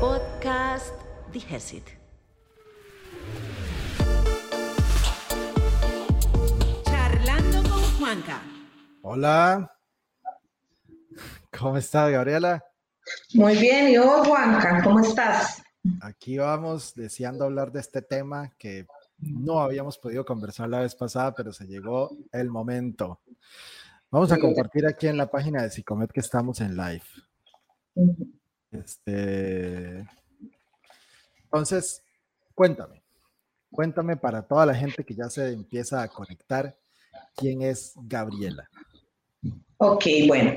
Podcast 0.00 0.94
Digesit. 1.30 1.84
Charlando 6.84 7.62
con 7.68 7.82
Juanca. 7.98 8.42
Hola. 9.02 9.70
¿Cómo 11.58 11.76
estás, 11.76 12.10
Gabriela? 12.10 12.64
Muy 13.34 13.58
bien, 13.58 13.90
¿y 13.90 13.98
vos, 13.98 14.26
Juanca? 14.26 14.80
¿Cómo 14.82 15.00
estás? 15.00 15.62
Aquí 16.00 16.38
vamos 16.38 16.94
deseando 16.94 17.44
hablar 17.44 17.70
de 17.70 17.80
este 17.80 18.00
tema 18.00 18.54
que 18.56 18.86
no 19.18 19.60
habíamos 19.60 19.98
podido 19.98 20.24
conversar 20.24 20.70
la 20.70 20.80
vez 20.80 20.94
pasada, 20.94 21.34
pero 21.34 21.52
se 21.52 21.66
llegó 21.66 22.16
el 22.32 22.48
momento. 22.48 23.20
Vamos 24.10 24.32
a 24.32 24.38
compartir 24.38 24.86
aquí 24.86 25.08
en 25.08 25.18
la 25.18 25.30
página 25.30 25.62
de 25.62 25.68
Psicomet 25.68 26.10
que 26.10 26.20
estamos 26.20 26.58
en 26.62 26.74
live. 26.74 27.04
Este, 28.70 30.06
entonces, 31.44 32.02
cuéntame, 32.54 33.02
cuéntame 33.72 34.16
para 34.16 34.42
toda 34.42 34.66
la 34.66 34.74
gente 34.74 35.04
que 35.04 35.14
ya 35.14 35.28
se 35.28 35.52
empieza 35.52 36.02
a 36.02 36.08
conectar, 36.08 36.76
¿quién 37.34 37.62
es 37.62 37.92
Gabriela? 37.96 38.68
Ok, 39.78 40.04
bueno. 40.28 40.52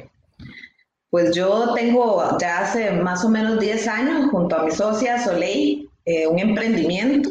Pues 1.10 1.36
yo 1.36 1.74
tengo 1.76 2.38
ya 2.40 2.60
hace 2.62 2.92
más 2.92 3.24
o 3.24 3.30
menos 3.30 3.60
10 3.60 3.88
años 3.88 4.32
junto 4.32 4.56
a 4.56 4.64
mi 4.64 4.72
socia 4.72 5.24
Soleil 5.24 5.90
eh, 6.06 6.28
un 6.28 6.40
emprendimiento. 6.40 7.30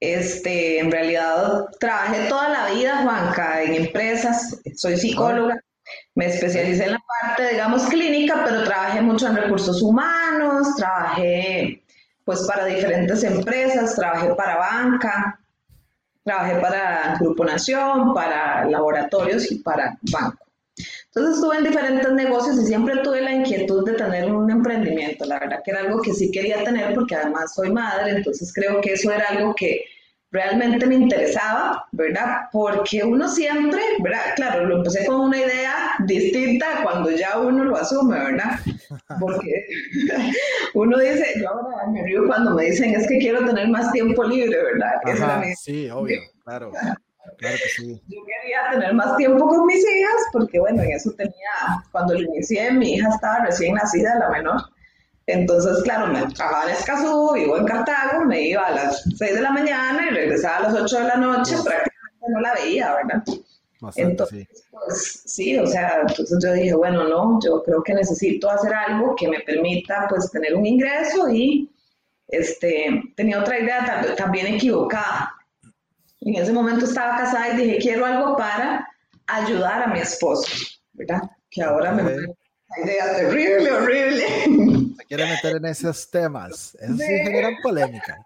Este, 0.00 0.78
en 0.78 0.90
realidad 0.90 1.66
trabajé 1.78 2.28
toda 2.28 2.48
la 2.48 2.70
vida, 2.70 3.02
Juanca, 3.02 3.62
en 3.62 3.74
empresas, 3.74 4.60
soy 4.74 4.96
psicóloga, 4.96 5.62
me 6.14 6.26
especialicé 6.26 6.84
en 6.84 6.92
la 6.92 7.02
parte, 7.22 7.50
digamos, 7.50 7.84
clínica, 7.84 8.42
pero 8.44 8.64
trabajé 8.64 9.00
mucho 9.00 9.26
en 9.28 9.36
recursos 9.36 9.82
humanos, 9.82 10.74
trabajé 10.76 11.82
pues 12.24 12.42
para 12.46 12.64
diferentes 12.66 13.24
empresas, 13.24 13.96
trabajé 13.96 14.34
para 14.34 14.56
banca, 14.56 15.40
trabajé 16.22 16.56
para 16.60 17.16
Grupo 17.18 17.44
Nación, 17.44 18.14
para 18.14 18.64
laboratorios 18.66 19.50
y 19.50 19.56
para 19.60 19.98
banco. 20.12 20.44
Entonces 21.06 21.36
estuve 21.36 21.56
en 21.56 21.64
diferentes 21.64 22.12
negocios 22.12 22.56
y 22.62 22.66
siempre 22.66 22.98
tuve 22.98 23.20
la 23.20 23.32
inquietud 23.32 23.84
de 23.84 23.94
tener 23.94 24.30
un 24.30 24.50
emprendimiento. 24.50 25.24
La 25.24 25.40
verdad 25.40 25.60
que 25.64 25.72
era 25.72 25.80
algo 25.80 26.00
que 26.00 26.14
sí 26.14 26.30
quería 26.30 26.62
tener 26.62 26.94
porque 26.94 27.16
además 27.16 27.54
soy 27.54 27.72
madre, 27.72 28.12
entonces 28.12 28.52
creo 28.54 28.80
que 28.80 28.92
eso 28.92 29.10
era 29.10 29.26
algo 29.28 29.54
que 29.54 29.84
realmente 30.32 30.86
me 30.86 30.94
interesaba, 30.94 31.86
¿verdad? 31.92 32.48
Porque 32.52 33.02
uno 33.02 33.28
siempre, 33.28 33.80
¿verdad? 34.00 34.20
Claro, 34.36 34.66
lo 34.66 34.76
empecé 34.78 35.06
con 35.06 35.20
una 35.22 35.38
idea 35.38 35.94
distinta 36.06 36.66
cuando 36.82 37.10
ya 37.10 37.38
uno 37.38 37.64
lo 37.64 37.76
asume, 37.76 38.18
¿verdad? 38.18 38.58
Porque 39.18 39.66
uno 40.74 40.98
dice, 40.98 41.40
yo 41.40 41.48
ahora 41.48 41.86
me 41.88 42.02
río 42.04 42.26
cuando 42.26 42.54
me 42.54 42.66
dicen, 42.66 42.94
es 42.94 43.06
que 43.08 43.18
quiero 43.18 43.44
tener 43.44 43.68
más 43.68 43.90
tiempo 43.92 44.24
libre, 44.24 44.56
¿verdad? 44.62 45.42
sí, 45.56 45.90
obvio, 45.90 46.20
claro. 46.44 46.72
Claro 47.36 47.56
que 47.62 47.68
sí. 47.68 48.02
Yo 48.08 48.18
quería 48.24 48.70
tener 48.72 48.94
más 48.94 49.16
tiempo 49.16 49.46
con 49.46 49.66
mis 49.66 49.78
hijas 49.78 50.22
porque, 50.32 50.58
bueno, 50.58 50.82
en 50.82 50.92
eso 50.92 51.12
tenía, 51.12 51.34
cuando 51.92 52.14
lo 52.14 52.20
inicié, 52.20 52.70
mi 52.72 52.94
hija 52.94 53.08
estaba 53.08 53.44
recién 53.44 53.74
nacida, 53.74 54.18
la 54.18 54.30
menor. 54.30 54.60
Entonces, 55.32 55.82
claro, 55.82 56.06
me 56.08 56.22
trabajaba 56.32 56.70
en 56.70 56.76
Escazú, 56.76 57.32
vivo 57.34 57.56
en 57.56 57.64
Cartago, 57.64 58.24
me 58.24 58.42
iba 58.42 58.66
a 58.66 58.70
las 58.70 59.02
6 59.16 59.34
de 59.34 59.40
la 59.40 59.50
mañana 59.50 60.08
y 60.10 60.14
regresaba 60.14 60.56
a 60.56 60.60
las 60.70 60.74
8 60.74 60.98
de 60.98 61.04
la 61.04 61.16
noche, 61.16 61.54
prácticamente 61.64 62.26
no 62.28 62.40
la 62.40 62.54
veía, 62.54 62.94
¿verdad? 62.94 63.22
entonces, 63.96 64.46
sí. 64.52 64.62
pues 64.70 65.22
sí, 65.24 65.58
o 65.58 65.66
sea, 65.66 66.02
entonces 66.06 66.38
yo 66.42 66.52
dije, 66.52 66.74
bueno, 66.74 67.08
no, 67.08 67.38
yo 67.42 67.62
creo 67.62 67.82
que 67.82 67.94
necesito 67.94 68.50
hacer 68.50 68.74
algo 68.74 69.14
que 69.16 69.26
me 69.28 69.40
permita, 69.40 70.06
pues, 70.08 70.30
tener 70.30 70.54
un 70.54 70.66
ingreso 70.66 71.30
y, 71.30 71.70
este, 72.28 73.02
tenía 73.16 73.40
otra 73.40 73.58
idea 73.58 74.14
también 74.16 74.46
equivocada. 74.48 75.34
En 76.20 76.34
ese 76.34 76.52
momento 76.52 76.84
estaba 76.84 77.16
casada 77.16 77.54
y 77.54 77.56
dije, 77.56 77.78
quiero 77.78 78.04
algo 78.04 78.36
para 78.36 78.86
ayudar 79.26 79.82
a 79.82 79.86
mi 79.86 80.00
esposo, 80.00 80.46
¿verdad? 80.92 81.22
Que 81.50 81.62
ahora 81.62 81.92
me 81.92 82.02
idea 82.84 83.16
terrible, 83.16 83.72
horrible. 83.72 84.24
Se 85.00 85.06
quiere 85.06 85.24
meter 85.24 85.56
en 85.56 85.64
esos 85.64 86.10
temas. 86.10 86.76
Eso 86.78 86.94
sí, 86.94 87.04
genera 87.04 87.48
polémica. 87.62 88.18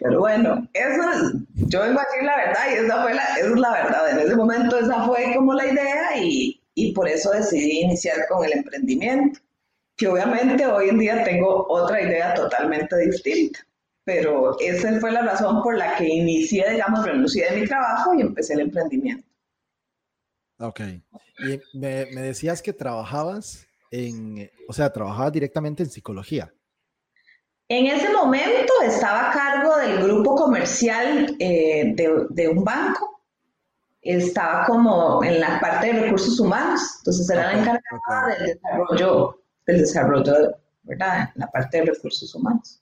Pero 0.00 0.18
bueno, 0.18 0.68
eso, 0.72 1.44
yo 1.54 1.80
vengo 1.82 2.00
a 2.00 2.04
decir 2.04 2.24
la 2.24 2.36
verdad 2.36 2.60
y 2.68 2.74
esa, 2.74 3.02
fue 3.02 3.14
la, 3.14 3.22
esa 3.36 3.46
es 3.46 3.60
la 3.60 3.70
verdad. 3.70 4.10
En 4.10 4.18
ese 4.18 4.34
momento 4.34 4.78
esa 4.80 5.04
fue 5.06 5.32
como 5.36 5.54
la 5.54 5.66
idea 5.66 6.16
y, 6.20 6.60
y 6.74 6.92
por 6.92 7.08
eso 7.08 7.30
decidí 7.30 7.82
iniciar 7.82 8.26
con 8.28 8.44
el 8.44 8.54
emprendimiento. 8.54 9.38
Que 9.96 10.08
obviamente 10.08 10.66
hoy 10.66 10.88
en 10.88 10.98
día 10.98 11.22
tengo 11.22 11.66
otra 11.68 12.02
idea 12.02 12.34
totalmente 12.34 12.96
distinta. 12.96 13.60
Pero 14.02 14.58
esa 14.58 14.98
fue 14.98 15.12
la 15.12 15.22
razón 15.22 15.62
por 15.62 15.76
la 15.76 15.94
que 15.94 16.08
inicié, 16.08 16.68
digamos, 16.68 17.06
renuncié 17.06 17.48
de 17.48 17.60
mi 17.60 17.66
trabajo 17.66 18.12
y 18.12 18.22
empecé 18.22 18.54
el 18.54 18.60
emprendimiento. 18.60 19.26
Ok. 20.58 20.80
Y 20.80 21.78
me, 21.78 22.06
me, 22.06 22.22
decías 22.22 22.60
que 22.60 22.72
trabajabas 22.72 23.66
en, 23.96 24.50
o 24.68 24.72
sea, 24.72 24.92
trabajabas 24.92 25.32
directamente 25.32 25.82
en 25.82 25.90
psicología. 25.90 26.52
En 27.68 27.86
ese 27.86 28.12
momento 28.12 28.72
estaba 28.84 29.30
a 29.30 29.32
cargo 29.32 29.76
del 29.78 30.02
grupo 30.02 30.36
comercial 30.36 31.36
eh, 31.38 31.92
de, 31.96 32.26
de, 32.30 32.48
un 32.48 32.62
banco. 32.62 33.22
Estaba 34.00 34.64
como 34.66 35.24
en 35.24 35.40
la 35.40 35.58
parte 35.60 35.92
de 35.92 36.00
recursos 36.00 36.38
humanos. 36.38 36.80
Entonces 36.98 37.28
era 37.28 37.52
la 37.52 37.60
encargada 37.60 38.36
del 38.38 38.46
desarrollo, 38.54 39.42
del 39.66 39.78
desarrollo, 39.78 40.34
¿verdad? 40.84 41.30
La 41.34 41.50
parte 41.50 41.78
de 41.78 41.86
recursos 41.86 42.32
humanos. 42.34 42.80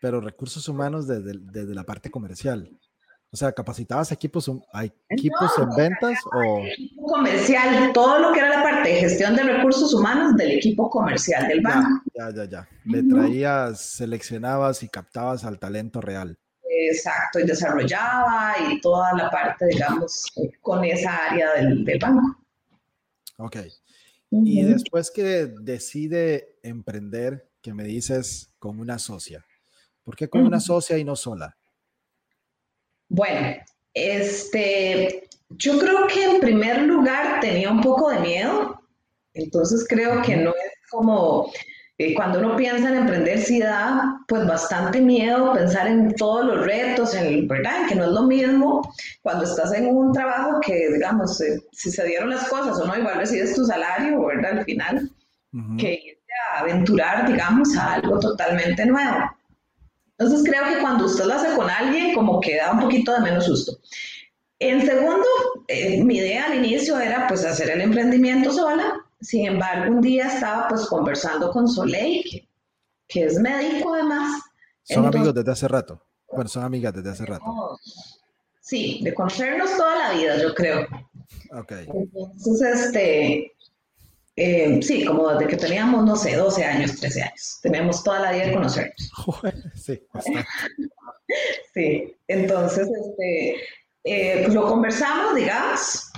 Pero 0.00 0.20
recursos 0.20 0.66
humanos 0.66 1.06
desde, 1.06 1.32
desde 1.38 1.74
la 1.74 1.84
parte 1.84 2.10
comercial. 2.10 2.70
O 3.32 3.36
sea, 3.36 3.50
capacitabas 3.50 4.12
equipos, 4.12 4.50
equipos 5.08 5.52
en 5.58 5.68
ventas 5.74 6.18
o... 6.34 6.66
Equipo 6.66 7.06
comercial, 7.06 7.90
todo 7.94 8.18
lo 8.18 8.30
que 8.30 8.40
era 8.40 8.50
la 8.50 8.62
parte 8.62 8.90
de 8.90 8.96
gestión 8.96 9.34
de 9.34 9.42
recursos 9.42 9.94
humanos 9.94 10.36
del 10.36 10.50
equipo 10.50 10.90
comercial 10.90 11.48
del 11.48 11.62
banco. 11.62 12.02
Ya, 12.14 12.30
ya, 12.30 12.44
ya. 12.44 12.68
Le 12.84 13.02
traías, 13.04 13.80
seleccionabas 13.80 14.82
y 14.82 14.88
captabas 14.88 15.46
al 15.46 15.58
talento 15.58 16.02
real. 16.02 16.36
Exacto, 16.62 17.40
y 17.40 17.44
desarrollaba 17.44 18.54
y 18.70 18.78
toda 18.82 19.14
la 19.14 19.30
parte, 19.30 19.64
digamos, 19.64 20.26
con 20.60 20.84
esa 20.84 21.28
área 21.30 21.54
del, 21.54 21.86
banco. 21.98 22.36
Ok. 23.38 23.56
Y 24.30 24.62
después 24.62 25.10
que 25.10 25.54
decide 25.58 26.58
emprender, 26.62 27.48
que 27.62 27.72
me 27.72 27.84
dices 27.84 28.52
con 28.58 28.78
una 28.78 28.98
socia, 28.98 29.46
¿por 30.02 30.16
qué 30.16 30.28
con 30.28 30.44
una 30.44 30.60
socia 30.60 30.98
y 30.98 31.04
no 31.04 31.16
sola? 31.16 31.56
Bueno, 33.14 33.54
este, 33.92 35.28
yo 35.50 35.78
creo 35.78 36.06
que 36.06 36.24
en 36.24 36.40
primer 36.40 36.80
lugar 36.84 37.40
tenía 37.40 37.70
un 37.70 37.82
poco 37.82 38.08
de 38.08 38.20
miedo, 38.20 38.80
entonces 39.34 39.84
creo 39.86 40.22
que 40.22 40.34
no 40.34 40.48
es 40.48 40.90
como 40.90 41.52
eh, 41.98 42.14
cuando 42.14 42.38
uno 42.38 42.56
piensa 42.56 42.88
en 42.88 42.96
emprender, 42.96 43.38
sí 43.38 43.60
da 43.60 44.18
pues 44.26 44.46
bastante 44.46 45.02
miedo 45.02 45.52
pensar 45.52 45.88
en 45.88 46.14
todos 46.14 46.46
los 46.46 46.64
retos, 46.64 47.14
en, 47.14 47.46
¿verdad? 47.46 47.86
Que 47.86 47.96
no 47.96 48.04
es 48.04 48.12
lo 48.12 48.22
mismo 48.22 48.80
cuando 49.20 49.44
estás 49.44 49.74
en 49.74 49.88
un 49.88 50.10
trabajo 50.14 50.58
que, 50.60 50.88
digamos, 50.90 51.38
eh, 51.42 51.60
si 51.70 51.90
se 51.90 52.06
dieron 52.06 52.30
las 52.30 52.48
cosas 52.48 52.80
o 52.80 52.86
no, 52.86 52.96
igual 52.96 53.18
recibes 53.18 53.54
tu 53.54 53.66
salario, 53.66 54.24
¿verdad? 54.24 54.60
Al 54.60 54.64
final, 54.64 55.10
que 55.78 55.92
irte 55.92 56.32
a 56.50 56.60
aventurar, 56.60 57.30
digamos, 57.30 57.76
a 57.76 57.92
algo 57.92 58.18
totalmente 58.18 58.86
nuevo. 58.86 59.18
Entonces 60.22 60.48
creo 60.48 60.64
que 60.68 60.80
cuando 60.80 61.06
usted 61.06 61.24
lo 61.24 61.34
hace 61.34 61.54
con 61.56 61.68
alguien, 61.68 62.14
como 62.14 62.40
que 62.40 62.56
da 62.56 62.72
un 62.72 62.80
poquito 62.80 63.12
de 63.12 63.20
menos 63.20 63.46
susto. 63.46 63.78
En 64.60 64.86
segundo, 64.86 65.26
eh, 65.66 66.02
mi 66.04 66.18
idea 66.18 66.46
al 66.46 66.64
inicio 66.64 67.00
era 67.00 67.26
pues 67.26 67.44
hacer 67.44 67.70
el 67.70 67.80
emprendimiento 67.80 68.52
sola. 68.52 69.04
Sin 69.20 69.46
embargo, 69.46 69.92
un 69.92 70.00
día 70.00 70.28
estaba 70.28 70.68
pues 70.68 70.86
conversando 70.86 71.50
con 71.50 71.66
Soleil, 71.66 72.48
que, 73.08 73.24
es 73.24 73.38
médico 73.40 73.94
además. 73.94 74.40
¿Son 74.84 75.04
amigos 75.06 75.34
desde 75.34 75.50
hace 75.50 75.66
rato? 75.66 76.00
Bueno, 76.30 76.48
son 76.48 76.62
amigas 76.62 76.94
desde 76.94 77.10
hace 77.10 77.26
rato. 77.26 77.44
Sí, 78.60 79.00
de 79.02 79.12
conocernos 79.14 79.76
toda 79.76 79.98
la 79.98 80.12
vida, 80.12 80.40
yo 80.40 80.54
creo. 80.54 80.86
Ok. 81.50 81.72
Entonces, 81.72 82.86
este, 82.86 83.52
eh, 84.36 84.80
sí, 84.82 85.04
como 85.04 85.28
desde 85.28 85.46
que 85.46 85.56
teníamos, 85.56 86.04
no 86.04 86.16
sé, 86.16 86.36
12 86.36 86.64
años, 86.64 86.98
13 86.98 87.22
años. 87.22 87.58
Teníamos 87.62 88.02
toda 88.02 88.20
la 88.20 88.32
vida 88.32 88.46
de 88.46 88.52
conocernos. 88.54 89.12
Sí, 89.74 90.00
sí, 91.74 92.16
entonces, 92.28 92.88
este, 92.88 93.56
eh, 94.04 94.40
pues 94.42 94.54
lo 94.54 94.66
conversamos, 94.66 95.34
digamos. 95.34 96.12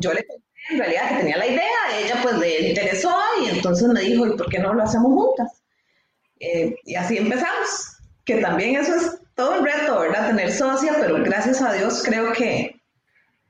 Yo 0.00 0.12
le 0.12 0.24
conté 0.24 0.44
en 0.70 0.78
realidad 0.78 1.08
que 1.08 1.16
tenía 1.16 1.36
la 1.36 1.46
idea, 1.46 2.00
ella 2.00 2.20
pues 2.22 2.38
le 2.38 2.68
interesó 2.70 3.14
y 3.42 3.50
entonces 3.50 3.88
me 3.88 4.00
dijo, 4.00 4.26
¿y 4.26 4.36
por 4.36 4.48
qué 4.48 4.58
no 4.58 4.72
lo 4.72 4.82
hacemos 4.82 5.12
juntas? 5.12 5.62
Eh, 6.40 6.74
y 6.84 6.94
así 6.94 7.18
empezamos, 7.18 7.98
que 8.24 8.36
también 8.36 8.76
eso 8.76 8.94
es 8.94 9.18
todo 9.34 9.58
un 9.58 9.66
reto, 9.66 10.00
¿verdad? 10.00 10.28
Tener 10.28 10.52
socia, 10.52 10.96
pero 11.00 11.22
gracias 11.22 11.60
a 11.60 11.72
Dios 11.72 12.02
creo 12.04 12.32
que 12.32 12.80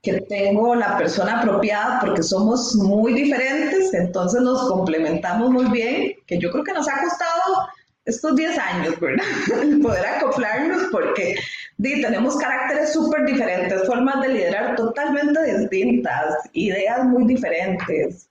que 0.05 0.21
tengo 0.21 0.75
la 0.75 0.97
persona 0.97 1.41
apropiada 1.41 1.99
porque 1.99 2.21
somos 2.21 2.75
muy 2.75 3.13
diferentes, 3.13 3.91
entonces 3.93 4.39
nos 4.41 4.69
complementamos 4.69 5.49
muy 5.49 5.65
bien, 5.71 6.13
que 6.27 6.37
yo 6.37 6.51
creo 6.51 6.63
que 6.63 6.73
nos 6.73 6.87
ha 6.87 7.01
costado 7.01 7.67
estos 8.05 8.35
10 8.35 8.57
años, 8.59 8.99
¿verdad? 8.99 9.25
poder 9.81 10.05
acoplarnos 10.05 10.83
porque 10.91 11.35
tenemos 11.81 12.37
caracteres 12.37 12.93
súper 12.93 13.25
diferentes, 13.25 13.85
formas 13.87 14.21
de 14.21 14.29
liderar 14.29 14.75
totalmente 14.75 15.57
distintas, 15.57 16.35
ideas 16.53 17.03
muy 17.05 17.25
diferentes. 17.25 18.29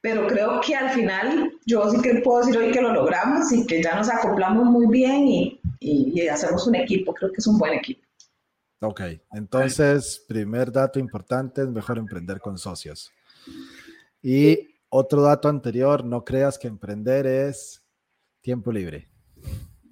Pero 0.00 0.26
creo 0.26 0.60
que 0.60 0.74
al 0.74 0.90
final 0.90 1.52
yo 1.64 1.88
sí 1.88 2.02
que 2.02 2.14
puedo 2.16 2.40
decir 2.40 2.58
hoy 2.58 2.72
que 2.72 2.80
lo 2.80 2.92
logramos 2.92 3.52
y 3.52 3.64
que 3.64 3.80
ya 3.80 3.94
nos 3.94 4.10
acoplamos 4.10 4.64
muy 4.64 4.88
bien 4.88 5.28
y, 5.28 5.60
y 5.78 6.26
hacemos 6.26 6.66
un 6.66 6.74
equipo. 6.74 7.14
Creo 7.14 7.30
que 7.30 7.38
es 7.38 7.46
un 7.46 7.56
buen 7.56 7.74
equipo. 7.74 8.02
Ok, 8.84 9.00
entonces, 9.32 10.24
primer 10.26 10.72
dato 10.72 10.98
importante 10.98 11.62
es 11.62 11.68
mejor 11.68 11.98
emprender 11.98 12.40
con 12.40 12.58
socios. 12.58 13.12
Y 14.20 14.80
otro 14.88 15.22
dato 15.22 15.48
anterior, 15.48 16.04
no 16.04 16.24
creas 16.24 16.58
que 16.58 16.66
emprender 16.66 17.24
es 17.24 17.80
tiempo 18.40 18.72
libre. 18.72 19.08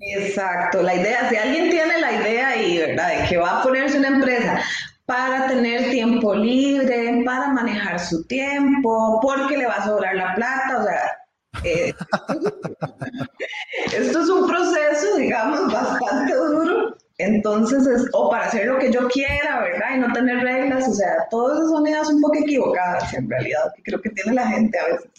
Exacto, 0.01 0.83
la 0.83 0.97
idea, 0.97 1.29
si 1.29 1.37
alguien 1.37 1.71
tiene 1.71 2.01
la 2.01 2.21
idea 2.21 2.61
y 2.61 2.79
¿verdad? 2.79 3.23
de 3.23 3.29
que 3.29 3.37
va 3.37 3.61
a 3.61 3.63
ponerse 3.63 3.97
una 3.97 4.09
empresa 4.09 4.61
para 5.07 5.47
tener 5.47 5.91
tiempo 5.91 6.35
libre, 6.35 7.23
para 7.25 7.53
manejar 7.53 8.01
su 8.01 8.27
tiempo, 8.27 9.21
porque 9.23 9.57
le 9.57 9.67
va 9.67 9.75
a 9.75 9.85
sobrar 9.85 10.17
la 10.17 10.35
plata, 10.35 10.81
o 10.81 10.85
sea, 10.85 11.63
eh, 11.63 11.95
esto 13.97 14.21
es 14.21 14.29
un 14.29 14.49
proceso, 14.49 15.17
digamos, 15.17 15.73
bastante 15.73 16.35
duro 16.35 16.90
entonces, 17.23 17.87
es, 17.87 18.09
o 18.13 18.31
para 18.31 18.47
hacer 18.47 18.67
lo 18.67 18.79
que 18.79 18.93
yo 18.93 19.09
quiera, 19.09 19.61
¿verdad? 19.61 19.97
Y 19.97 19.99
no 19.99 20.13
tener 20.13 20.39
reglas, 20.43 20.89
o 20.89 20.93
sea, 20.95 21.27
todas 21.31 21.59
esas 21.59 21.71
son 21.71 21.87
ideas 21.87 22.09
un 22.09 22.21
poco 22.21 22.39
equivocadas 22.39 23.15
en 23.15 23.29
realidad, 23.29 23.73
que 23.77 23.83
creo 23.83 24.01
que 24.01 24.11
tiene 24.11 24.35
la 24.35 24.49
gente 24.49 24.79
a 24.79 24.87
veces. 24.87 25.11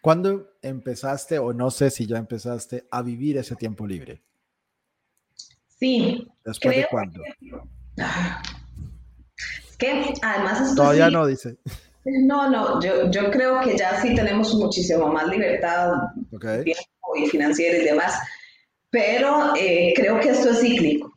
¿Cuándo 0.00 0.52
empezaste, 0.62 1.38
o 1.38 1.52
no 1.52 1.70
sé 1.70 1.90
si 1.90 2.06
ya 2.06 2.18
empezaste, 2.18 2.86
a 2.90 3.02
vivir 3.02 3.38
ese 3.38 3.56
tiempo 3.56 3.86
libre? 3.86 4.22
Sí. 5.78 6.26
¿Después 6.44 6.76
de 6.76 6.86
cuándo? 6.90 7.20
Es 7.96 9.76
que 9.78 10.14
además 10.22 10.74
Todavía 10.74 11.10
no, 11.10 11.26
dice. 11.26 11.56
No, 12.04 12.50
no, 12.50 12.80
yo, 12.82 13.10
yo 13.10 13.30
creo 13.30 13.60
que 13.60 13.76
ya 13.76 14.00
sí 14.00 14.14
tenemos 14.14 14.54
muchísimo 14.54 15.08
más 15.08 15.26
libertad 15.28 15.90
y 17.16 17.26
financiera 17.26 17.78
y 17.78 17.84
demás, 17.84 18.18
pero 18.90 19.54
eh, 19.56 19.92
creo 19.96 20.20
que 20.20 20.28
esto 20.28 20.50
es 20.50 20.60
cíclico. 20.60 21.13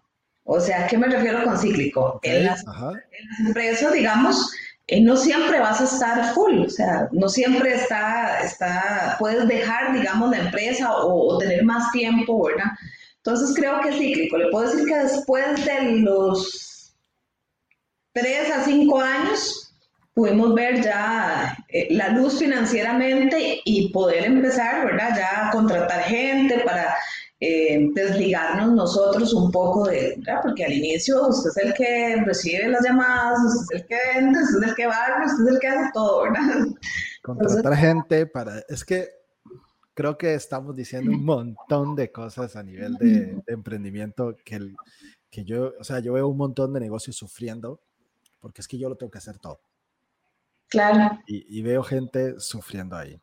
O 0.49 0.61
sea, 0.61 0.85
¿a 0.85 0.87
qué 0.87 0.97
me 0.97 1.07
refiero 1.07 1.43
con 1.43 1.59
cíclico? 1.59 2.21
en, 2.23 2.45
las, 2.45 2.63
empresas, 3.45 3.91
digamos, 3.91 4.49
eh, 4.87 5.01
no 5.01 5.17
siempre 5.17 5.59
vas 5.59 5.81
a 5.81 5.83
estar 5.83 6.33
full, 6.33 6.61
o 6.61 6.69
sea, 6.69 7.09
no 7.11 7.27
siempre 7.27 7.75
está, 7.75 8.39
está 8.39 9.17
puedes 9.19 9.45
dejar, 9.45 9.91
digamos, 9.93 10.31
la 10.31 10.37
empresa 10.37 10.89
o, 10.95 11.37
tener 11.37 11.65
más 11.65 11.91
tiempo, 11.91 12.45
¿verdad? 12.45 12.71
Entonces 13.17 13.53
creo 13.53 13.81
que 13.81 13.89
es 13.89 13.97
cíclico. 13.97 14.37
Le 14.37 14.49
puedo 14.49 14.71
decir 14.71 14.85
que 14.87 14.95
después 14.95 15.65
de 15.65 15.91
los 15.99 16.95
tres 18.13 18.49
a 18.49 18.63
cinco 18.63 19.01
años 19.01 19.75
pudimos 20.13 20.55
ver 20.55 20.81
ya 20.81 21.57
eh, 21.67 21.87
la 21.91 22.07
luz 22.09 22.39
financieramente 22.39 23.59
y 23.65 23.89
poder 23.91 24.23
empezar, 24.23 24.85
¿verdad? 24.85 25.09
Ya 25.17 25.47
a 25.47 25.51
contratar 25.51 26.03
gente 26.03 26.59
para 26.59 26.95
eh, 27.39 27.89
desligarnos 27.93 28.73
nosotros 28.73 29.31
un 29.33 29.51
poco 29.51 29.87
de, 29.87 30.15
¿verdad? 30.17 30.41
porque 30.41 30.65
al 30.65 30.73
inicio 30.73 31.27
usted 31.27 31.51
es 31.51 31.57
el 31.57 31.73
que 31.73 32.23
recibe 32.25 32.67
las 32.67 32.83
llamadas, 32.83 33.39
usted 33.61 33.75
es 33.75 33.81
el 33.81 33.87
que 33.87 33.95
vende, 34.15 34.43
usted 34.43 34.57
es 34.63 34.69
el 34.69 34.75
que 34.75 34.87
va, 34.87 35.23
usted 35.25 35.45
es 35.45 35.53
el 35.53 35.59
que 35.59 35.67
hace 35.67 35.91
todo, 35.93 36.23
¿verdad? 36.23 36.67
Contratar 37.21 37.75
gente 37.75 38.25
para, 38.25 38.63
es 38.67 38.83
que 38.83 39.09
creo 39.93 40.17
que 40.17 40.33
estamos 40.33 40.75
diciendo 40.75 41.11
un 41.11 41.25
montón 41.25 41.95
de 41.95 42.11
cosas 42.11 42.55
a 42.55 42.63
nivel 42.63 42.95
de, 42.95 43.39
emprendimiento 43.45 44.35
que, 44.43 44.73
que 45.29 45.43
yo, 45.43 45.73
o 45.79 45.83
sea, 45.83 45.99
yo 45.99 46.13
veo 46.13 46.27
un 46.27 46.37
montón 46.37 46.73
de 46.73 46.79
negocios 46.79 47.17
sufriendo 47.17 47.81
porque 48.39 48.61
es 48.61 48.67
que 48.67 48.79
yo 48.79 48.89
lo 48.89 48.95
tengo 48.95 49.11
que 49.11 49.17
hacer 49.19 49.37
todo. 49.37 49.59
Claro. 50.69 51.19
Y, 51.27 51.59
y 51.59 51.61
veo 51.61 51.83
gente 51.83 52.39
sufriendo 52.39 52.95
ahí. 52.95 53.19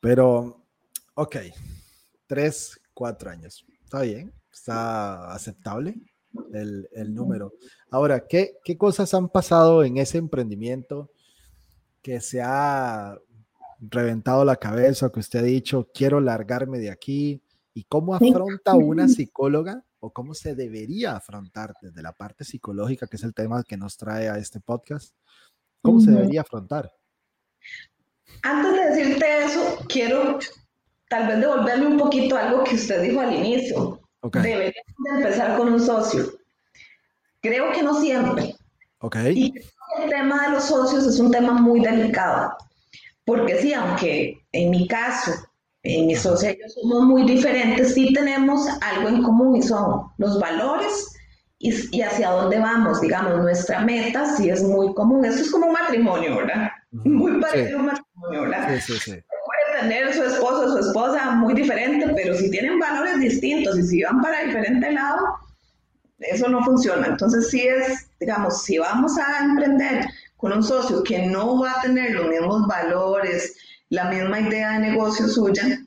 Pero, 0.00 0.64
ok, 1.14 1.36
tres 2.26 2.81
cuatro 2.94 3.30
años. 3.30 3.64
Está 3.84 4.02
bien, 4.02 4.32
está 4.50 5.32
aceptable 5.32 6.00
el, 6.52 6.88
el 6.92 7.14
número. 7.14 7.52
Ahora, 7.90 8.26
¿qué, 8.26 8.56
¿qué 8.64 8.76
cosas 8.76 9.12
han 9.14 9.28
pasado 9.28 9.84
en 9.84 9.98
ese 9.98 10.18
emprendimiento 10.18 11.10
que 12.00 12.20
se 12.20 12.40
ha 12.42 13.18
reventado 13.80 14.44
la 14.44 14.56
cabeza, 14.56 15.10
que 15.10 15.20
usted 15.20 15.40
ha 15.40 15.42
dicho, 15.42 15.88
quiero 15.92 16.20
largarme 16.20 16.78
de 16.78 16.90
aquí? 16.90 17.42
¿Y 17.74 17.84
cómo 17.84 18.14
afronta 18.14 18.74
una 18.74 19.08
psicóloga 19.08 19.84
o 20.00 20.12
cómo 20.12 20.34
se 20.34 20.54
debería 20.54 21.16
afrontar 21.16 21.74
desde 21.80 22.02
la 22.02 22.12
parte 22.12 22.44
psicológica, 22.44 23.06
que 23.06 23.16
es 23.16 23.24
el 23.24 23.34
tema 23.34 23.64
que 23.64 23.76
nos 23.76 23.96
trae 23.96 24.28
a 24.28 24.38
este 24.38 24.60
podcast? 24.60 25.14
¿Cómo 25.80 26.00
se 26.00 26.12
debería 26.12 26.42
afrontar? 26.42 26.92
Antes 28.42 28.72
de 28.72 29.02
decirte 29.02 29.44
eso, 29.44 29.78
quiero 29.88 30.38
tal 31.12 31.28
vez 31.28 31.40
devolverme 31.40 31.88
un 31.88 31.98
poquito 31.98 32.38
algo 32.38 32.64
que 32.64 32.74
usted 32.74 33.02
dijo 33.02 33.20
al 33.20 33.34
inicio. 33.34 34.00
Deberíamos 34.22 34.96
empezar 35.14 35.58
con 35.58 35.74
un 35.74 35.78
socio. 35.78 36.24
Creo 37.42 37.70
que 37.72 37.82
no 37.82 38.00
siempre. 38.00 38.54
Okay. 38.98 39.38
Y 39.38 39.54
el 40.02 40.08
tema 40.08 40.44
de 40.44 40.52
los 40.52 40.64
socios 40.64 41.06
es 41.06 41.20
un 41.20 41.30
tema 41.30 41.52
muy 41.52 41.80
delicado. 41.80 42.56
Porque 43.26 43.60
sí, 43.60 43.74
aunque 43.74 44.42
en 44.52 44.70
mi 44.70 44.88
caso, 44.88 45.32
en 45.82 46.06
mi 46.06 46.14
socio 46.14 46.50
y 46.50 46.58
yo 46.58 46.68
somos 46.68 47.04
muy 47.04 47.24
diferentes, 47.24 47.92
sí 47.92 48.14
tenemos 48.14 48.66
algo 48.80 49.10
en 49.10 49.22
común 49.22 49.56
y 49.56 49.62
son 49.62 50.06
los 50.16 50.40
valores 50.40 51.14
y, 51.58 52.00
hacia 52.00 52.30
dónde 52.30 52.58
vamos. 52.58 53.02
Digamos, 53.02 53.36
nuestra 53.36 53.80
meta 53.80 54.34
sí 54.34 54.48
es 54.48 54.62
muy 54.62 54.94
común. 54.94 55.26
Eso 55.26 55.42
es 55.42 55.50
como 55.50 55.66
un 55.66 55.74
matrimonio, 55.74 56.36
¿verdad? 56.36 56.70
Muy 56.90 57.38
parecido 57.38 57.76
a 57.76 57.80
un 57.80 57.86
matrimonio, 57.86 58.42
¿verdad? 58.42 58.80
Sí, 58.80 58.94
sí, 58.94 59.10
sí 59.10 59.22
tener 59.80 60.12
su 60.14 60.22
esposo 60.22 60.66
o 60.66 60.72
su 60.72 60.78
esposa 60.78 61.32
muy 61.32 61.54
diferente, 61.54 62.12
pero 62.14 62.34
si 62.34 62.50
tienen 62.50 62.78
valores 62.78 63.20
distintos 63.20 63.78
y 63.78 63.82
si 63.82 64.02
van 64.02 64.20
para 64.20 64.44
diferente 64.44 64.92
lado, 64.92 65.18
eso 66.18 66.48
no 66.48 66.64
funciona. 66.64 67.06
Entonces, 67.06 67.50
si 67.50 67.60
es, 67.60 68.06
digamos, 68.20 68.62
si 68.62 68.78
vamos 68.78 69.18
a 69.18 69.44
emprender 69.44 70.06
con 70.36 70.52
un 70.52 70.62
socio 70.62 71.02
que 71.02 71.26
no 71.26 71.60
va 71.60 71.72
a 71.72 71.82
tener 71.82 72.12
los 72.12 72.28
mismos 72.28 72.66
valores, 72.66 73.56
la 73.88 74.04
misma 74.04 74.40
idea 74.40 74.72
de 74.72 74.90
negocio 74.90 75.28
suya, 75.28 75.80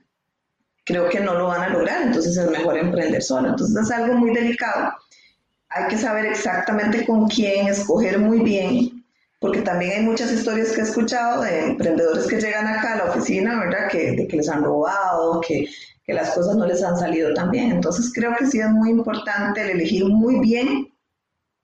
creo 0.86 1.10
que 1.10 1.20
no 1.20 1.34
lo 1.36 1.48
van 1.48 1.64
a 1.64 1.70
lograr. 1.70 2.02
Entonces, 2.04 2.38
es 2.38 2.50
mejor 2.50 2.78
emprender 2.78 3.22
solo. 3.22 3.50
Entonces, 3.50 3.84
es 3.84 3.92
algo 3.92 4.14
muy 4.16 4.34
delicado. 4.34 4.94
Hay 5.70 5.88
que 5.88 5.98
saber 5.98 6.28
exactamente 6.28 7.06
con 7.06 7.28
quién, 7.28 7.68
escoger 7.68 8.20
muy 8.20 8.40
bien 8.40 8.95
porque 9.46 9.62
también 9.62 9.92
hay 9.92 10.02
muchas 10.02 10.32
historias 10.32 10.72
que 10.72 10.82
he 10.82 10.84
escuchado 10.84 11.44
de 11.44 11.66
emprendedores 11.66 12.26
que 12.26 12.42
llegan 12.42 12.66
acá 12.66 12.94
a 12.94 12.98
la 12.98 13.12
oficina, 13.12 13.60
¿verdad? 13.60 13.92
Que, 13.92 14.14
de 14.14 14.28
que 14.28 14.38
les 14.38 14.50
han 14.50 14.64
robado, 14.64 15.40
que, 15.40 15.70
que 16.04 16.14
las 16.16 16.34
cosas 16.34 16.56
no 16.56 16.66
les 16.66 16.82
han 16.82 16.98
salido 16.98 17.32
tan 17.36 17.52
bien. 17.52 17.70
Entonces 17.70 18.12
creo 18.12 18.36
que 18.36 18.48
sí 18.48 18.60
es 18.60 18.70
muy 18.72 18.90
importante 18.90 19.62
el 19.62 19.70
elegir 19.70 20.04
muy 20.06 20.40
bien 20.40 20.92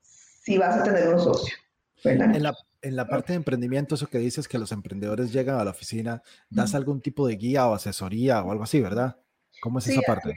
si 0.04 0.60
vas 0.60 0.78
a 0.78 0.84
tener 0.84 1.12
un 1.12 1.20
socio. 1.20 1.56
¿verdad? 2.04 2.36
En 2.36 2.44
la, 2.44 2.54
en 2.84 2.96
la 2.96 3.08
parte 3.08 3.34
de 3.34 3.38
emprendimiento, 3.38 3.96
eso 3.96 4.06
que 4.06 4.20
dices 4.20 4.48
que 4.48 4.60
los 4.60 4.72
emprendedores 4.72 5.34
llegan 5.34 5.60
a 5.60 5.64
la 5.64 5.72
oficina, 5.72 6.22
¿das 6.52 6.76
algún 6.76 7.02
tipo 7.02 7.26
de 7.26 7.36
guía 7.36 7.66
o 7.66 7.74
asesoría 7.74 8.44
o 8.44 8.52
algo 8.52 8.64
así, 8.64 8.80
verdad? 8.80 9.18
¿Cómo 9.60 9.80
es 9.80 9.88
esa 9.88 10.02
parte? 10.02 10.36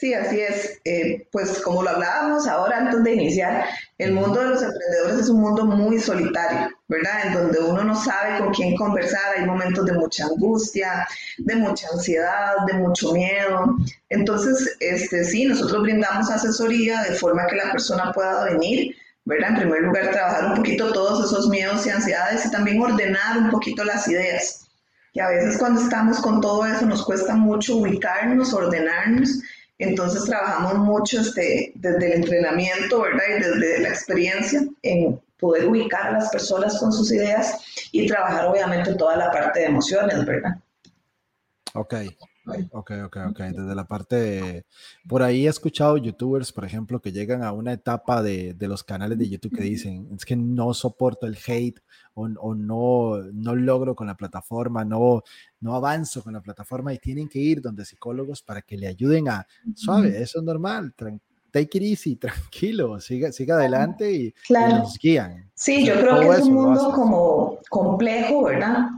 Sí, 0.00 0.14
así 0.14 0.40
es. 0.40 0.80
Eh, 0.86 1.28
pues 1.30 1.60
como 1.60 1.82
lo 1.82 1.90
hablábamos 1.90 2.48
ahora 2.48 2.78
antes 2.78 3.04
de 3.04 3.12
iniciar, 3.12 3.66
el 3.98 4.12
mundo 4.12 4.40
de 4.40 4.48
los 4.48 4.62
emprendedores 4.62 5.18
es 5.18 5.28
un 5.28 5.42
mundo 5.42 5.66
muy 5.66 6.00
solitario, 6.00 6.70
¿verdad? 6.88 7.26
En 7.26 7.34
donde 7.34 7.58
uno 7.58 7.84
no 7.84 7.94
sabe 7.94 8.38
con 8.38 8.50
quién 8.54 8.76
conversar, 8.76 9.36
hay 9.36 9.44
momentos 9.44 9.84
de 9.84 9.92
mucha 9.92 10.24
angustia, 10.24 11.06
de 11.36 11.54
mucha 11.54 11.86
ansiedad, 11.92 12.54
de 12.66 12.72
mucho 12.78 13.12
miedo. 13.12 13.76
Entonces, 14.08 14.74
este, 14.80 15.22
sí, 15.22 15.44
nosotros 15.44 15.82
brindamos 15.82 16.30
asesoría 16.30 17.02
de 17.02 17.16
forma 17.16 17.46
que 17.46 17.56
la 17.56 17.70
persona 17.70 18.10
pueda 18.10 18.44
venir, 18.44 18.96
¿verdad? 19.26 19.50
En 19.50 19.56
primer 19.56 19.82
lugar, 19.82 20.12
trabajar 20.12 20.46
un 20.46 20.54
poquito 20.54 20.94
todos 20.94 21.26
esos 21.26 21.46
miedos 21.50 21.84
y 21.84 21.90
ansiedades 21.90 22.46
y 22.46 22.50
también 22.50 22.80
ordenar 22.80 23.36
un 23.36 23.50
poquito 23.50 23.84
las 23.84 24.08
ideas. 24.08 24.66
Que 25.12 25.20
a 25.20 25.28
veces 25.28 25.58
cuando 25.58 25.82
estamos 25.82 26.20
con 26.20 26.40
todo 26.40 26.64
eso 26.64 26.86
nos 26.86 27.04
cuesta 27.04 27.34
mucho 27.34 27.76
ubicarnos, 27.76 28.54
ordenarnos 28.54 29.42
entonces 29.80 30.24
trabajamos 30.24 30.78
mucho 30.78 31.20
este, 31.20 31.72
desde 31.74 32.06
el 32.06 32.12
entrenamiento, 32.22 33.00
¿verdad? 33.02 33.24
Y 33.28 33.42
desde 33.42 33.80
la 33.80 33.88
experiencia 33.88 34.62
en 34.82 35.20
poder 35.38 35.66
ubicar 35.66 36.08
a 36.08 36.12
las 36.12 36.30
personas 36.30 36.78
con 36.78 36.92
sus 36.92 37.10
ideas 37.12 37.88
y 37.90 38.06
trabajar 38.06 38.46
obviamente 38.46 38.94
toda 38.94 39.16
la 39.16 39.30
parte 39.30 39.60
de 39.60 39.66
emociones, 39.66 40.24
¿verdad? 40.24 40.58
Ok, 41.74 41.94
Ok, 42.72 42.92
ok, 43.04 43.16
ok. 43.30 43.40
Desde 43.40 43.74
la 43.74 43.86
parte 43.86 44.16
de... 44.16 44.66
Por 45.08 45.22
ahí 45.22 45.46
he 45.46 45.50
escuchado 45.50 45.96
youtubers, 45.96 46.52
por 46.52 46.64
ejemplo, 46.64 47.00
que 47.00 47.12
llegan 47.12 47.42
a 47.42 47.52
una 47.52 47.72
etapa 47.72 48.22
de, 48.22 48.54
de 48.54 48.68
los 48.68 48.82
canales 48.82 49.18
de 49.18 49.28
YouTube 49.28 49.56
que 49.56 49.64
dicen, 49.64 50.08
es 50.14 50.24
que 50.24 50.36
no 50.36 50.74
soporto 50.74 51.26
el 51.26 51.36
hate 51.46 51.80
o, 52.14 52.24
o, 52.24 52.54
no, 52.54 53.18
no 53.32 53.54
logro 53.54 53.94
con 53.94 54.06
la 54.06 54.16
plataforma, 54.16 54.84
no, 54.84 55.22
no 55.60 55.74
avanzo 55.74 56.22
con 56.22 56.32
la 56.32 56.40
plataforma 56.40 56.92
y 56.92 56.98
tienen 56.98 57.28
que 57.28 57.38
ir 57.38 57.60
donde 57.60 57.84
psicólogos 57.84 58.42
para 58.42 58.62
que 58.62 58.76
le 58.76 58.86
ayuden 58.86 59.28
a, 59.28 59.46
suave, 59.74 60.20
eso 60.20 60.38
es 60.38 60.44
normal, 60.44 60.94
take 61.50 61.78
it 61.78 61.82
easy, 61.82 62.16
tranquilo, 62.16 63.00
siga, 63.00 63.32
siga 63.32 63.56
adelante 63.56 64.12
y, 64.12 64.32
claro. 64.46 64.78
nos 64.78 64.98
guían. 64.98 65.50
Sí, 65.54 65.84
yo 65.84 65.94
creo 65.94 66.20
que 66.20 66.28
es 66.38 66.42
un 66.42 66.54
mundo 66.54 66.92
como 66.94 67.58
complejo, 67.68 68.44
¿verdad? 68.44 68.88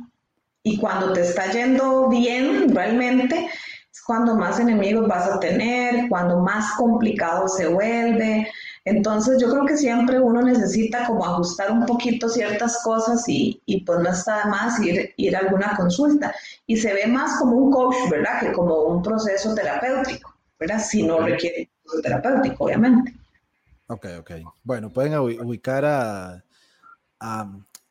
Y 0.62 0.78
cuando 0.78 1.12
te 1.12 1.22
está 1.22 1.50
yendo 1.50 2.08
bien, 2.08 2.74
realmente, 2.74 3.48
es 3.92 4.02
cuando 4.02 4.36
más 4.36 4.60
enemigos 4.60 5.08
vas 5.08 5.28
a 5.28 5.40
tener, 5.40 6.08
cuando 6.08 6.38
más 6.38 6.72
complicado 6.76 7.48
se 7.48 7.66
vuelve. 7.66 8.48
Entonces 8.84 9.40
yo 9.40 9.50
creo 9.50 9.66
que 9.66 9.76
siempre 9.76 10.20
uno 10.20 10.42
necesita 10.42 11.06
como 11.06 11.24
ajustar 11.24 11.70
un 11.70 11.84
poquito 11.86 12.28
ciertas 12.28 12.80
cosas 12.82 13.28
y, 13.28 13.60
y 13.66 13.84
pues 13.84 14.00
no 14.00 14.10
está 14.10 14.44
de 14.44 14.50
más 14.50 14.80
ir, 14.80 15.12
ir 15.16 15.36
a 15.36 15.40
alguna 15.40 15.74
consulta. 15.76 16.34
Y 16.66 16.76
se 16.76 16.94
ve 16.94 17.06
más 17.06 17.38
como 17.38 17.56
un 17.56 17.72
coach, 17.72 17.96
¿verdad? 18.10 18.40
Que 18.40 18.52
como 18.52 18.82
un 18.82 19.02
proceso 19.02 19.54
terapéutico, 19.54 20.34
¿verdad? 20.58 20.80
Si 20.80 21.02
no 21.02 21.20
requiere 21.20 21.62
un 21.62 21.82
proceso 21.82 22.02
terapéutico, 22.02 22.64
obviamente. 22.64 23.14
Ok, 23.88 24.06
ok. 24.20 24.30
Bueno, 24.62 24.90
pueden 24.90 25.18
ubicar 25.18 25.84
a, 25.84 26.44
a 27.20 27.50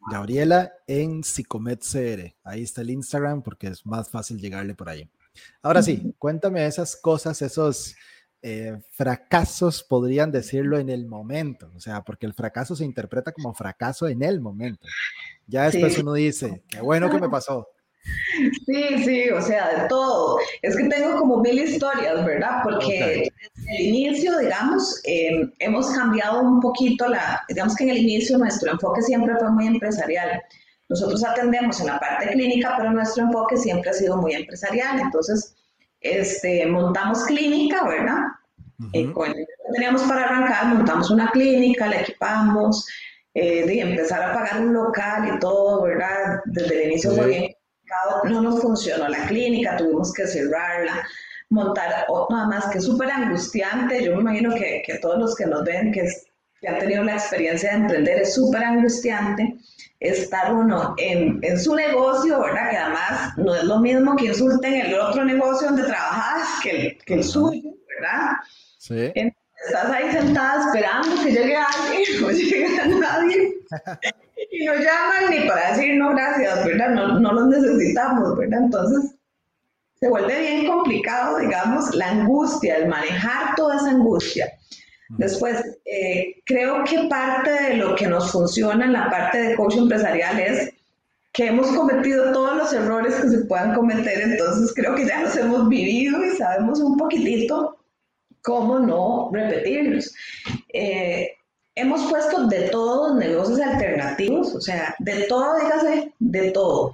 Gabriela 0.10 0.72
en 0.88 1.24
Psicomed 1.24 1.79
CR. 1.79 2.36
Ahí 2.43 2.63
está 2.63 2.81
el 2.81 2.89
Instagram 2.89 3.41
porque 3.41 3.67
es 3.67 3.86
más 3.86 4.10
fácil 4.10 4.39
llegarle 4.39 4.74
por 4.74 4.89
ahí. 4.89 5.10
Ahora 5.62 5.81
sí, 5.81 6.13
cuéntame 6.17 6.65
esas 6.65 6.96
cosas, 6.96 7.41
esos 7.41 7.96
eh, 8.41 8.79
fracasos, 8.91 9.84
podrían 9.84 10.31
decirlo 10.31 10.79
en 10.79 10.89
el 10.89 11.05
momento. 11.05 11.72
O 11.75 11.79
sea, 11.79 12.03
porque 12.03 12.25
el 12.25 12.34
fracaso 12.34 12.75
se 12.75 12.86
interpreta 12.86 13.31
como 13.31 13.53
fracaso 13.53 14.08
en 14.08 14.24
el 14.24 14.41
momento. 14.41 14.88
Ya 15.48 15.70
después 15.70 15.93
sí. 15.93 16.01
uno 16.01 16.13
dice, 16.13 16.63
qué 16.67 16.81
bueno 16.81 17.10
que 17.10 17.20
me 17.20 17.29
pasó. 17.29 17.67
Sí, 18.65 19.03
sí, 19.03 19.29
o 19.29 19.41
sea, 19.41 19.81
de 19.81 19.88
todo. 19.88 20.39
Es 20.62 20.75
que 20.75 20.86
tengo 20.86 21.17
como 21.20 21.38
mil 21.38 21.60
historias, 21.60 22.25
¿verdad? 22.25 22.62
Porque 22.63 22.86
okay. 22.86 23.29
desde 23.55 23.75
el 23.77 23.81
inicio, 23.81 24.38
digamos, 24.39 25.01
eh, 25.05 25.50
hemos 25.60 25.91
cambiado 25.91 26.41
un 26.41 26.60
poquito 26.60 27.08
la, 27.08 27.41
digamos 27.50 27.75
que 27.75 27.84
en 27.84 27.89
el 27.91 27.98
inicio 27.98 28.38
nuestro 28.38 28.72
enfoque 28.72 29.01
siempre 29.01 29.36
fue 29.38 29.51
muy 29.51 29.67
empresarial. 29.67 30.41
Nosotros 30.89 31.24
atendemos 31.24 31.79
en 31.79 31.88
la 31.88 32.00
parte 32.00 32.29
clínica, 32.31 32.75
pero 32.77 32.91
nuestro 32.91 33.24
enfoque 33.24 33.58
siempre 33.58 33.89
ha 33.89 33.93
sido 33.93 34.17
muy 34.17 34.34
empresarial. 34.34 35.00
Entonces, 35.00 35.55
este, 36.01 36.65
montamos 36.65 37.24
clínica, 37.25 37.88
¿verdad? 37.88 38.24
Uh 38.79 38.84
-huh. 38.84 38.89
eh, 38.93 39.13
con 39.13 39.27
el 39.29 39.36
que 39.36 39.74
teníamos 39.74 40.01
para 40.03 40.24
arrancar, 40.25 40.65
montamos 40.65 41.10
una 41.12 41.29
clínica, 41.31 41.88
la 41.88 42.01
equipamos, 42.01 42.86
eh, 43.34 43.65
de 43.65 43.79
empezar 43.79 44.22
a 44.22 44.34
pagar 44.34 44.62
un 44.62 44.74
local 44.74 45.36
y 45.36 45.39
todo, 45.39 45.84
¿verdad? 45.84 46.41
Desde 46.46 46.84
el 46.84 46.91
inicio 46.91 47.12
-huh. 47.12 47.15
fue 47.15 47.27
bien 47.27 47.61
no 48.25 48.41
nos 48.41 48.62
funcionó 48.62 49.07
la 49.07 49.25
clínica, 49.27 49.77
tuvimos 49.77 50.13
que 50.13 50.27
cerrarla, 50.27 51.05
montar 51.50 52.05
nada 52.29 52.48
más 52.48 52.67
que 52.67 52.79
súper 52.79 53.12
angustiante. 53.12 54.03
Yo 54.03 54.15
me 54.15 54.21
imagino 54.21 54.55
que, 54.55 54.83
que, 54.86 54.98
todos 55.00 55.19
los 55.19 55.36
que 55.36 55.45
nos 55.45 55.63
ven, 55.63 55.91
que, 55.91 56.01
es, 56.01 56.25
que 56.60 56.67
han 56.67 56.79
tenido 56.79 57.03
la 57.03 57.13
experiencia 57.13 57.71
de 57.71 57.77
emprender, 57.77 58.21
es 58.21 58.33
súper 58.36 58.63
angustiante 58.63 59.55
estar 60.00 60.53
uno 60.53 60.95
en, 60.98 61.39
en, 61.43 61.60
su 61.60 61.75
negocio, 61.75 62.39
¿verdad? 62.39 62.71
Que 62.71 62.77
además 62.77 63.38
no 63.38 63.55
es 63.55 63.63
lo 63.63 63.79
mismo 63.79 64.15
que 64.15 64.25
insulten 64.25 64.74
el 64.74 65.00
otro 65.00 65.24
negocio 65.24 65.67
donde 65.67 65.83
trabajas 65.83 66.62
que 66.63 66.71
el, 66.71 66.98
que 67.05 67.13
el 67.15 67.24
suyo, 67.24 67.69
¿verdad? 67.88 68.31
Sí. 68.79 69.12
Entonces, 69.13 69.41
estás 69.67 69.91
ahí 69.91 70.12
sentada 70.12 70.65
esperando 70.65 71.24
que 71.24 71.31
llegue 71.31 71.55
alguien, 71.55 72.03
no 72.21 72.31
llega 72.31 72.86
nadie. 72.88 73.53
y 74.51 74.65
no 74.65 74.75
llaman 74.75 75.29
ni 75.31 75.48
para 75.48 75.72
decir 75.72 75.96
no 75.96 76.10
gracias, 76.10 76.65
¿verdad? 76.65 76.89
No, 76.89 77.20
no 77.20 77.34
los 77.34 77.48
necesitamos, 77.48 78.38
¿verdad? 78.38 78.60
Entonces 78.65 79.15
se 80.00 80.10
vuelve 80.10 80.39
bien 80.39 80.67
complicado, 80.67 81.38
digamos, 81.38 81.96
la 81.96 82.10
angustia, 82.10 82.77
el 82.77 82.88
manejar 82.88 83.55
toda 83.55 83.77
esa 83.77 83.91
angustia. 83.91 84.51
Después, 85.17 85.63
eh, 85.86 86.41
creo 86.46 86.84
que 86.84 87.08
parte 87.10 87.51
de 87.51 87.77
lo 87.77 87.96
que 87.96 88.08
nos 88.08 88.31
funciona 88.31 88.86
en 88.86 88.93
la 88.93 89.10
parte 89.10 89.41
de 89.41 89.55
coach 89.55 89.77
empresarial 89.77 90.39
es 90.39 90.72
que 91.34 91.48
hemos 91.48 91.67
cometido 91.67 92.31
todos 92.31 92.58
los 92.58 92.74
errores 92.74 93.15
que 93.15 93.29
se 93.29 93.46
puedan 93.46 93.74
cometer, 93.74 94.22
entonces 94.22 94.74
creo 94.74 94.96
que 94.96 95.05
ya 95.05 95.22
los 95.22 95.36
hemos 95.38 95.70
vivido 95.70 96.24
y 96.25 96.36
sabemos 96.36 96.79
un 96.79 96.98
poquitito 96.98 97.77
cómo 98.41 98.79
no 98.79 99.29
repetirlos. 99.31 100.13
Eh, 100.74 101.29
hemos 101.75 102.10
puesto 102.10 102.48
de 102.48 102.70
todos 102.70 103.16
negocios 103.16 103.60
alternativos, 103.60 104.54
o 104.56 104.62
sea, 104.62 104.96
de 105.00 105.24
todo, 105.24 105.60
dígase, 105.60 106.13
de 106.20 106.51
todo. 106.51 106.94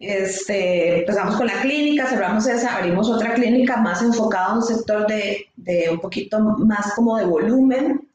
Este, 0.00 1.00
empezamos 1.00 1.36
con 1.36 1.46
la 1.46 1.60
clínica, 1.60 2.06
cerramos 2.06 2.46
esa, 2.46 2.76
abrimos 2.76 3.10
otra 3.10 3.34
clínica 3.34 3.78
más 3.78 4.00
enfocada 4.02 4.46
a 4.46 4.54
un 4.54 4.62
sector 4.62 5.06
de, 5.08 5.46
de 5.56 5.88
un 5.90 6.00
poquito 6.00 6.38
más 6.40 6.94
como 6.94 7.16
de 7.16 7.24
volumen, 7.24 8.08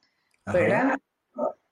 ¿verdad? 0.46 0.96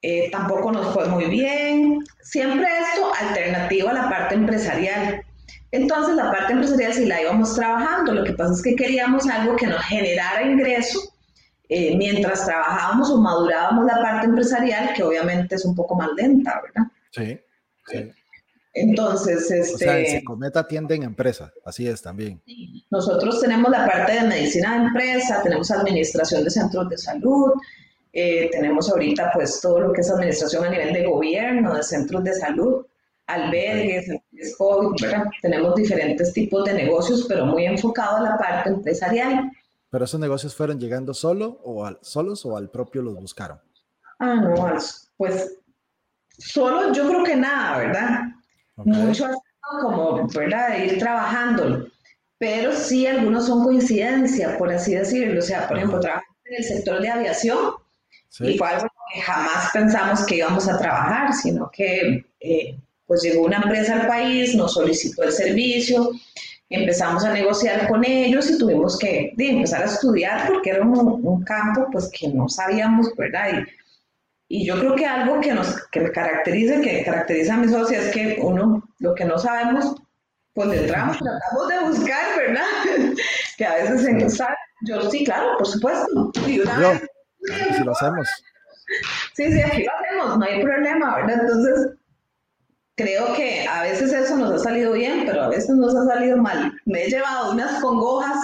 Eh, 0.01 0.29
tampoco 0.31 0.72
nos 0.72 0.93
fue 0.93 1.08
muy 1.08 1.25
bien. 1.25 2.03
Siempre 2.24 2.65
esto 2.65 3.12
alternativo 3.22 3.89
a 3.89 3.93
la 3.93 4.10
parte 4.10 4.36
empresarial. 4.36 5.24
Entonces 5.72 6.15
la 6.15 6.31
parte 6.31 6.53
empresarial 6.53 6.93
sí 6.93 7.05
la 7.05 7.22
íbamos 7.22 7.55
trabajando, 7.55 8.13
lo 8.13 8.24
que 8.25 8.34
pasa 8.34 8.53
es 8.53 8.62
que 8.62 8.75
queríamos 8.75 9.27
algo 9.27 9.55
que 9.55 9.67
nos 9.67 9.81
generara 9.86 10.43
ingreso 10.43 11.11
eh, 11.73 11.95
mientras 11.95 12.45
trabajábamos 12.45 13.09
o 13.11 13.17
madurábamos 13.21 13.85
la 13.85 14.01
parte 14.01 14.25
empresarial, 14.25 14.93
que 14.93 15.03
obviamente 15.03 15.55
es 15.55 15.63
un 15.63 15.73
poco 15.73 15.95
más 15.95 16.09
lenta, 16.17 16.61
¿verdad? 16.61 16.91
Sí, 17.11 17.39
sí. 17.87 18.11
Entonces, 18.73 19.49
este... 19.49 19.75
O 19.75 19.77
sea, 19.77 19.99
en 19.99 20.05
Psicometa 20.19 20.59
atienden 20.59 21.03
empresa, 21.03 21.53
así 21.63 21.87
es 21.87 22.01
también. 22.01 22.41
Nosotros 22.89 23.39
tenemos 23.39 23.71
la 23.71 23.85
parte 23.85 24.11
de 24.11 24.23
medicina 24.23 24.79
de 24.79 24.87
empresa, 24.87 25.41
tenemos 25.43 25.71
administración 25.71 26.43
de 26.43 26.49
centros 26.49 26.89
de 26.89 26.97
salud, 26.97 27.53
eh, 28.11 28.49
tenemos 28.51 28.91
ahorita 28.91 29.31
pues 29.33 29.61
todo 29.61 29.79
lo 29.79 29.93
que 29.93 30.01
es 30.01 30.11
administración 30.11 30.65
a 30.65 30.71
nivel 30.71 30.91
de 30.91 31.05
gobierno, 31.05 31.73
de 31.73 31.83
centros 31.83 32.21
de 32.25 32.33
salud, 32.33 32.85
albergues, 33.27 34.11
COVID, 34.57 35.01
¿verdad? 35.01 35.23
Tenemos 35.41 35.73
diferentes 35.75 36.33
tipos 36.33 36.65
de 36.65 36.73
negocios, 36.73 37.25
pero 37.29 37.45
muy 37.45 37.63
enfocado 37.63 38.17
a 38.17 38.31
la 38.31 38.37
parte 38.37 38.71
empresarial. 38.71 39.49
¿Pero 39.91 40.05
esos 40.05 40.19
negocios 40.19 40.55
fueron 40.55 40.79
llegando 40.79 41.13
solo 41.13 41.60
o 41.63 41.86
al, 41.86 42.00
solos 42.01 42.45
o 42.45 42.55
al 42.55 42.69
propio 42.69 43.01
los 43.01 43.15
buscaron? 43.15 43.60
Ah, 44.19 44.36
no, 44.36 44.55
pues 45.17 45.57
solo 46.38 46.93
yo 46.93 47.07
creo 47.07 47.24
que 47.24 47.36
nada, 47.36 47.77
¿verdad? 47.77 48.21
Okay. 48.77 48.93
Mucho 48.93 49.27
como, 49.81 50.27
¿verdad? 50.29 50.69
De 50.69 50.86
ir 50.86 51.00
trabajando, 51.00 51.88
pero 52.38 52.71
sí 52.74 53.05
algunos 53.05 53.45
son 53.48 53.63
coincidencia, 53.63 54.57
por 54.57 54.71
así 54.71 54.95
decirlo. 54.95 55.39
O 55.39 55.43
sea, 55.43 55.67
por 55.67 55.77
ejemplo, 55.77 56.00
trabajo 56.00 56.25
en 56.45 56.55
el 56.55 56.63
sector 56.63 57.01
de 57.01 57.10
aviación 57.10 57.57
sí. 58.29 58.45
y 58.45 58.57
fue 58.57 58.69
algo 58.69 58.88
que 59.13 59.21
jamás 59.21 59.71
pensamos 59.74 60.25
que 60.25 60.38
íbamos 60.38 60.69
a 60.69 60.77
trabajar, 60.77 61.33
sino 61.33 61.69
que 61.69 62.25
eh, 62.39 62.79
pues 63.05 63.24
llegó 63.24 63.45
una 63.45 63.57
empresa 63.57 64.00
al 64.00 64.07
país, 64.07 64.55
nos 64.55 64.74
solicitó 64.74 65.24
el 65.24 65.33
servicio, 65.33 66.12
empezamos 66.71 67.23
a 67.25 67.33
negociar 67.33 67.87
con 67.87 68.03
ellos 68.05 68.49
y 68.49 68.57
tuvimos 68.57 68.97
que 68.97 69.33
de, 69.35 69.49
empezar 69.49 69.83
a 69.83 69.85
estudiar 69.85 70.47
porque 70.47 70.71
era 70.71 70.81
un, 70.81 70.97
un, 71.23 71.43
campo 71.43 71.87
pues 71.91 72.09
que 72.09 72.29
no 72.29 72.47
sabíamos, 72.47 73.13
¿verdad? 73.17 73.65
Y, 74.47 74.61
y, 74.61 74.65
yo 74.65 74.79
creo 74.79 74.95
que 74.95 75.05
algo 75.05 75.41
que 75.41 75.53
nos 75.53 75.87
que 75.89 75.99
me 75.99 76.11
caracteriza, 76.11 76.79
que 76.79 77.03
caracteriza 77.03 77.55
a 77.55 77.57
mis 77.57 77.71
socios 77.71 78.05
es 78.05 78.13
que 78.13 78.37
uno, 78.41 78.83
lo 78.99 79.13
que 79.13 79.25
no 79.25 79.37
sabemos, 79.37 79.95
pues 80.53 80.69
le 80.69 80.81
entramos, 80.81 81.17
tratamos 81.17 81.67
de 81.67 81.79
buscar, 81.79 82.37
¿verdad? 82.37 83.15
que 83.57 83.65
a 83.65 83.75
veces 83.75 84.07
en 84.07 84.25
usar, 84.25 84.55
yo 84.81 85.09
sí, 85.11 85.25
claro, 85.25 85.57
por 85.57 85.67
supuesto. 85.67 86.31
Y 86.47 86.61
una 86.61 86.81
yo, 86.81 86.89
vez, 86.89 87.77
si 87.77 87.83
lo 87.83 87.91
hacemos. 87.91 88.27
Sí, 89.33 89.51
sí, 89.51 89.61
aquí 89.61 89.83
lo 89.83 89.91
hacemos, 89.93 90.37
no 90.37 90.45
hay 90.45 90.61
problema, 90.61 91.17
¿verdad? 91.17 91.41
Entonces, 91.41 91.91
creo 93.01 93.34
que 93.34 93.65
a 93.67 93.84
veces 93.84 94.13
eso 94.13 94.38
nos 94.38 94.51
ha 94.53 94.60
salido 94.60 94.93
bien, 94.93 95.24
pero 95.25 95.43
a 95.43 95.50
veces 95.50 95.70
nos 95.70 95.96
ha 95.96 96.05
salido 96.05 96.38
mal. 96.38 96.72
Me 96.86 97.03
he 97.03 97.10
llevado 97.10 97.51
unas 97.51 97.81
congojas 97.81 98.38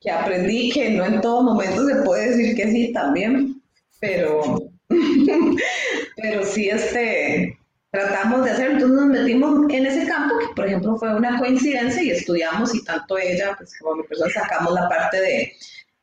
que 0.00 0.10
aprendí 0.10 0.70
que 0.70 0.90
no 0.90 1.04
en 1.04 1.20
todo 1.20 1.42
momento 1.42 1.86
se 1.86 1.96
puede 2.02 2.30
decir 2.30 2.56
que 2.56 2.70
sí 2.70 2.92
también, 2.92 3.62
pero, 4.00 4.58
pero 6.16 6.44
sí 6.44 6.70
este, 6.70 7.58
tratamos 7.90 8.44
de 8.44 8.50
hacer, 8.52 8.70
entonces 8.72 8.96
nos 8.96 9.06
metimos 9.06 9.70
en 9.70 9.86
ese 9.86 10.06
campo, 10.06 10.38
que 10.38 10.54
por 10.54 10.66
ejemplo 10.66 10.96
fue 10.96 11.14
una 11.14 11.38
coincidencia 11.38 12.02
y 12.02 12.10
estudiamos 12.10 12.74
y 12.74 12.84
tanto 12.84 13.18
ella, 13.18 13.54
pues 13.56 13.78
como 13.78 13.96
mi 13.96 14.02
persona 14.04 14.32
sacamos 14.32 14.72
la 14.72 14.88
parte 14.88 15.20
de, 15.20 15.52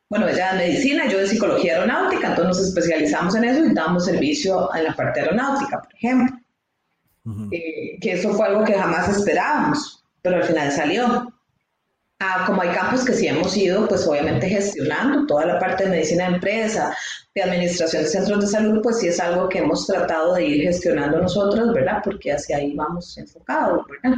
bueno, 0.10 0.28
ella 0.28 0.54
de 0.54 0.68
medicina, 0.68 1.08
yo 1.08 1.18
de 1.18 1.28
psicología 1.28 1.74
aeronáutica, 1.74 2.30
entonces 2.30 2.58
nos 2.58 2.68
especializamos 2.68 3.36
en 3.36 3.46
eso 3.46 3.66
y 3.66 3.74
damos 3.74 4.06
servicio 4.06 4.70
en 4.76 4.84
la 4.84 4.96
parte 4.96 5.22
aeronáutica, 5.22 5.82
por 5.82 5.94
ejemplo. 5.96 6.38
Uh 7.28 7.30
-huh. 7.30 7.50
eh, 7.52 7.98
que 8.00 8.14
eso 8.14 8.34
fue 8.34 8.48
algo 8.48 8.64
que 8.64 8.74
jamás 8.74 9.10
esperábamos, 9.10 10.04
pero 10.22 10.38
al 10.38 10.44
final 10.44 10.72
salió. 10.72 11.34
Ah, 12.20 12.46
como 12.48 12.62
hay 12.62 12.70
campos 12.70 13.06
que 13.06 13.14
sí 13.14 13.28
hemos 13.28 13.56
ido, 13.56 13.88
pues 13.88 14.08
obviamente 14.08 14.50
gestionando 14.50 15.28
toda 15.28 15.46
la 15.46 15.60
parte 15.60 15.84
de 15.84 15.92
medicina 15.92 16.28
de 16.28 16.36
empresa, 16.36 16.96
de 17.36 17.44
administración 17.44 18.04
de 18.04 18.10
centros 18.10 18.42
de 18.42 18.48
salud, 18.48 18.82
pues 18.82 19.00
sí 19.00 19.08
es 19.08 19.20
algo 19.20 19.48
que 19.50 19.60
hemos 19.60 19.86
tratado 19.86 20.34
de 20.34 20.46
ir 20.46 20.64
gestionando 20.64 21.22
nosotros, 21.22 21.74
¿verdad? 21.74 22.02
Porque 22.04 22.32
hacia 22.32 22.58
ahí 22.58 22.74
vamos 22.74 23.16
enfocados, 23.18 23.86
¿verdad? 23.88 24.18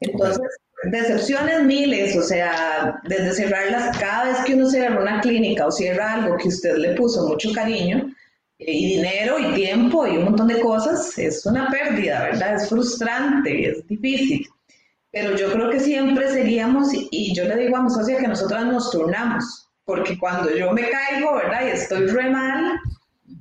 Entonces, 0.00 0.48
decepciones 0.90 1.62
miles, 1.64 2.16
o 2.16 2.22
sea, 2.22 3.00
desde 3.04 3.34
cerrarlas, 3.34 3.96
cada 3.98 4.24
vez 4.24 4.38
que 4.44 4.54
uno 4.54 4.68
cierra 4.68 5.00
una 5.00 5.20
clínica 5.20 5.66
o 5.66 5.70
cierra 5.70 6.14
algo 6.14 6.36
que 6.38 6.48
usted 6.48 6.76
le 6.76 6.94
puso 6.94 7.28
mucho 7.28 7.52
cariño, 7.52 8.10
y 8.58 8.96
dinero 8.96 9.38
y 9.38 9.54
tiempo 9.54 10.06
y 10.06 10.16
un 10.16 10.24
montón 10.24 10.48
de 10.48 10.60
cosas, 10.60 11.16
es 11.18 11.44
una 11.46 11.68
pérdida, 11.68 12.24
¿verdad? 12.24 12.56
Es 12.56 12.68
frustrante, 12.68 13.70
es 13.70 13.86
difícil 13.86 14.46
pero 15.16 15.34
yo 15.34 15.50
creo 15.50 15.70
que 15.70 15.80
siempre 15.80 16.28
seríamos, 16.28 16.88
y 16.92 17.34
yo 17.34 17.44
le 17.44 17.56
digo 17.56 17.78
a 17.78 17.84
mi 17.84 17.88
socia 17.88 18.18
que 18.18 18.28
nosotras 18.28 18.66
nos 18.66 18.90
turnamos, 18.90 19.66
porque 19.86 20.18
cuando 20.18 20.54
yo 20.54 20.72
me 20.72 20.90
caigo, 20.90 21.36
¿verdad? 21.36 21.66
Y 21.66 21.70
estoy 21.70 22.06
re 22.08 22.28
mal, 22.28 22.78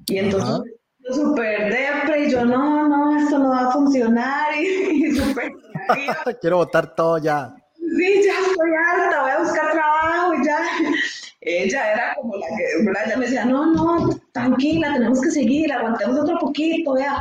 y 0.08 0.20
entonces 0.20 0.74
yo 1.00 1.14
súper 1.14 1.74
depre, 1.74 2.28
y 2.28 2.32
yo 2.32 2.46
no, 2.46 2.88
no, 2.88 3.18
esto 3.18 3.38
no 3.40 3.50
va 3.50 3.68
a 3.68 3.72
funcionar, 3.72 4.56
y, 4.58 5.08
y 5.08 5.12
súper... 5.16 5.52
Quiero 6.40 6.58
votar 6.60 6.96
todo 6.96 7.18
ya. 7.18 7.54
Sí, 7.76 8.24
ya 8.26 8.40
estoy 8.40 8.72
harta, 8.74 9.22
voy 9.22 9.32
a 9.32 9.40
buscar 9.40 9.72
trabajo 9.74 10.34
y 10.34 10.46
ya. 10.46 10.60
Ella 11.46 11.94
era 11.94 12.16
como 12.16 12.36
la 12.36 12.48
que, 12.48 12.84
¿verdad? 12.84 13.04
Ella 13.06 13.18
me 13.18 13.26
decía, 13.26 13.46
no, 13.46 13.74
no, 13.74 14.10
tranquila, 14.32 14.94
tenemos 14.94 15.22
que 15.22 15.32
seguir, 15.32 15.72
aguantemos 15.72 16.20
otro 16.20 16.38
poquito, 16.40 16.94
vea 16.94 17.18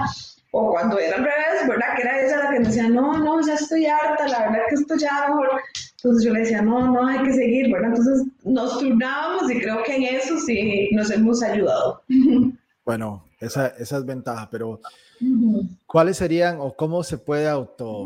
o 0.57 0.71
cuando 0.71 1.01
era 1.01 1.17
al 1.17 1.25
revés, 1.25 1.69
¿verdad? 1.69 1.97
Que 1.97 2.03
era 2.03 2.25
ella 2.25 2.37
la 2.45 2.51
que 2.51 2.61
me 2.61 2.67
decía, 2.67 2.89
no, 2.89 3.19
no, 3.19 3.45
ya 3.45 3.55
estoy 3.55 3.87
harta, 3.87 4.29
la 4.29 4.39
verdad 4.39 4.61
que 4.69 4.77
esto 4.77 4.95
ya 4.95 5.27
mejor. 5.29 5.49
Entonces 5.97 6.25
yo 6.25 6.33
le 6.33 6.41
decía, 6.41 6.63
no, 6.63 6.93
no, 6.93 7.05
hay 7.09 7.25
que 7.25 7.33
seguir, 7.33 7.73
¿verdad? 7.73 7.89
Entonces 7.89 8.27
nos 8.45 8.79
turnábamos 8.79 9.51
y 9.51 9.61
creo 9.61 9.83
que 9.83 9.97
en 9.97 10.15
eso 10.15 10.39
sí 10.39 10.91
nos 10.93 11.11
hemos 11.11 11.43
ayudado. 11.43 12.03
Bueno, 12.87 13.25
esa, 13.41 13.69
esa 13.69 13.97
es 13.97 14.05
ventaja, 14.05 14.47
pero 14.51 14.79
¿cuáles 15.87 16.19
serían 16.19 16.59
o 16.61 16.75
cómo 16.77 17.03
se 17.03 17.17
puede 17.17 17.49
auto, 17.49 18.05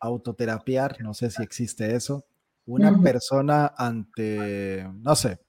autoterapiar? 0.00 0.96
No 1.02 1.12
sé 1.12 1.30
si 1.30 1.42
existe 1.42 1.94
eso. 1.94 2.24
Una 2.66 3.00
persona 3.02 3.74
ante, 3.76 4.88
no 4.94 5.16
sé, 5.16 5.40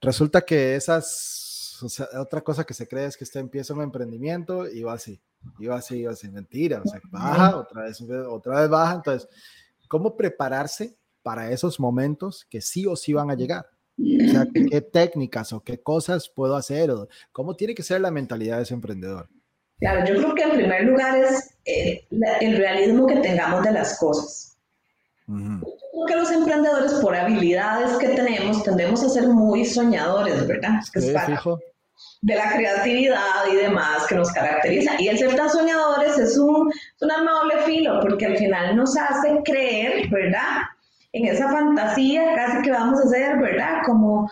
resulta 0.00 0.40
que 0.42 0.76
esas 0.76 1.52
o 1.82 1.88
sea, 1.88 2.08
otra 2.20 2.40
cosa 2.40 2.64
que 2.64 2.74
se 2.74 2.86
cree 2.86 3.06
es 3.06 3.16
que 3.16 3.24
usted 3.24 3.40
empieza 3.40 3.74
un 3.74 3.82
emprendimiento 3.82 4.68
y 4.68 4.82
va 4.82 4.94
así, 4.94 5.20
y 5.58 5.66
va 5.66 5.76
así, 5.76 5.96
y 5.96 6.04
va 6.04 6.12
así, 6.12 6.30
mentira, 6.30 6.80
o 6.84 6.88
sea, 6.88 7.00
baja, 7.10 7.56
otra 7.56 7.82
vez, 7.82 8.00
otra 8.28 8.60
vez 8.60 8.70
baja, 8.70 8.94
entonces, 8.94 9.28
¿cómo 9.88 10.16
prepararse 10.16 10.96
para 11.22 11.50
esos 11.50 11.78
momentos 11.80 12.46
que 12.48 12.60
sí 12.60 12.86
o 12.86 12.96
sí 12.96 13.12
van 13.12 13.30
a 13.30 13.34
llegar? 13.34 13.66
O 13.98 14.30
sea, 14.30 14.46
¿qué 14.52 14.80
técnicas 14.80 15.52
o 15.52 15.62
qué 15.62 15.80
cosas 15.80 16.28
puedo 16.28 16.56
hacer? 16.56 16.90
O 16.90 17.08
¿Cómo 17.30 17.54
tiene 17.54 17.74
que 17.74 17.82
ser 17.82 18.00
la 18.00 18.10
mentalidad 18.10 18.56
de 18.56 18.62
ese 18.62 18.74
emprendedor? 18.74 19.28
Claro, 19.78 20.06
yo 20.06 20.14
creo 20.14 20.34
que 20.34 20.42
en 20.42 20.50
primer 20.52 20.84
lugar 20.84 21.18
es 21.18 21.58
eh, 21.64 22.06
el 22.40 22.56
realismo 22.56 23.06
que 23.06 23.16
tengamos 23.16 23.62
de 23.62 23.72
las 23.72 23.98
cosas. 23.98 24.56
Yo 25.26 25.60
creo 25.92 26.06
que 26.06 26.16
los 26.16 26.30
emprendedores, 26.30 26.92
por 26.94 27.14
habilidades 27.14 27.96
que 27.98 28.08
tenemos, 28.08 28.62
tendemos 28.62 29.02
a 29.04 29.08
ser 29.08 29.28
muy 29.28 29.64
soñadores, 29.64 30.46
¿verdad? 30.46 30.78
Es 30.80 30.90
que 30.90 31.00
sí, 31.00 31.14
fijo 31.26 31.58
de 32.22 32.36
la 32.36 32.52
creatividad 32.52 33.46
y 33.50 33.56
demás 33.56 34.06
que 34.08 34.14
nos 34.14 34.30
caracteriza. 34.32 34.92
Y 35.00 35.08
el 35.08 35.18
ser 35.18 35.34
tan 35.34 35.50
soñadores 35.50 36.18
es 36.18 36.38
un, 36.38 36.70
es 36.70 37.02
un 37.02 37.10
arma 37.10 37.32
doble 37.32 37.58
filo, 37.64 38.00
porque 38.00 38.26
al 38.26 38.36
final 38.36 38.76
nos 38.76 38.96
hace 38.96 39.40
creer, 39.44 40.08
¿verdad? 40.08 40.62
En 41.12 41.26
esa 41.26 41.50
fantasía 41.50 42.34
casi 42.34 42.62
que 42.62 42.70
vamos 42.70 43.00
a 43.00 43.04
hacer, 43.04 43.38
¿verdad? 43.38 43.82
Como 43.84 44.30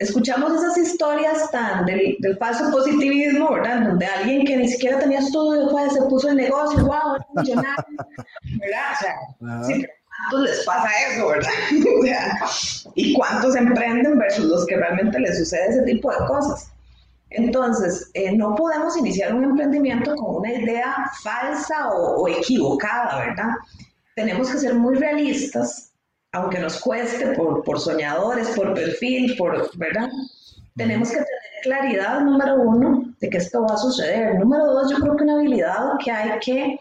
escuchamos 0.00 0.52
esas 0.52 0.76
historias 0.76 1.50
tan 1.50 1.86
del, 1.86 2.16
del 2.18 2.36
falso 2.38 2.70
positivismo, 2.70 3.52
¿verdad? 3.52 3.82
Donde 3.88 4.06
alguien 4.06 4.44
que 4.44 4.56
ni 4.56 4.68
siquiera 4.68 4.98
tenía 4.98 5.20
estudio 5.20 5.68
pues, 5.70 5.94
se 5.94 6.02
puso 6.02 6.28
en 6.28 6.36
negocio, 6.36 6.84
wow, 6.84 7.16
es 7.16 7.26
millonario, 7.34 7.84
¿verdad? 8.60 8.82
O 8.92 9.00
sea, 9.00 9.64
sí, 9.64 9.86
¿cuántos 10.18 10.50
les 10.50 10.64
pasa 10.64 10.88
eso, 11.10 11.28
verdad? 11.28 11.50
o 11.98 12.02
sea, 12.02 12.38
¿y 12.94 13.14
cuántos 13.14 13.56
emprenden 13.56 14.18
versus 14.18 14.44
los 14.46 14.66
que 14.66 14.76
realmente 14.76 15.18
les 15.18 15.38
sucede 15.38 15.68
ese 15.68 15.82
tipo 15.82 16.10
de 16.10 16.18
cosas? 16.26 16.70
Entonces, 17.30 18.10
eh, 18.14 18.34
no 18.36 18.54
podemos 18.54 18.96
iniciar 18.96 19.34
un 19.34 19.44
emprendimiento 19.44 20.14
con 20.16 20.36
una 20.36 20.52
idea 20.52 21.10
falsa 21.22 21.90
o, 21.90 22.26
equivocada, 22.26 23.18
¿verdad? 23.18 23.50
Tenemos 24.16 24.50
que 24.50 24.58
ser 24.58 24.74
muy 24.74 24.96
realistas, 24.96 25.92
aunque 26.32 26.58
nos 26.58 26.80
cueste 26.80 27.26
por, 27.32 27.62
por 27.64 27.78
soñadores, 27.80 28.48
por 28.50 28.72
perfil, 28.72 29.36
por, 29.36 29.70
¿verdad? 29.76 30.08
Tenemos 30.76 31.10
que 31.10 31.16
tener 31.16 31.28
claridad, 31.62 32.20
número 32.20 32.54
uno, 32.56 33.14
de 33.20 33.28
que 33.28 33.38
esto 33.38 33.62
va 33.62 33.74
a 33.74 33.78
suceder. 33.78 34.38
Número 34.38 34.64
dos, 34.64 34.90
yo 34.90 34.98
creo 34.98 35.16
que 35.16 35.24
una 35.24 35.34
habilidad 35.34 35.92
que 36.02 36.10
hay 36.10 36.38
que 36.40 36.78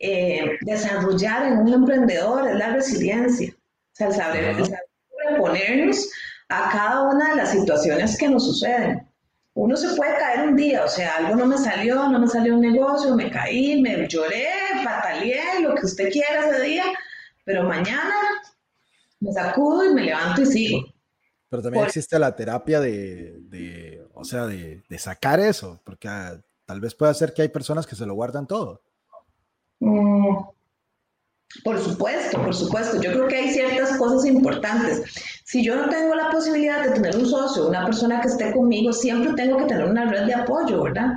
eh, 0.00 0.58
desarrollar 0.62 1.46
en 1.46 1.58
un 1.58 1.72
emprendedor 1.72 2.48
es 2.48 2.56
la 2.56 2.74
resiliencia. 2.74 3.52
O 3.52 3.94
sea, 3.94 4.08
el 4.08 4.14
saber, 4.14 4.44
el 4.44 4.64
saber 4.64 4.80
reponernos 5.28 6.10
a 6.48 6.70
cada 6.72 7.02
una 7.02 7.30
de 7.30 7.36
las 7.36 7.52
situaciones 7.52 8.18
que 8.18 8.28
nos 8.28 8.44
suceden 8.44 9.06
uno 9.54 9.76
se 9.76 9.94
puede 9.94 10.16
caer 10.16 10.48
un 10.48 10.56
día, 10.56 10.84
o 10.84 10.88
sea, 10.88 11.16
algo 11.16 11.34
no 11.34 11.46
me 11.46 11.58
salió, 11.58 12.08
no 12.08 12.18
me 12.18 12.28
salió 12.28 12.54
un 12.54 12.60
negocio, 12.60 13.14
me 13.16 13.30
caí, 13.30 13.80
me 13.82 14.06
lloré, 14.06 14.46
pataleé, 14.84 15.60
lo 15.60 15.74
que 15.74 15.86
usted 15.86 16.10
quiera 16.10 16.48
ese 16.48 16.62
día, 16.62 16.84
pero 17.44 17.64
mañana 17.64 18.14
me 19.18 19.32
sacudo 19.32 19.84
y 19.84 19.92
me 19.92 20.02
levanto 20.02 20.42
y 20.42 20.46
sigo. 20.46 20.94
Pero 21.48 21.62
también 21.62 21.84
existe 21.84 22.18
la 22.18 22.34
terapia 22.36 22.80
de, 22.80 24.06
o 24.14 24.24
sea, 24.24 24.46
de, 24.46 24.82
sacar 24.98 25.40
eso, 25.40 25.80
porque 25.84 26.06
ah, 26.06 26.40
tal 26.64 26.80
vez 26.80 26.94
pueda 26.94 27.12
ser 27.12 27.34
que 27.34 27.42
hay 27.42 27.48
personas 27.48 27.86
que 27.86 27.96
se 27.96 28.06
lo 28.06 28.14
guardan 28.14 28.46
todo. 28.46 28.82
Mm, 29.80 30.36
por 31.64 31.78
supuesto, 31.80 32.42
por 32.42 32.54
supuesto. 32.54 33.00
Yo 33.00 33.12
creo 33.12 33.28
que 33.28 33.36
hay 33.36 33.50
ciertas 33.50 33.98
cosas 33.98 34.24
importantes. 34.26 35.02
Si 35.44 35.64
yo 35.64 35.74
no 35.74 35.88
tengo 35.88 36.14
la 36.14 36.30
posibilidad 36.30 36.84
de 36.84 36.92
tener 36.92 37.16
un 37.16 37.26
socio, 37.26 37.68
una 37.68 37.84
persona 37.84 38.20
que 38.20 38.28
esté 38.28 38.52
conmigo, 38.52 38.92
siempre 38.92 39.32
tengo 39.34 39.58
que 39.58 39.64
tener 39.64 39.86
una 39.86 40.08
red 40.08 40.26
de 40.26 40.34
apoyo, 40.34 40.84
¿verdad? 40.84 41.14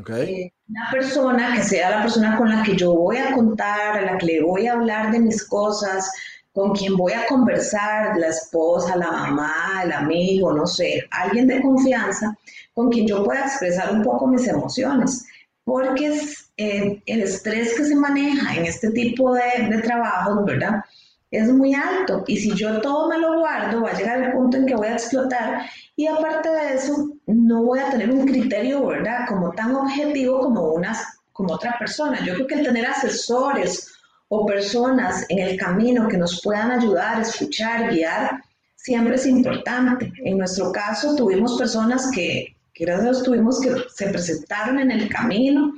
Okay. 0.00 0.34
Eh, 0.34 0.52
una 0.68 0.90
persona 0.90 1.54
que 1.54 1.62
sea 1.62 1.90
la 1.90 2.02
persona 2.02 2.36
con 2.36 2.50
la 2.50 2.62
que 2.62 2.76
yo 2.76 2.94
voy 2.94 3.18
a 3.18 3.32
contar, 3.32 3.96
a 3.96 4.02
la 4.02 4.18
que 4.18 4.26
le 4.26 4.42
voy 4.42 4.66
a 4.66 4.72
hablar 4.72 5.12
de 5.12 5.20
mis 5.20 5.46
cosas, 5.46 6.10
con 6.52 6.72
quien 6.72 6.96
voy 6.96 7.12
a 7.12 7.26
conversar, 7.26 8.16
la 8.18 8.28
esposa, 8.28 8.96
la 8.96 9.10
mamá, 9.10 9.82
el 9.84 9.92
amigo, 9.92 10.52
no 10.52 10.66
sé, 10.66 11.04
alguien 11.10 11.46
de 11.46 11.62
confianza, 11.62 12.36
con 12.74 12.90
quien 12.90 13.06
yo 13.06 13.22
pueda 13.22 13.42
expresar 13.42 13.92
un 13.92 14.02
poco 14.02 14.26
mis 14.26 14.48
emociones 14.48 15.26
porque 15.66 16.06
es, 16.06 16.48
eh, 16.56 17.02
el 17.06 17.22
estrés 17.22 17.74
que 17.76 17.84
se 17.84 17.96
maneja 17.96 18.54
en 18.54 18.66
este 18.66 18.88
tipo 18.92 19.34
de, 19.34 19.68
de 19.68 19.82
trabajos, 19.82 20.44
¿verdad? 20.44 20.84
Es 21.32 21.48
muy 21.48 21.74
alto 21.74 22.22
y 22.28 22.36
si 22.36 22.52
yo 22.54 22.80
todo 22.80 23.08
me 23.08 23.18
lo 23.18 23.40
guardo, 23.40 23.82
va 23.82 23.90
a 23.90 23.98
llegar 23.98 24.22
el 24.22 24.32
punto 24.32 24.58
en 24.58 24.66
que 24.66 24.76
voy 24.76 24.86
a 24.86 24.92
explotar 24.92 25.62
y 25.96 26.06
aparte 26.06 26.50
de 26.50 26.74
eso, 26.74 27.10
no 27.26 27.64
voy 27.64 27.80
a 27.80 27.90
tener 27.90 28.12
un 28.12 28.26
criterio, 28.26 28.86
¿verdad? 28.86 29.26
Como 29.26 29.50
tan 29.50 29.74
objetivo 29.74 30.38
como, 30.38 30.72
unas, 30.74 31.04
como 31.32 31.54
otra 31.54 31.74
persona. 31.80 32.24
Yo 32.24 32.34
creo 32.34 32.46
que 32.46 32.54
el 32.54 32.66
tener 32.66 32.86
asesores 32.86 33.92
o 34.28 34.46
personas 34.46 35.26
en 35.28 35.40
el 35.40 35.58
camino 35.58 36.06
que 36.06 36.16
nos 36.16 36.40
puedan 36.42 36.70
ayudar, 36.70 37.22
escuchar, 37.22 37.92
guiar, 37.92 38.40
siempre 38.76 39.16
es 39.16 39.26
importante. 39.26 40.12
En 40.24 40.38
nuestro 40.38 40.70
caso, 40.70 41.16
tuvimos 41.16 41.58
personas 41.58 42.08
que, 42.14 42.55
que 42.76 42.84
gracias 42.84 43.22
tuvimos 43.22 43.60
que 43.60 43.70
se 43.94 44.08
presentaron 44.08 44.78
en 44.78 44.90
el 44.90 45.08
camino. 45.08 45.72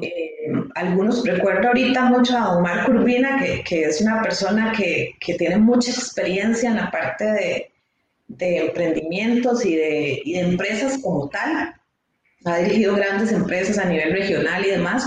Eh, 0.00 0.50
algunos 0.74 1.24
recuerdo 1.24 1.68
ahorita 1.68 2.04
mucho 2.06 2.36
a 2.36 2.56
Omar 2.56 2.86
Curbina, 2.86 3.38
que, 3.38 3.62
que 3.64 3.84
es 3.84 4.00
una 4.00 4.22
persona 4.22 4.72
que, 4.76 5.14
que, 5.20 5.34
tiene 5.34 5.58
mucha 5.58 5.90
experiencia 5.90 6.70
en 6.70 6.76
la 6.76 6.90
parte 6.90 7.24
de, 7.24 7.70
de 8.28 8.66
emprendimientos 8.66 9.64
y 9.66 9.76
de, 9.76 10.22
y 10.24 10.32
de 10.34 10.40
empresas 10.40 10.98
como 11.02 11.28
tal. 11.28 11.74
Ha 12.44 12.58
dirigido 12.58 12.94
grandes 12.94 13.32
empresas 13.32 13.78
a 13.78 13.86
nivel 13.86 14.12
regional 14.12 14.64
y 14.64 14.70
demás. 14.70 15.04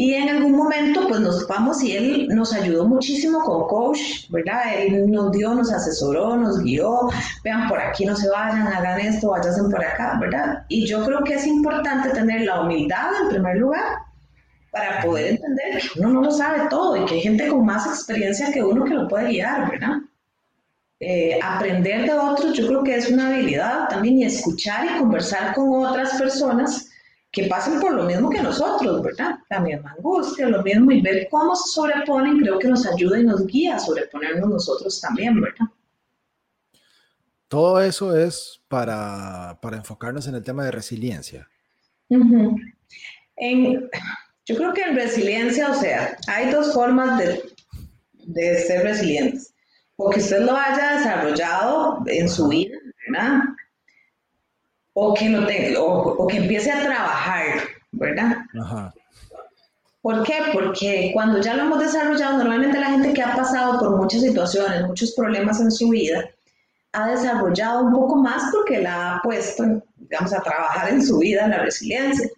Y 0.00 0.14
en 0.14 0.28
algún 0.28 0.52
momento, 0.52 1.08
pues 1.08 1.18
nos 1.18 1.44
vamos 1.48 1.82
y 1.82 1.96
él 1.96 2.28
nos 2.28 2.52
ayudó 2.52 2.84
muchísimo 2.84 3.40
con 3.40 3.66
coach, 3.66 4.30
¿verdad? 4.30 4.72
Él 4.76 5.10
nos 5.10 5.32
dio, 5.32 5.52
nos 5.52 5.72
asesoró, 5.72 6.36
nos 6.36 6.60
guió, 6.60 7.08
vean, 7.42 7.66
por 7.66 7.80
aquí 7.80 8.04
no 8.04 8.14
se 8.14 8.30
vayan, 8.30 8.68
hagan 8.68 9.00
esto, 9.00 9.30
vayan 9.30 9.68
por 9.68 9.84
acá, 9.84 10.16
¿verdad? 10.20 10.64
Y 10.68 10.86
yo 10.86 11.04
creo 11.04 11.24
que 11.24 11.34
es 11.34 11.48
importante 11.48 12.10
tener 12.10 12.42
la 12.42 12.60
humildad 12.60 13.08
en 13.22 13.28
primer 13.28 13.56
lugar 13.56 13.96
para 14.70 15.00
poder 15.00 15.32
entender 15.32 15.82
que 15.82 15.98
uno 15.98 16.10
no 16.10 16.22
lo 16.22 16.30
sabe 16.30 16.68
todo 16.70 16.96
y 16.96 17.04
que 17.04 17.14
hay 17.14 17.20
gente 17.22 17.48
con 17.48 17.66
más 17.66 17.84
experiencia 17.84 18.52
que 18.52 18.62
uno 18.62 18.84
que 18.84 18.94
lo 18.94 19.08
puede 19.08 19.30
guiar, 19.30 19.68
¿verdad? 19.68 19.96
Eh, 21.00 21.40
aprender 21.42 22.04
de 22.04 22.12
otros, 22.12 22.56
yo 22.56 22.68
creo 22.68 22.84
que 22.84 22.94
es 22.94 23.10
una 23.10 23.30
habilidad 23.30 23.88
también 23.88 24.18
y 24.18 24.26
escuchar 24.26 24.86
y 24.86 24.98
conversar 25.00 25.56
con 25.56 25.84
otras 25.84 26.16
personas 26.16 26.87
que 27.30 27.46
pasen 27.46 27.80
por 27.80 27.92
lo 27.92 28.04
mismo 28.04 28.30
que 28.30 28.42
nosotros, 28.42 29.02
¿verdad? 29.02 29.38
La 29.50 29.60
misma 29.60 29.94
angustia, 29.96 30.48
lo 30.48 30.62
mismo, 30.62 30.90
y 30.92 31.00
ver 31.00 31.28
cómo 31.30 31.54
se 31.54 31.72
sobreponen, 31.72 32.38
creo 32.38 32.58
que 32.58 32.68
nos 32.68 32.86
ayuda 32.86 33.20
y 33.20 33.24
nos 33.24 33.46
guía 33.46 33.76
a 33.76 33.78
sobreponernos 33.78 34.48
nosotros 34.48 35.00
también, 35.00 35.40
¿verdad? 35.40 35.66
Todo 37.48 37.80
eso 37.80 38.16
es 38.16 38.62
para, 38.68 39.58
para 39.60 39.76
enfocarnos 39.76 40.26
en 40.26 40.34
el 40.34 40.42
tema 40.42 40.64
de 40.64 40.70
resiliencia. 40.70 41.48
en, 43.36 43.90
yo 44.46 44.56
creo 44.56 44.72
que 44.72 44.82
en 44.82 44.96
resiliencia, 44.96 45.70
o 45.70 45.74
sea, 45.74 46.16
hay 46.26 46.50
dos 46.50 46.72
formas 46.72 47.18
de, 47.18 47.42
de 48.12 48.58
ser 48.62 48.82
resilientes. 48.82 49.54
O 49.96 50.10
que 50.10 50.20
usted 50.20 50.40
lo 50.40 50.56
haya 50.56 50.98
desarrollado 50.98 52.04
en 52.06 52.28
su 52.28 52.48
vida, 52.48 52.78
¿verdad? 53.06 53.40
O 55.00 55.14
que, 55.14 55.28
lo 55.28 55.46
tenga, 55.46 55.80
o, 55.80 56.26
que 56.26 56.38
empiece 56.38 56.72
a 56.72 56.82
trabajar, 56.82 57.44
¿verdad? 57.92 58.36
Ajá. 58.60 58.92
¿Por 60.02 60.24
qué? 60.24 60.34
Porque 60.52 61.12
cuando 61.14 61.40
ya 61.40 61.54
lo 61.54 61.62
hemos 61.62 61.78
desarrollado, 61.78 62.38
normalmente 62.38 62.80
la 62.80 62.90
gente 62.90 63.12
que 63.12 63.22
ha 63.22 63.36
pasado 63.36 63.78
por 63.78 63.96
muchas 63.96 64.22
situaciones, 64.22 64.86
muchos 64.86 65.12
problemas 65.12 65.60
en 65.60 65.70
su 65.70 65.90
vida, 65.90 66.24
ha 66.92 67.10
desarrollado 67.10 67.84
un 67.84 67.92
poco 67.92 68.16
más 68.16 68.50
porque 68.52 68.80
la 68.80 69.16
ha 69.16 69.22
puesto, 69.22 69.64
digamos, 69.96 70.32
a 70.32 70.42
trabajar 70.42 70.90
en 70.90 71.04
su 71.04 71.18
vida, 71.18 71.46
la 71.46 71.62
resiliencia. 71.62 72.28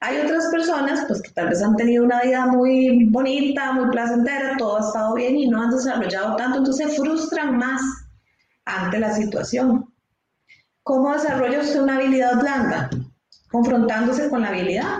Hay 0.00 0.18
otras 0.18 0.46
personas, 0.46 1.04
pues, 1.06 1.22
que 1.22 1.30
tal 1.30 1.50
vez 1.50 1.62
han 1.62 1.76
tenido 1.76 2.04
una 2.04 2.22
vida 2.22 2.46
muy 2.46 3.04
bonita, 3.04 3.72
muy 3.72 3.88
placentera, 3.90 4.56
todo 4.58 4.78
ha 4.78 4.80
estado 4.80 5.14
bien 5.14 5.36
y 5.36 5.46
no 5.46 5.62
han 5.62 5.70
desarrollado 5.70 6.34
tanto, 6.36 6.58
entonces 6.58 6.90
se 6.90 6.96
frustran 6.96 7.56
más 7.56 7.80
ante 8.64 8.98
la 8.98 9.12
situación. 9.12 9.89
¿Cómo 10.82 11.12
desarrolla 11.12 11.60
usted 11.60 11.80
una 11.80 11.96
habilidad 11.96 12.40
blanda? 12.40 12.90
Confrontándose 13.50 14.30
con 14.30 14.42
la 14.42 14.48
habilidad. 14.48 14.98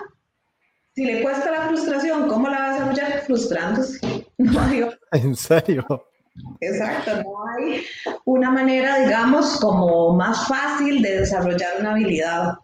Si 0.95 1.05
le 1.05 1.23
cuesta 1.23 1.51
la 1.51 1.69
frustración, 1.69 2.29
¿cómo 2.29 2.49
la 2.49 2.59
va 2.59 2.67
a 2.67 2.73
desarrollar? 2.73 3.23
Frustrándose. 3.23 4.27
No 4.39 4.59
hay... 4.59 4.87
¿En 5.13 5.37
serio? 5.37 5.85
Exacto, 6.61 7.23
no 7.23 7.45
hay 7.47 7.83
una 8.25 8.51
manera, 8.51 9.01
digamos, 9.01 9.59
como 9.61 10.15
más 10.15 10.49
fácil 10.49 11.03
de 11.03 11.21
desarrollar 11.21 11.73
una 11.81 11.93
habilidad. 11.93 12.55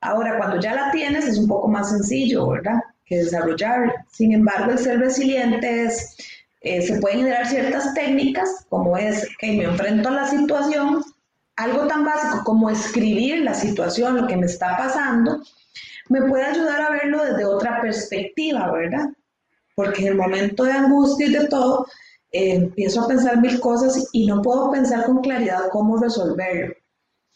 Ahora, 0.00 0.36
cuando 0.36 0.60
ya 0.60 0.74
la 0.74 0.90
tienes, 0.90 1.26
es 1.26 1.38
un 1.38 1.48
poco 1.48 1.68
más 1.68 1.90
sencillo, 1.90 2.48
¿verdad? 2.48 2.80
Que 3.06 3.18
desarrollar. 3.18 3.94
Sin 4.12 4.32
embargo, 4.32 4.72
el 4.72 4.78
ser 4.78 4.98
resiliente 4.98 5.84
es, 5.84 6.16
eh, 6.60 6.82
se 6.82 7.00
pueden 7.00 7.20
generar 7.20 7.46
ciertas 7.46 7.94
técnicas, 7.94 8.66
como 8.68 8.96
es 8.96 9.26
que 9.38 9.52
me 9.52 9.64
enfrento 9.64 10.10
a 10.10 10.12
la 10.12 10.28
situación, 10.28 11.02
algo 11.56 11.86
tan 11.86 12.04
básico 12.04 12.44
como 12.44 12.70
escribir 12.70 13.42
la 13.42 13.54
situación, 13.54 14.16
lo 14.16 14.26
que 14.26 14.36
me 14.36 14.46
está 14.46 14.76
pasando, 14.76 15.42
me 16.08 16.22
puede 16.22 16.44
ayudar 16.44 16.82
a 16.82 16.90
verlo 16.90 17.24
desde 17.24 17.44
otra 17.44 17.80
perspectiva, 17.80 18.70
¿verdad? 18.70 19.08
Porque 19.74 20.02
en 20.02 20.08
el 20.08 20.14
momento 20.16 20.64
de 20.64 20.72
angustia 20.72 21.26
y 21.26 21.32
de 21.32 21.48
todo, 21.48 21.86
eh, 22.32 22.54
empiezo 22.54 23.02
a 23.02 23.08
pensar 23.08 23.40
mil 23.40 23.58
cosas 23.60 24.08
y 24.12 24.26
no 24.26 24.42
puedo 24.42 24.70
pensar 24.70 25.04
con 25.04 25.20
claridad 25.20 25.68
cómo 25.70 25.96
resolverlo. 25.96 26.74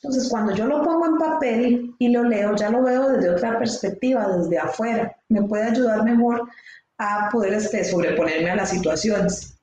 Entonces, 0.02 0.30
cuando 0.30 0.54
yo 0.54 0.66
lo 0.66 0.82
pongo 0.82 1.06
en 1.06 1.18
papel 1.18 1.94
y 1.98 2.08
lo 2.08 2.24
leo, 2.24 2.56
ya 2.56 2.70
lo 2.70 2.82
veo 2.82 3.10
desde 3.10 3.30
otra 3.30 3.58
perspectiva, 3.58 4.28
desde 4.34 4.58
afuera. 4.58 5.14
Me 5.28 5.42
puede 5.42 5.64
ayudar 5.64 6.04
mejor 6.04 6.48
a 6.96 7.28
poder 7.30 7.54
este, 7.54 7.84
sobreponerme 7.84 8.50
a 8.50 8.56
las 8.56 8.70
situaciones. 8.70 9.58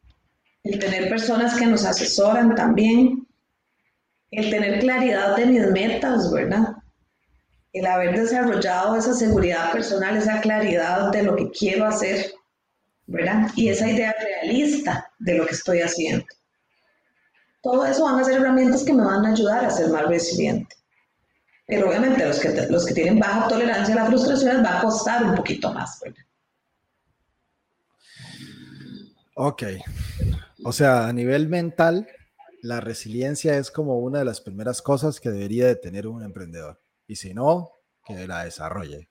El 0.64 0.80
tener 0.80 1.10
personas 1.10 1.58
que 1.58 1.66
nos 1.66 1.86
asesoran 1.86 2.54
también, 2.54 3.27
el 4.32 4.50
tener 4.50 4.80
claridad 4.80 5.36
de 5.36 5.46
mis 5.46 5.68
metas, 5.72 6.32
¿verdad? 6.32 6.76
El 7.74 7.86
haber 7.86 8.20
desarrollado 8.20 8.96
esa 8.96 9.14
seguridad 9.14 9.72
personal, 9.72 10.18
esa 10.18 10.42
claridad 10.42 11.12
de 11.12 11.24
lo 11.24 11.36
que 11.36 11.50
quiero 11.52 11.86
hacer, 11.86 12.32
¿verdad? 13.06 13.50
Y 13.56 13.70
esa 13.70 13.90
idea 13.90 14.16
realista 14.20 15.10
de 15.20 15.36
lo 15.36 15.46
que 15.46 15.54
estoy 15.54 15.82
haciendo. 15.82 16.26
Todo 17.62 17.86
eso 17.86 18.04
van 18.04 18.20
a 18.20 18.24
ser 18.24 18.36
herramientas 18.36 18.84
que 18.84 18.94
me 18.94 19.04
van 19.04 19.26
a 19.26 19.32
ayudar 19.32 19.66
a 19.66 19.70
ser 19.70 19.90
más 19.90 20.08
resiliente. 20.08 20.76
Pero 21.66 21.90
obviamente 21.90 22.26
los 22.26 22.40
que, 22.40 22.50
los 22.70 22.86
que 22.86 22.94
tienen 22.94 23.20
baja 23.20 23.48
tolerancia 23.48 23.94
a 23.94 24.04
la 24.04 24.06
frustración 24.06 24.64
va 24.64 24.80
a 24.80 24.82
costar 24.82 25.24
un 25.24 25.36
poquito 25.36 25.74
más, 25.74 26.00
¿verdad? 26.02 26.24
Ok. 29.36 29.64
O 30.64 30.72
sea, 30.72 31.08
a 31.08 31.14
nivel 31.14 31.48
mental, 31.48 32.08
la 32.62 32.80
resiliencia 32.82 33.58
es 33.58 33.72
como 33.72 34.00
una 34.00 34.20
de 34.20 34.26
las 34.26 34.42
primeras 34.42 34.82
cosas 34.82 35.20
que 35.20 35.30
debería 35.30 35.68
de 35.68 35.76
tener 35.76 36.08
un 36.08 36.24
emprendedor. 36.24 36.80
Y 37.08 37.16
si 37.16 37.34
no, 37.34 37.72
que 38.06 38.28
la 38.28 38.44
desarrolle. 38.44 39.10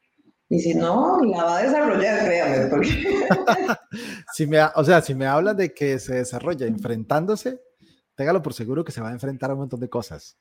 Y 0.49 0.61
si 0.61 0.75
no, 0.75 1.19
la 1.25 1.45
va 1.45 1.59
a 1.59 1.63
desarrollar, 1.63 2.25
créame. 2.25 2.67
Porque... 2.69 2.89
si 4.33 4.47
me, 4.47 4.59
o 4.75 4.85
sea, 4.85 5.03
si 5.03 5.15
me 5.15 5.27
hablas 5.27 5.57
de 5.57 5.75
que 5.75 5.99
se 5.99 6.15
desarrolla 6.17 6.67
enfrentándose, 6.67 7.61
téngalo 8.15 8.43
por 8.43 8.55
seguro 8.55 8.85
que 8.85 8.93
se 8.93 9.01
va 9.01 9.09
a 9.09 9.13
enfrentar 9.13 9.51
a 9.51 9.55
un 9.55 9.61
montón 9.61 9.81
de 9.81 9.89
cosas. 9.89 10.39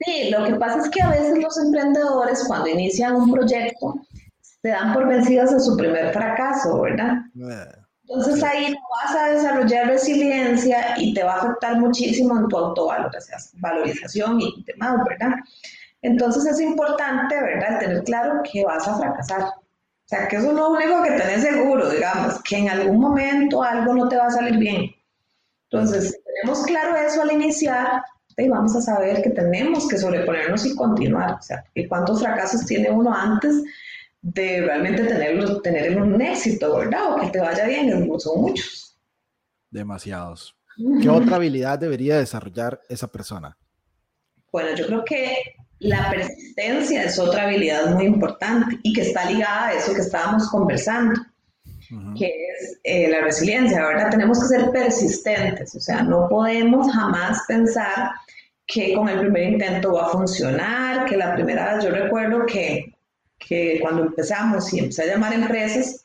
Sí, 0.00 0.30
lo 0.30 0.44
que 0.44 0.54
pasa 0.54 0.78
es 0.78 0.90
que 0.90 1.02
a 1.02 1.10
veces 1.10 1.42
los 1.42 1.58
emprendedores 1.58 2.44
cuando 2.46 2.68
inician 2.68 3.16
un 3.16 3.32
proyecto 3.32 3.94
se 4.40 4.68
dan 4.68 4.94
por 4.94 5.08
vencidos 5.08 5.52
en 5.52 5.60
su 5.60 5.76
primer 5.76 6.12
fracaso, 6.12 6.80
¿verdad? 6.80 7.16
Eh. 7.34 7.77
Entonces 8.08 8.42
ahí 8.42 8.74
vas 9.04 9.14
a 9.14 9.28
desarrollar 9.28 9.86
resiliencia 9.86 10.94
y 10.96 11.12
te 11.12 11.22
va 11.22 11.34
a 11.34 11.38
afectar 11.38 11.78
muchísimo 11.78 12.38
en 12.38 12.48
tu 12.48 12.56
autovalorización 12.56 14.40
y 14.40 14.64
demás, 14.66 14.98
¿verdad? 15.06 15.36
Entonces 16.00 16.46
es 16.46 16.60
importante, 16.60 17.34
¿verdad?, 17.40 17.80
tener 17.80 18.02
claro 18.04 18.40
que 18.50 18.64
vas 18.64 18.88
a 18.88 18.96
fracasar. 18.96 19.42
O 19.42 20.08
sea, 20.08 20.26
que 20.26 20.36
eso 20.36 20.48
es 20.48 20.54
lo 20.54 20.70
único 20.70 21.02
que 21.02 21.10
tenés 21.10 21.42
seguro, 21.42 21.90
digamos, 21.90 22.42
que 22.42 22.56
en 22.56 22.70
algún 22.70 22.98
momento 22.98 23.62
algo 23.62 23.92
no 23.94 24.08
te 24.08 24.16
va 24.16 24.26
a 24.26 24.30
salir 24.30 24.56
bien. 24.56 24.90
Entonces, 25.70 26.12
si 26.12 26.16
tenemos 26.24 26.64
claro 26.64 26.96
eso 26.96 27.20
al 27.20 27.32
iniciar, 27.32 28.02
y 28.38 28.48
vamos 28.48 28.74
a 28.76 28.80
saber 28.80 29.20
que 29.20 29.30
tenemos 29.30 29.86
que 29.88 29.98
sobreponernos 29.98 30.64
y 30.64 30.74
continuar. 30.76 31.32
O 31.32 31.42
sea, 31.42 31.62
¿y 31.74 31.86
cuántos 31.88 32.20
fracasos 32.20 32.64
tiene 32.64 32.90
uno 32.90 33.12
antes 33.12 33.62
de 34.20 34.62
realmente 34.62 35.04
tenerlo, 35.04 35.60
tener 35.60 36.00
un 36.00 36.20
éxito, 36.20 36.76
¿verdad? 36.76 37.14
O 37.14 37.20
que 37.20 37.28
te 37.28 37.40
vaya 37.40 37.66
bien, 37.66 38.08
son 38.18 38.40
muchos. 38.40 38.98
Demasiados. 39.70 40.56
¿Qué 41.02 41.08
otra 41.08 41.36
habilidad 41.36 41.78
debería 41.78 42.18
desarrollar 42.18 42.80
esa 42.88 43.08
persona? 43.08 43.56
Bueno, 44.52 44.76
yo 44.76 44.86
creo 44.86 45.04
que 45.04 45.36
la 45.80 46.10
persistencia 46.10 47.04
es 47.04 47.18
otra 47.18 47.44
habilidad 47.44 47.94
muy 47.94 48.06
importante 48.06 48.78
y 48.82 48.92
que 48.92 49.02
está 49.02 49.28
ligada 49.30 49.68
a 49.68 49.72
eso 49.74 49.92
que 49.92 50.00
estábamos 50.00 50.48
conversando, 50.48 51.20
que 52.16 52.26
es 52.26 52.80
eh, 52.84 53.08
la 53.08 53.20
resiliencia, 53.22 53.84
¿verdad? 53.86 54.10
Tenemos 54.10 54.40
que 54.40 54.46
ser 54.46 54.70
persistentes, 54.70 55.74
o 55.74 55.80
sea, 55.80 56.02
no 56.02 56.28
podemos 56.28 56.92
jamás 56.92 57.42
pensar 57.46 58.10
que 58.66 58.94
con 58.94 59.08
el 59.08 59.20
primer 59.20 59.44
intento 59.44 59.94
va 59.94 60.06
a 60.06 60.10
funcionar, 60.10 61.06
que 61.06 61.16
la 61.16 61.34
primera 61.34 61.74
vez 61.74 61.84
yo 61.84 61.90
recuerdo 61.90 62.44
que 62.46 62.97
que 63.38 63.78
cuando 63.80 64.02
empezamos 64.02 64.72
y 64.72 64.80
empecé 64.80 65.02
a 65.02 65.14
llamar 65.14 65.32
empresas, 65.32 66.04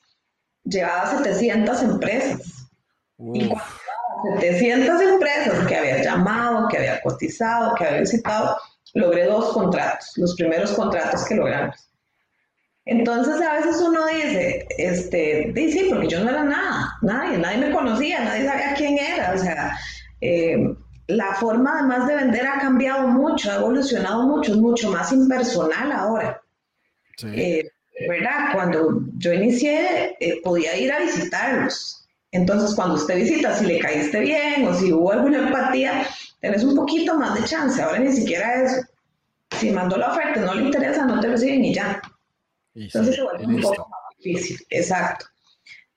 llevaba 0.63 1.17
700 1.17 1.81
empresas. 1.83 2.69
Y 3.33 3.47
cuando 3.47 3.65
700 4.39 5.01
empresas 5.01 5.67
que 5.67 5.75
había 5.75 6.03
llamado, 6.03 6.67
que 6.67 6.77
había 6.77 7.01
cotizado, 7.01 7.75
que 7.75 7.85
había 7.85 8.01
visitado, 8.01 8.57
logré 8.93 9.25
dos 9.25 9.53
contratos, 9.53 10.13
los 10.17 10.35
primeros 10.35 10.71
contratos 10.73 11.25
que 11.25 11.35
logramos. 11.35 11.89
Entonces 12.85 13.41
a 13.41 13.53
veces 13.53 13.81
uno 13.81 14.05
dice, 14.07 14.67
este, 14.77 15.51
dice, 15.53 15.87
porque 15.89 16.07
yo 16.07 16.23
no 16.23 16.29
era 16.29 16.43
nada, 16.43 16.97
nadie, 17.01 17.37
nadie 17.37 17.57
me 17.57 17.71
conocía, 17.71 18.23
nadie 18.23 18.45
sabía 18.45 18.73
quién 18.75 18.97
era, 18.97 19.33
o 19.33 19.37
sea, 19.37 19.77
eh, 20.19 20.75
la 21.07 21.33
forma 21.35 21.79
además 21.79 22.07
de 22.07 22.15
vender 22.15 22.45
ha 22.45 22.59
cambiado 22.59 23.07
mucho, 23.07 23.51
ha 23.51 23.55
evolucionado 23.55 24.23
mucho, 24.23 24.51
es 24.51 24.57
mucho 24.57 24.91
más 24.91 25.11
impersonal 25.13 25.91
ahora. 25.91 26.42
Eh, 27.23 27.69
¿Verdad? 28.07 28.53
Cuando 28.53 29.01
yo 29.17 29.33
inicié, 29.33 30.15
eh, 30.19 30.41
podía 30.43 30.77
ir 30.77 30.91
a 30.91 30.99
visitarlos. 30.99 32.07
Entonces, 32.31 32.75
cuando 32.75 32.95
usted 32.95 33.15
visita, 33.17 33.55
si 33.55 33.65
le 33.65 33.79
caíste 33.79 34.19
bien 34.19 34.65
o 34.67 34.73
si 34.73 34.91
hubo 34.91 35.11
alguna 35.11 35.47
empatía, 35.47 36.07
tenés 36.39 36.63
un 36.63 36.75
poquito 36.75 37.17
más 37.17 37.39
de 37.39 37.45
chance. 37.47 37.81
Ahora 37.81 37.99
ni 37.99 38.11
siquiera 38.11 38.63
eso. 38.63 38.81
Si 39.59 39.69
mandó 39.69 39.97
la 39.97 40.11
oferta 40.11 40.41
no 40.41 40.55
le 40.55 40.63
interesa, 40.63 41.05
no 41.05 41.19
te 41.19 41.27
reciben 41.27 41.63
y 41.63 41.73
ya. 41.73 42.01
Entonces 42.73 43.15
se 43.15 43.21
vuelve 43.21 43.45
un 43.45 43.61
poco 43.61 43.87
más 43.87 44.17
difícil. 44.17 44.57
Exacto. 44.71 45.27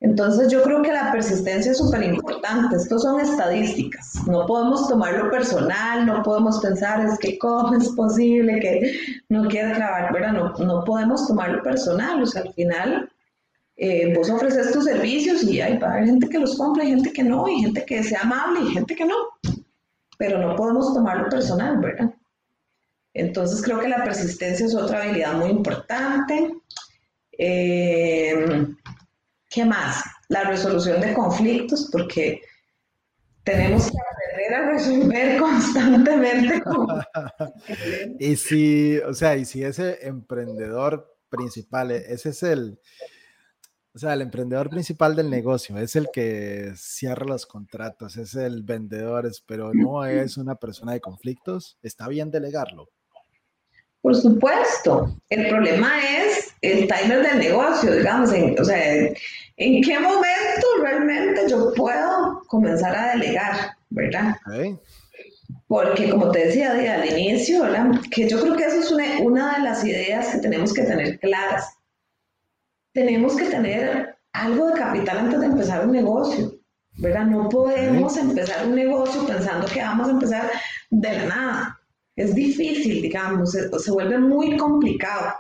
Entonces 0.07 0.53
yo 0.53 0.63
creo 0.63 0.83
que 0.83 0.93
la 0.93 1.11
persistencia 1.11 1.73
es 1.73 1.79
súper 1.79 2.05
importante. 2.05 2.77
Estos 2.77 3.03
son 3.03 3.19
estadísticas. 3.19 4.15
No 4.29 4.47
podemos 4.47 4.89
tomarlo 4.89 5.33
personal, 5.33 6.07
no 6.07 6.23
podemos 6.23 6.61
pensar 6.61 7.05
es 7.05 7.19
que 7.19 7.37
cómo 7.39 7.75
es 7.75 7.89
posible 7.89 8.61
que 8.61 8.93
no 9.29 9.49
quiera 9.49 9.75
trabajar, 9.75 10.13
¿verdad? 10.13 10.33
No, 10.33 10.53
no 10.65 10.85
podemos 10.85 11.27
tomarlo 11.27 11.61
personal. 11.61 12.23
O 12.23 12.27
sea, 12.27 12.43
al 12.43 12.53
final 12.53 13.11
eh, 13.77 14.15
vos 14.15 14.31
ofreces 14.31 14.71
tus 14.71 14.85
servicios 14.85 15.43
y 15.43 15.61
hay, 15.61 15.77
va 15.79 15.95
gente 15.95 16.29
que 16.29 16.39
los 16.39 16.57
compra 16.57 16.85
y 16.85 16.91
gente 16.91 17.13
que 17.13 17.25
no, 17.25 17.49
y 17.49 17.63
gente 17.63 17.85
que 17.85 18.05
sea 18.05 18.21
amable 18.21 18.61
y 18.61 18.75
gente 18.75 18.95
que 18.95 19.07
no. 19.07 19.17
Pero 20.19 20.39
no 20.39 20.55
podemos 20.55 20.95
tomarlo 20.95 21.29
personal, 21.29 21.79
¿verdad? 21.79 22.15
Entonces 23.13 23.61
creo 23.61 23.81
que 23.81 23.89
la 23.89 24.05
persistencia 24.05 24.67
es 24.67 24.75
otra 24.77 25.03
habilidad 25.03 25.33
muy 25.33 25.51
importante. 25.51 26.55
Eh, 27.39 28.67
¿Qué 29.57 29.65
más? 29.65 30.05
La 30.29 30.45
resolución 30.45 31.01
de 31.01 31.15
conflictos, 31.15 31.89
porque 31.91 32.43
tenemos 33.43 33.91
que 33.91 33.97
aprender 33.97 34.55
a 34.55 34.71
resolver 34.71 35.39
constantemente. 35.41 36.63
y 38.21 38.37
si, 38.37 38.99
o 38.99 39.15
sea, 39.15 39.35
y 39.35 39.47
si 39.47 39.65
ese 39.65 40.07
emprendedor 40.07 41.11
principal, 41.31 41.91
ese 41.91 42.29
es 42.29 42.43
el, 42.43 42.79
o 43.95 43.99
sea, 43.99 44.13
el 44.13 44.21
emprendedor 44.21 44.69
principal 44.69 45.17
del 45.17 45.31
negocio 45.31 45.79
es 45.79 45.97
el 45.97 46.11
que 46.13 46.75
cierra 46.77 47.25
los 47.25 47.47
contratos, 47.47 48.19
es 48.19 48.35
el 48.35 48.63
vendedor, 48.63 49.27
pero 49.47 49.73
no 49.73 50.05
es 50.05 50.37
una 50.37 50.57
persona 50.57 50.93
de 50.93 51.01
conflictos. 51.01 51.79
¿Está 51.81 52.09
bien 52.09 52.31
delegarlo? 52.31 52.91
Por 54.07 54.15
supuesto. 54.15 55.19
El 55.31 55.49
problema 55.49 55.91
es 56.21 56.55
el 56.63 56.87
timer 56.87 57.27
del 57.27 57.41
negocio, 57.41 57.93
digamos. 57.93 58.31
o 58.31 58.65
sea, 58.65 58.95
¿en 59.57 59.83
qué 59.83 59.99
momento 59.99 60.67
realmente 60.81 61.41
yo 61.49 61.75
puedo 61.75 62.41
comenzar 62.47 62.95
a 62.95 63.17
delegar, 63.17 63.73
verdad? 63.91 64.37
Porque 65.67 66.09
como 66.09 66.31
te 66.31 66.47
decía 66.47 66.71
al 66.71 67.19
inicio, 67.19 67.63
¿verdad? 67.63 68.01
que 68.13 68.29
yo 68.29 68.41
creo 68.41 68.55
que 68.55 68.67
eso 68.67 68.79
es 68.79 68.93
una, 68.93 69.19
una 69.23 69.57
de 69.57 69.65
las 69.65 69.85
ideas 69.85 70.29
que 70.29 70.39
tenemos 70.39 70.73
que 70.73 70.83
tener 70.83 71.19
claras 71.19 71.69
tenemos 72.93 73.35
que 73.35 73.47
tener 73.47 74.17
algo 74.33 74.69
de 74.69 74.79
capital 74.79 75.19
antes 75.19 75.41
de 75.41 75.47
empezar 75.47 75.85
un 75.85 75.91
negocio, 75.91 76.53
¿verdad? 76.99 77.25
No 77.25 77.49
podemos 77.49 78.17
empezar 78.17 78.69
un 78.69 78.77
negocio 78.77 79.27
pensando 79.27 79.67
que 79.67 79.81
vamos 79.81 80.07
a 80.07 80.13
empezar 80.13 80.51
de 80.91 81.13
la 81.13 81.25
nada. 81.25 81.76
Es 82.17 82.35
difícil, 82.35 83.03
digamos, 83.03 83.53
se, 83.53 83.91
vuelve 83.91 84.19
muy 84.19 84.57
complicado. 84.57 85.35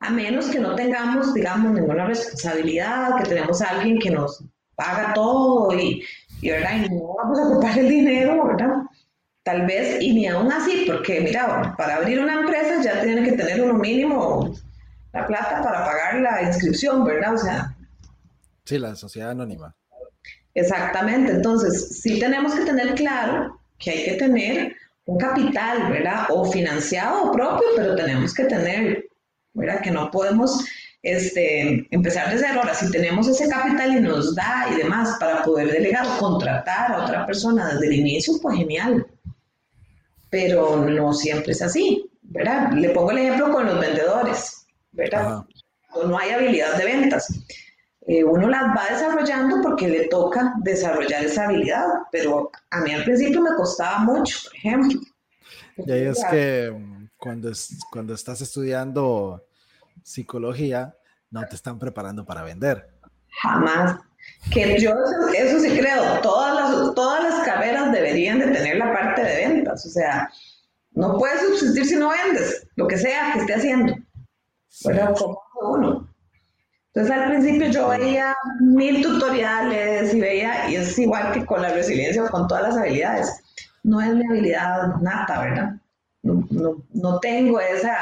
A 0.00 0.10
menos 0.10 0.46
que 0.46 0.58
no 0.58 0.74
tengamos, 0.74 1.34
digamos, 1.34 1.72
ninguna 1.72 2.06
responsabilidad, 2.06 3.16
que 3.18 3.28
tenemos 3.28 3.60
a 3.60 3.70
alguien 3.70 3.98
que 3.98 4.10
nos 4.10 4.42
paga 4.74 5.12
todo 5.12 5.74
y, 5.78 6.02
¿verdad? 6.42 6.76
y 6.76 6.88
no 6.88 7.14
vamos 7.16 7.38
a 7.38 7.48
ocupar 7.48 7.78
el 7.78 7.88
dinero, 7.88 8.46
¿verdad? 8.46 8.84
Tal 9.42 9.66
vez, 9.66 10.00
y 10.00 10.14
ni 10.14 10.26
aún 10.26 10.50
así, 10.50 10.84
porque 10.86 11.20
mira, 11.20 11.74
para 11.76 11.96
abrir 11.96 12.20
una 12.20 12.40
empresa 12.40 12.82
ya 12.82 13.02
tiene 13.02 13.22
que 13.24 13.32
tener 13.32 13.60
uno 13.60 13.74
mínimo 13.74 14.54
la 15.12 15.26
plata 15.26 15.62
para 15.62 15.84
pagar 15.84 16.20
la 16.20 16.42
inscripción, 16.42 17.04
¿verdad? 17.04 17.34
O 17.34 17.38
sea. 17.38 17.76
Sí, 18.64 18.78
la 18.78 18.94
sociedad 18.94 19.30
anónima. 19.30 19.74
Exactamente. 20.54 21.32
Entonces, 21.32 22.00
sí 22.00 22.18
tenemos 22.18 22.54
que 22.54 22.64
tener 22.64 22.94
claro 22.94 23.58
que 23.78 23.90
hay 23.90 24.04
que 24.04 24.12
tener 24.14 24.76
un 25.08 25.18
capital, 25.18 25.90
¿verdad? 25.90 26.26
O 26.28 26.44
financiado 26.44 27.24
o 27.24 27.32
propio, 27.32 27.66
pero 27.74 27.96
tenemos 27.96 28.34
que 28.34 28.44
tener, 28.44 29.08
¿verdad? 29.54 29.80
Que 29.80 29.90
no 29.90 30.10
podemos 30.10 30.64
este, 31.02 31.86
empezar 31.90 32.30
de 32.30 32.38
cero. 32.38 32.60
Ahora, 32.60 32.74
si 32.74 32.90
tenemos 32.90 33.26
ese 33.26 33.48
capital 33.48 33.96
y 33.96 34.00
nos 34.00 34.34
da 34.34 34.66
y 34.70 34.76
demás 34.76 35.16
para 35.18 35.42
poder 35.42 35.72
delegar 35.72 36.06
o 36.06 36.18
contratar 36.18 36.92
a 36.92 37.04
otra 37.04 37.24
persona 37.24 37.72
desde 37.72 37.86
el 37.86 37.94
inicio, 37.94 38.34
pues 38.42 38.58
genial. 38.58 39.06
Pero 40.28 40.84
no 40.84 41.14
siempre 41.14 41.52
es 41.52 41.62
así, 41.62 42.10
¿verdad? 42.20 42.72
Le 42.72 42.90
pongo 42.90 43.10
el 43.12 43.18
ejemplo 43.18 43.50
con 43.50 43.64
los 43.64 43.80
vendedores. 43.80 44.66
¿verdad? 44.92 45.44
No 46.04 46.18
hay 46.18 46.30
habilidad 46.30 46.76
de 46.76 46.84
ventas. 46.84 47.32
Eh, 48.08 48.24
uno 48.24 48.48
las 48.48 48.62
va 48.74 48.86
desarrollando 48.90 49.60
porque 49.62 49.86
le 49.86 50.08
toca 50.08 50.54
desarrollar 50.62 51.24
esa 51.24 51.44
habilidad, 51.44 51.84
pero 52.10 52.50
a 52.70 52.80
mí 52.80 52.90
al 52.90 53.04
principio 53.04 53.42
me 53.42 53.54
costaba 53.54 53.98
mucho, 53.98 54.38
por 54.44 54.56
ejemplo. 54.56 55.00
Y 55.76 55.92
ahí 55.92 56.06
es 56.06 56.24
que 56.30 56.72
mm, 56.74 57.10
cuando, 57.18 57.52
cuando 57.92 58.14
estás 58.14 58.40
estudiando 58.40 59.44
psicología, 60.02 60.96
no 61.30 61.46
te 61.48 61.54
están 61.54 61.78
preparando 61.78 62.24
para 62.24 62.42
vender. 62.42 62.88
Jamás. 63.42 64.00
Que 64.50 64.80
yo 64.80 64.94
eso, 65.36 65.60
sí 65.60 65.78
creo, 65.78 66.20
todas 66.22 66.54
las, 66.54 66.94
todas 66.94 67.22
las 67.22 67.46
carreras 67.46 67.92
deberían 67.92 68.38
de 68.38 68.46
tener 68.46 68.78
la 68.78 68.90
parte 68.90 69.22
de 69.22 69.48
ventas, 69.48 69.84
o 69.84 69.90
sea, 69.90 70.30
no 70.92 71.18
puedes 71.18 71.40
subsistir 71.42 71.84
si 71.84 71.96
no 71.96 72.08
vendes, 72.08 72.66
lo 72.76 72.86
que 72.88 72.96
sea 72.96 73.32
que 73.34 73.40
esté 73.40 73.54
haciendo. 73.54 73.94
Bueno, 74.82 75.12
como 75.14 75.38
uno. 75.60 76.07
Entonces 76.98 77.16
al 77.16 77.30
principio 77.30 77.68
yo 77.68 77.88
veía 77.90 78.34
mil 78.58 79.00
tutoriales 79.00 80.12
y 80.12 80.20
veía, 80.20 80.68
y 80.68 80.74
es 80.74 80.98
igual 80.98 81.30
que 81.30 81.46
con 81.46 81.62
la 81.62 81.72
resiliencia 81.72 82.24
o 82.24 82.28
con 82.28 82.48
todas 82.48 82.64
las 82.64 82.76
habilidades. 82.76 83.32
No 83.84 84.00
es 84.00 84.12
mi 84.16 84.26
habilidad 84.26 84.96
nata, 85.00 85.40
¿verdad? 85.40 85.74
No, 86.24 86.84
no, 86.90 87.20
tengo 87.20 87.60
esa 87.60 87.96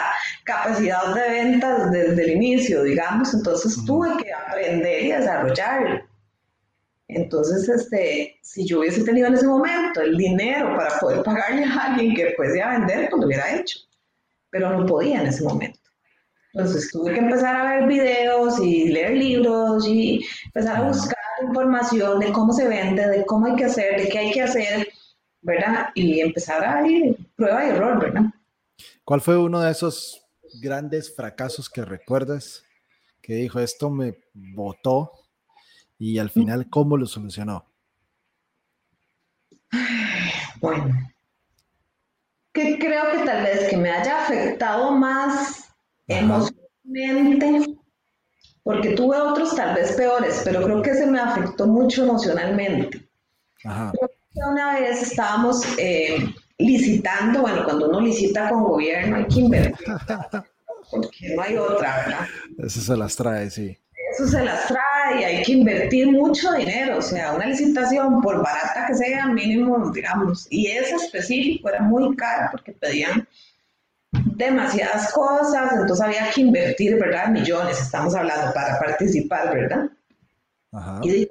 capacidad 0.45 1.15
de 1.15 1.29
ventas 1.29 1.91
desde 1.91 2.25
el 2.25 2.31
inicio, 2.37 2.85
digamos, 2.85 3.35
entonces 3.35 3.85
tuve 3.85 4.17
que 4.17 4.33
aprender 4.33 5.03
y 5.05 5.13
desarrollar. 5.13 6.07
Entonces, 7.09 7.69
este, 7.69 8.39
si 8.41 8.67
yo 8.67 8.81
hubiese 8.81 9.05
tenido 9.05 9.27
en 9.27 9.35
ese 9.35 9.47
momento 9.47 10.01
el 10.01 10.17
dinero 10.17 10.75
para 10.75 10.99
poder 10.99 11.23
pagarle 11.23 11.65
a 11.65 11.93
alguien 11.93 12.15
que 12.15 12.33
fuese 12.35 12.63
a 12.63 12.79
vender, 12.79 13.11
pues 13.11 13.21
lo 13.21 13.27
hubiera 13.27 13.57
hecho, 13.57 13.79
pero 14.49 14.71
no 14.71 14.87
podía 14.87 15.21
en 15.21 15.27
ese 15.27 15.45
momento. 15.45 15.86
Entonces 16.57 16.91
tuve 16.91 17.13
que 17.13 17.21
empezar 17.21 17.55
a 17.55 17.71
ver 17.71 17.87
videos 17.87 18.59
y 18.61 18.89
leer 18.89 19.11
libros 19.11 19.87
y 19.87 20.25
empezar 20.47 20.79
a 20.79 20.89
buscar 20.89 21.19
información 21.43 22.19
de 22.19 22.33
cómo 22.33 22.51
se 22.51 22.67
vende, 22.67 23.07
de 23.07 23.27
cómo 23.27 23.45
hay 23.45 23.57
que 23.57 23.67
hacer, 23.67 24.01
de 24.01 24.09
qué 24.09 24.19
hay 24.19 24.33
que 24.33 24.41
hacer, 24.41 24.89
¿verdad? 25.43 25.91
Y 25.95 26.21
empezar 26.21 26.65
a 26.65 26.89
ir 26.89 27.15
prueba 27.37 27.63
y 27.63 27.69
error, 27.69 28.01
¿verdad? 28.01 28.23
¿Cuál 29.05 29.21
fue 29.21 29.37
uno 29.37 29.61
de 29.61 29.71
esos 29.71 30.23
grandes 30.63 31.15
fracasos 31.15 31.69
que 31.69 31.85
recuerdas 31.85 32.65
que 33.21 33.35
dijo 33.35 33.61
esto 33.61 33.91
me 33.91 34.17
botó 34.33 35.13
y 35.99 36.19
al 36.19 36.31
final 36.31 36.71
cómo 36.71 36.97
lo 36.97 37.05
solucionó? 37.05 37.67
Bueno, 40.63 40.87
que 42.55 42.79
creo 42.79 43.13
que 43.13 43.27
tal 43.27 43.43
vez 43.43 43.69
que 43.69 43.77
me 43.77 43.91
haya 43.91 44.23
afectado 44.23 44.93
más 44.93 45.66
emocionalmente, 46.09 47.77
porque 48.63 48.91
tuve 48.91 49.17
otros 49.17 49.55
tal 49.55 49.75
vez 49.75 49.93
peores, 49.93 50.43
pero 50.45 50.63
creo 50.63 50.83
que 50.83 50.95
se 50.95 51.07
me 51.07 51.21
afectó 51.21 51.67
mucho 51.67 52.05
emocionalmente. 52.05 53.09
una 54.35 54.75
vez 54.75 55.03
estábamos 55.03 55.63
eh, 55.79 56.19
licitando, 56.59 57.43
bueno, 57.43 57.65
cuando 57.65 57.89
uno 57.89 58.01
licita 58.01 58.49
con 58.49 58.65
gobierno 58.65 59.17
hay 59.17 59.27
que 59.27 59.41
invertir, 59.41 59.87
porque 60.91 61.35
no 61.35 61.43
hay 61.43 61.57
otra, 61.57 61.97
¿verdad? 61.97 62.27
Eso 62.59 62.81
se 62.81 62.97
las 62.97 63.17
trae, 63.17 63.51
sí. 63.51 63.79
Eso 64.13 64.29
se 64.29 64.45
las 64.45 64.67
trae 64.67 65.21
y 65.21 65.25
hay 65.25 65.43
que 65.43 65.53
invertir 65.53 66.11
mucho 66.11 66.53
dinero, 66.53 66.99
o 66.99 67.03
sea, 67.03 67.35
una 67.35 67.47
licitación, 67.47 68.23
por 68.23 68.43
barata 68.43 68.87
que 68.87 68.95
sea, 68.95 69.27
mínimo, 69.27 69.91
digamos, 69.91 70.47
y 70.51 70.69
esa 70.69 70.97
específico 70.97 71.69
era 71.69 71.83
muy 71.83 72.17
cara 72.17 72.49
porque 72.51 72.73
pedían 72.73 73.29
demasiadas 74.13 75.13
cosas, 75.13 75.73
entonces 75.73 76.05
había 76.05 76.31
que 76.31 76.43
invertir, 76.43 76.99
¿verdad? 76.99 77.29
Millones, 77.29 77.81
estamos 77.81 78.15
hablando, 78.15 78.53
para 78.53 78.79
participar, 78.79 79.55
¿verdad? 79.55 79.91
Y 81.03 81.11
si 81.11 81.29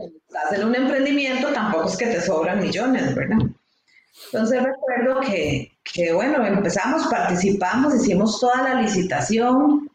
en 0.51 0.63
un 0.63 0.75
emprendimiento, 0.75 1.53
tampoco 1.53 1.87
es 1.87 1.97
que 1.97 2.07
te 2.07 2.21
sobran 2.21 2.59
millones, 2.61 3.13
¿verdad? 3.13 3.37
Entonces 4.31 4.63
recuerdo 4.63 5.19
que, 5.21 5.71
que 5.83 6.13
bueno, 6.13 6.45
empezamos, 6.45 7.07
participamos, 7.07 7.95
hicimos 7.95 8.39
toda 8.39 8.63
la 8.63 8.81
licitación, 8.81 9.89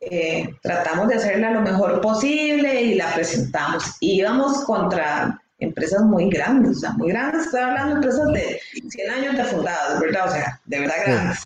eh, 0.00 0.48
tratamos 0.60 1.08
de 1.08 1.14
hacerla 1.14 1.50
lo 1.50 1.60
mejor 1.60 2.00
posible 2.00 2.82
y 2.82 2.94
la 2.94 3.14
presentamos. 3.14 3.96
Íbamos 4.00 4.64
contra 4.64 5.40
empresas 5.58 6.02
muy 6.02 6.28
grandes, 6.28 6.78
o 6.78 6.80
sea, 6.80 6.90
muy 6.92 7.10
grandes, 7.10 7.44
estoy 7.44 7.60
hablando 7.60 7.90
de 7.90 7.94
empresas 7.94 8.32
de 8.32 8.60
100 8.90 9.10
años 9.10 9.36
de 9.36 9.44
fundadas, 9.44 10.00
¿verdad? 10.00 10.28
O 10.28 10.32
sea, 10.32 10.60
de 10.64 10.80
verdad 10.80 10.96
grandes. 11.06 11.44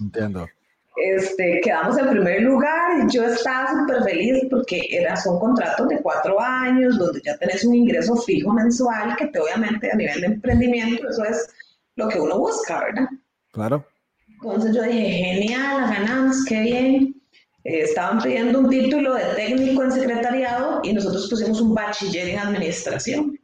Entiendo. 0.00 0.48
Este, 0.96 1.60
quedamos 1.62 1.98
en 1.98 2.08
primer 2.10 2.42
lugar 2.42 3.04
y 3.04 3.12
yo 3.12 3.24
estaba 3.24 3.68
súper 3.68 4.04
feliz 4.04 4.44
porque 4.48 4.80
era, 4.90 5.16
son 5.16 5.40
contratos 5.40 5.88
de 5.88 6.00
cuatro 6.00 6.40
años 6.40 6.96
donde 6.98 7.20
ya 7.24 7.36
tenés 7.38 7.64
un 7.64 7.74
ingreso 7.74 8.14
fijo 8.16 8.52
mensual 8.52 9.16
que 9.16 9.26
te, 9.26 9.40
obviamente 9.40 9.90
a 9.90 9.96
nivel 9.96 10.20
de 10.20 10.26
emprendimiento 10.28 11.08
eso 11.08 11.24
es 11.24 11.48
lo 11.96 12.08
que 12.08 12.20
uno 12.20 12.38
busca, 12.38 12.80
¿verdad? 12.80 13.08
Claro. 13.50 13.84
Entonces 14.28 14.74
yo 14.74 14.82
dije, 14.82 15.00
genial, 15.00 15.90
ganamos, 15.90 16.44
qué 16.44 16.60
bien. 16.60 17.22
Eh, 17.64 17.80
estaban 17.82 18.20
pidiendo 18.20 18.60
un 18.60 18.68
título 18.68 19.14
de 19.14 19.24
técnico 19.34 19.82
en 19.82 19.92
secretariado 19.92 20.80
y 20.82 20.92
nosotros 20.92 21.28
pusimos 21.28 21.60
un 21.60 21.74
bachiller 21.74 22.28
en 22.28 22.38
administración. 22.38 23.38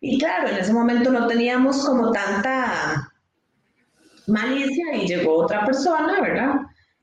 Y 0.00 0.18
claro, 0.18 0.48
en 0.48 0.56
ese 0.56 0.72
momento 0.72 1.10
no 1.10 1.26
teníamos 1.26 1.84
como 1.84 2.12
tanta 2.12 3.12
malicia 4.26 4.94
y 4.94 5.06
llegó 5.06 5.36
otra 5.36 5.64
persona, 5.64 6.20
¿verdad? 6.20 6.54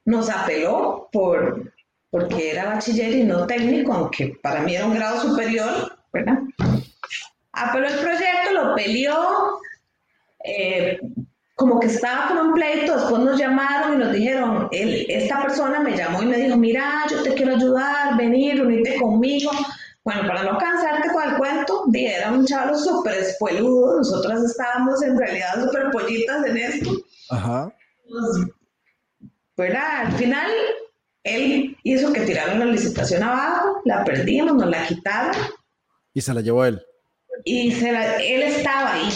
Nos 0.05 0.29
apeló 0.29 1.09
por, 1.11 1.71
porque 2.09 2.51
era 2.51 2.65
bachiller 2.65 3.13
y 3.15 3.23
no 3.23 3.45
técnico, 3.47 3.93
aunque 3.93 4.37
para 4.41 4.61
mí 4.61 4.75
era 4.75 4.85
un 4.85 4.95
grado 4.95 5.21
superior, 5.21 5.97
¿verdad? 6.11 6.39
Apeló 7.53 7.87
el 7.87 7.99
proyecto, 7.99 8.53
lo 8.53 8.75
peleó, 8.75 9.59
eh, 10.43 10.99
como 11.55 11.79
que 11.79 11.87
estaba 11.87 12.29
con 12.29 12.47
un 12.47 12.53
pleito, 12.53 12.95
después 12.97 13.21
nos 13.21 13.39
llamaron 13.39 13.93
y 13.93 13.97
nos 13.97 14.11
dijeron, 14.13 14.67
esta 14.71 15.43
persona 15.43 15.79
me 15.79 15.95
llamó 15.95 16.23
y 16.23 16.25
me 16.25 16.37
dijo, 16.37 16.57
mira, 16.57 17.03
yo 17.09 17.21
te 17.21 17.35
quiero 17.35 17.55
ayudar, 17.55 18.17
venir, 18.17 18.61
unirte 18.61 18.99
conmigo. 18.99 19.51
Bueno, 20.03 20.27
para 20.27 20.43
no 20.43 20.57
cansarte 20.57 21.09
con 21.13 21.21
el 21.29 21.37
cuento, 21.37 21.83
era 21.93 22.31
un 22.31 22.47
chavo 22.47 22.75
súper 22.75 23.13
espueludo, 23.19 23.97
nosotras 23.97 24.43
estábamos 24.43 25.03
en 25.03 25.15
realidad 25.15 25.63
súper 25.63 25.91
pollitas 25.91 26.43
en 26.47 26.57
esto. 26.57 26.89
Ajá. 27.31 27.73
Pues, 29.55 29.73
Al 29.75 30.11
final, 30.13 30.51
él 31.23 31.77
hizo 31.83 32.11
que 32.11 32.21
tiraron 32.21 32.59
la 32.59 32.65
licitación 32.65 33.23
abajo, 33.23 33.81
la 33.85 34.03
perdimos, 34.03 34.55
nos 34.55 34.69
la 34.69 34.85
quitaron. 34.85 35.35
Y 36.13 36.21
se 36.21 36.33
la 36.33 36.41
llevó 36.41 36.65
él. 36.65 36.81
Y 37.45 37.71
se 37.71 37.89
él 37.89 38.43
estaba 38.43 38.93
ahí, 38.93 39.09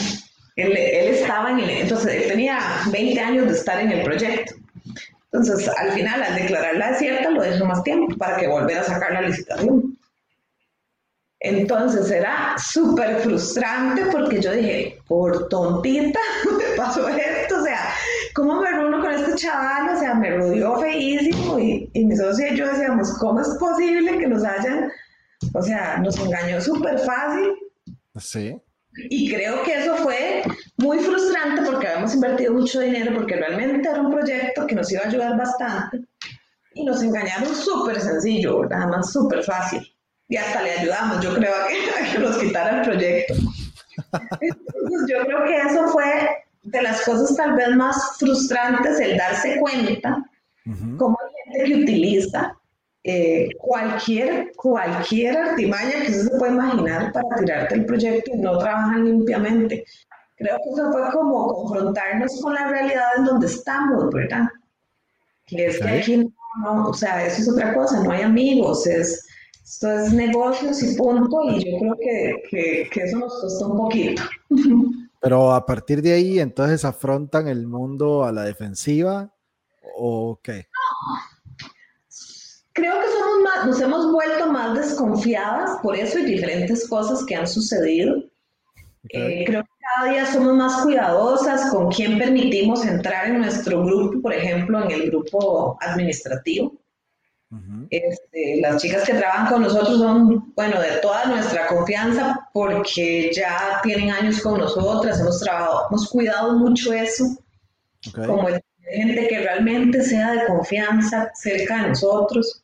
él, 0.56 0.71
estaba 0.73 1.51
en 1.51 1.60
el, 1.60 1.69
entonces 1.69 2.13
él 2.13 2.28
tenía 2.28 2.60
20 2.91 3.19
años 3.19 3.45
de 3.45 3.51
estar 3.51 3.80
en 3.80 3.91
el 3.91 4.04
proyecto. 4.04 4.56
Entonces, 5.32 5.67
al 5.78 5.91
final, 5.91 6.23
al 6.23 6.36
declararla 6.36 6.91
desierta, 6.91 7.30
lo 7.30 7.41
dejó 7.41 7.65
más 7.65 7.84
tiempo 7.84 8.15
para 8.17 8.38
que 8.38 8.47
volviera 8.47 8.82
a 8.82 8.86
sacar 8.86 9.12
la 9.12 9.21
licitación. 9.23 9.97
Entonces 11.45 12.10
era 12.10 12.56
súper 12.58 13.19
frustrante 13.19 14.06
porque 14.12 14.41
yo 14.41 14.51
dije, 14.51 14.97
por 15.08 15.47
tontita 15.47 16.19
me 16.58 16.75
pasó 16.75 17.08
esto, 17.08 17.44
¿cómo 18.36 18.62
me 18.62 18.69
reúno 18.69 19.02
con 19.02 19.12
este 19.12 19.36
chaval? 19.36 19.95
O 19.95 20.00
sea, 20.00 20.13
me 20.13 20.38
rodeó 20.38 20.80
feísimo 20.80 21.58
y, 21.58 21.89
y 21.93 22.06
mi 22.06 22.15
socio 22.15 22.48
y 22.48 22.56
yo 22.56 22.67
decíamos, 22.67 23.17
¿cómo 23.17 23.41
es 23.41 23.50
posible 23.60 24.17
que 24.17 24.28
nos 24.28 24.43
hayan, 24.43 24.91
o 25.54 25.62
sea, 25.62 25.98
nos 25.98 26.19
engañó 26.19 26.62
súper 26.62 27.00
fácil? 27.00 27.50
Sí. 28.17 28.62
Y 29.10 29.34
creo 29.34 29.63
que 29.63 29.74
eso 29.74 29.95
fue 29.98 30.43
muy 30.78 31.00
frustrante 31.00 31.63
porque 31.69 31.88
habíamos 31.88 32.13
invertido 32.13 32.54
mucho 32.54 32.80
dinero, 32.80 33.13
porque 33.13 33.36
realmente 33.36 33.89
era 33.89 34.02
un 34.02 34.12
proyecto 34.12 34.67
que 34.67 34.76
nos 34.76 34.91
iba 34.91 35.04
a 35.04 35.08
ayudar 35.08 35.38
bastante. 35.38 36.02
Y 36.74 36.86
nos 36.86 37.02
engañaron 37.02 37.54
súper 37.56 38.00
sencillo, 38.00 38.65
nada 38.65 38.88
más 38.88 39.12
súper 39.12 39.43
fácil 39.43 39.82
y 40.28 40.38
hasta 40.38 40.62
le 40.62 40.71
ayudamos, 40.71 41.24
yo 41.24 41.34
creo, 41.36 41.54
a 41.54 41.67
que, 42.12 42.19
nos 42.19 42.38
quitara 42.38 42.80
el 42.80 42.86
proyecto. 42.89 43.34
Entonces, 44.41 45.08
yo 45.08 45.26
creo 45.26 45.43
que 45.45 45.58
eso 45.58 45.88
fue 45.89 46.44
de 46.65 46.82
las 46.82 47.01
cosas 47.04 47.36
tal 47.36 47.54
vez 47.54 47.69
más 47.75 48.17
frustrantes, 48.17 48.99
el 48.99 49.17
darse 49.17 49.58
cuenta 49.60 50.23
cómo 50.97 51.17
hay 51.21 51.54
gente 51.54 51.73
que 51.73 51.84
utiliza 51.84 52.58
eh, 53.04 53.49
cualquier, 53.60 54.51
cualquier 54.56 55.38
artimaña 55.38 56.01
que 56.01 56.12
se 56.12 56.30
puede 56.38 56.54
imaginar 56.54 57.12
para 57.12 57.36
tirarte 57.38 57.75
el 57.75 57.86
proyecto 57.86 58.32
y 58.34 58.38
no 58.38 58.58
trabajan 58.58 59.06
limpiamente. 59.06 59.86
Creo 60.38 60.58
que 60.58 60.69
eso 60.71 60.91
fue 60.91 61.12
como 61.12 61.54
confrontarnos 61.54 62.41
con 62.41 62.56
la 62.56 62.67
realidad 62.67 63.10
en 63.17 63.25
donde 63.25 63.45
estamos, 63.45 64.10
¿verdad? 64.12 64.47
Que 65.45 65.67
es 65.67 65.80
que 65.80 65.88
aquí 65.88 66.34
no, 66.63 66.88
o 66.88 66.93
sea, 66.93 67.25
eso 67.28 67.41
es 67.41 67.49
otra 67.49 67.75
cosa, 67.75 68.04
no 68.04 68.12
hay 68.12 68.23
amigos, 68.23 68.88
es 68.88 69.23
esto 69.63 69.91
es 69.91 70.13
negocios 70.13 70.82
y 70.84 70.95
punto, 70.95 71.41
y 71.49 71.63
yo 71.63 71.80
creo 71.80 71.95
que, 71.99 72.89
que, 72.91 73.04
eso 73.04 73.17
nos 73.17 73.34
costó 73.41 73.69
un 73.69 73.78
poquito. 73.78 74.21
Pero 75.25 75.53
a 75.53 75.65
partir 75.65 76.03
de 76.03 76.13
ahí, 76.13 76.39
entonces 76.39 76.85
afrontan 76.85 77.47
el 77.47 77.65
mundo 77.65 78.23
a 78.23 78.31
la 78.31 78.43
defensiva 78.43 79.33
o 79.97 80.39
qué? 80.43 80.67
Creo 82.73 82.93
que 83.01 83.07
somos 83.07 83.43
más, 83.43 83.65
nos 83.65 83.81
hemos 83.81 84.11
vuelto 84.11 84.51
más 84.51 84.77
desconfiadas 84.77 85.79
por 85.81 85.95
eso 85.95 86.19
y 86.19 86.25
diferentes 86.25 86.88
cosas 86.88 87.25
que 87.25 87.35
han 87.35 87.47
sucedido. 87.47 88.17
Eh, 89.09 89.45
creo 89.47 89.63
que 89.63 89.69
cada 89.79 90.11
día 90.11 90.31
somos 90.31 90.53
más 90.53 90.83
cuidadosas 90.83 91.71
con 91.71 91.89
quién 91.89 92.19
permitimos 92.19 92.85
entrar 92.85 93.25
en 93.25 93.39
nuestro 93.39 93.83
grupo, 93.83 94.21
por 94.21 94.31
ejemplo, 94.31 94.83
en 94.83 94.91
el 94.91 95.09
grupo 95.09 95.75
administrativo. 95.81 96.71
Este, 97.89 98.60
las 98.62 98.82
chicas 98.82 99.04
que 99.04 99.13
trabajan 99.13 99.48
con 99.48 99.62
nosotros 99.62 100.00
son, 100.00 100.54
bueno, 100.56 100.82
de 100.82 100.98
toda 101.02 101.26
nuestra 101.26 101.68
confianza 101.68 102.50
porque 102.54 103.32
ya 103.34 103.80
tienen 103.84 104.12
años 104.12 104.41
con 104.41 104.60
nosotras, 104.60 105.20
hemos 105.20 105.39
trabajado, 105.39 105.88
hemos 105.89 106.10
cuidado 106.10 106.58
mucho 106.58 106.94
eso, 106.94 107.26
como 108.13 108.48
gente 108.91 109.28
que 109.28 109.39
realmente 109.39 110.02
sea 110.02 110.34
de 110.34 110.48
confianza 110.48 111.32
cerca 111.36 111.82
de 111.82 111.89
nosotros. 111.89 112.63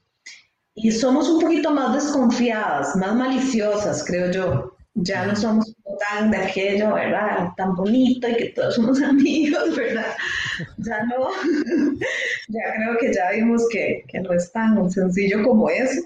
Y 0.73 0.91
somos 0.91 1.27
un 1.29 1.41
poquito 1.41 1.71
más 1.71 1.93
desconfiadas, 1.93 2.95
más 2.95 3.13
maliciosas, 3.13 4.03
creo 4.05 4.31
yo. 4.31 4.77
Ya 4.93 5.25
no 5.25 5.35
somos 5.35 5.73
tan 6.09 6.31
de 6.31 6.37
aquello, 6.37 6.93
¿verdad? 6.93 7.49
Tan 7.55 7.75
bonito 7.75 8.27
y 8.27 8.35
que 8.35 8.49
todos 8.49 8.75
somos 8.75 9.01
amigos, 9.01 9.75
¿verdad? 9.75 10.13
Ya 10.77 11.03
no, 11.05 11.29
ya 12.49 12.61
creo 12.75 12.97
que 12.99 13.13
ya 13.13 13.31
vimos 13.31 13.67
que, 13.69 14.03
que 14.07 14.19
no 14.19 14.33
es 14.33 14.51
tan 14.51 14.89
sencillo 14.89 15.43
como 15.43 15.69
eso. 15.69 16.01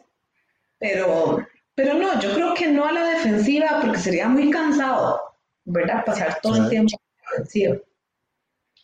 Pero, 0.79 1.45
pero 1.73 1.93
no, 1.93 2.19
yo 2.19 2.33
creo 2.33 2.53
que 2.53 2.67
no 2.67 2.85
a 2.85 2.91
la 2.91 3.05
defensiva 3.05 3.79
porque 3.81 3.99
sería 3.99 4.27
muy 4.27 4.49
cansado, 4.49 5.21
¿verdad? 5.63 6.03
Pasar 6.05 6.39
todo 6.41 6.63
el 6.63 6.69
tiempo 6.69 6.95
a 6.95 6.99
la 6.99 7.31
defensiva. 7.31 7.77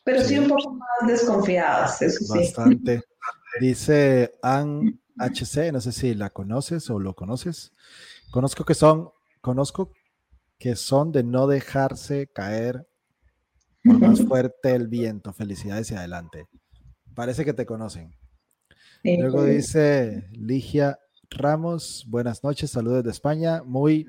Pero 0.04 0.21
sí. 0.21 0.39
un 0.39 0.47
poco 0.47 0.74
más 0.74 1.08
desconfiadas, 1.08 2.02
eso 2.02 2.24
sí. 2.24 2.39
Bastante. 2.39 3.02
Dice 3.60 4.32
Ann 4.41 5.00
HC, 5.17 5.71
no 5.74 5.82
sé 5.82 5.91
si 5.91 6.15
la 6.15 6.30
conoces 6.30 6.89
o 6.89 7.00
lo 7.00 7.13
conoces. 7.13 7.74
Conozco 8.32 8.63
que 8.63 8.74
son, 8.74 9.12
conozco 9.41 9.91
que 10.62 10.76
son 10.76 11.12
de 11.12 11.24
no 11.24 11.47
dejarse 11.47 12.28
caer 12.28 12.88
por 13.84 13.97
más 13.97 14.21
fuerte 14.21 14.76
el 14.76 14.88
viento. 14.88 15.34
Felicidades 15.34 15.89
y 15.89 15.95
adelante. 15.95 16.45
Parece 17.15 17.43
que 17.43 17.54
te 17.54 17.65
conocen. 17.65 18.15
Luego 19.04 19.43
dice 19.43 20.30
Ligia 20.34 21.00
Ramos, 21.32 22.06
buenas 22.08 22.43
noches, 22.43 22.69
saludos 22.69 23.04
de 23.04 23.10
España, 23.10 23.63
muy 23.63 24.08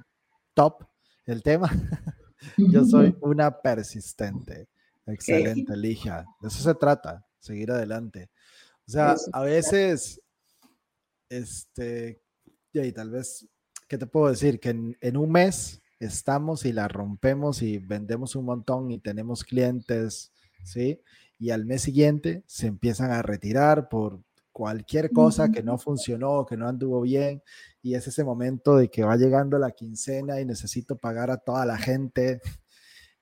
top 0.52 0.84
el 1.24 1.42
tema. 1.42 1.70
Yo 2.58 2.84
soy 2.84 3.16
una 3.22 3.62
persistente. 3.62 4.68
Excelente, 5.06 5.74
Ligia. 5.74 6.26
De 6.42 6.48
eso 6.48 6.62
se 6.62 6.74
trata, 6.74 7.26
seguir 7.38 7.70
adelante. 7.70 8.28
O 8.86 8.90
sea, 8.90 9.16
a 9.32 9.40
veces, 9.40 10.20
este, 11.30 12.20
y 12.74 12.92
tal 12.92 13.08
vez, 13.08 13.48
¿qué 13.88 13.96
te 13.96 14.06
puedo 14.06 14.28
decir? 14.28 14.60
Que 14.60 14.68
en 15.00 15.16
un 15.16 15.32
mes 15.32 15.81
estamos 16.06 16.64
y 16.64 16.72
la 16.72 16.88
rompemos 16.88 17.62
y 17.62 17.78
vendemos 17.78 18.36
un 18.36 18.44
montón 18.44 18.90
y 18.90 18.98
tenemos 18.98 19.44
clientes, 19.44 20.32
¿sí? 20.64 21.00
Y 21.38 21.50
al 21.50 21.64
mes 21.64 21.82
siguiente 21.82 22.42
se 22.46 22.66
empiezan 22.66 23.10
a 23.10 23.22
retirar 23.22 23.88
por 23.88 24.20
cualquier 24.52 25.10
cosa 25.10 25.50
que 25.50 25.62
no 25.62 25.78
funcionó, 25.78 26.44
que 26.46 26.56
no 26.56 26.68
anduvo 26.68 27.00
bien, 27.00 27.42
y 27.80 27.94
es 27.94 28.06
ese 28.06 28.22
momento 28.22 28.76
de 28.76 28.88
que 28.88 29.02
va 29.02 29.16
llegando 29.16 29.58
la 29.58 29.70
quincena 29.70 30.40
y 30.40 30.44
necesito 30.44 30.96
pagar 30.96 31.30
a 31.30 31.38
toda 31.38 31.64
la 31.64 31.78
gente, 31.78 32.40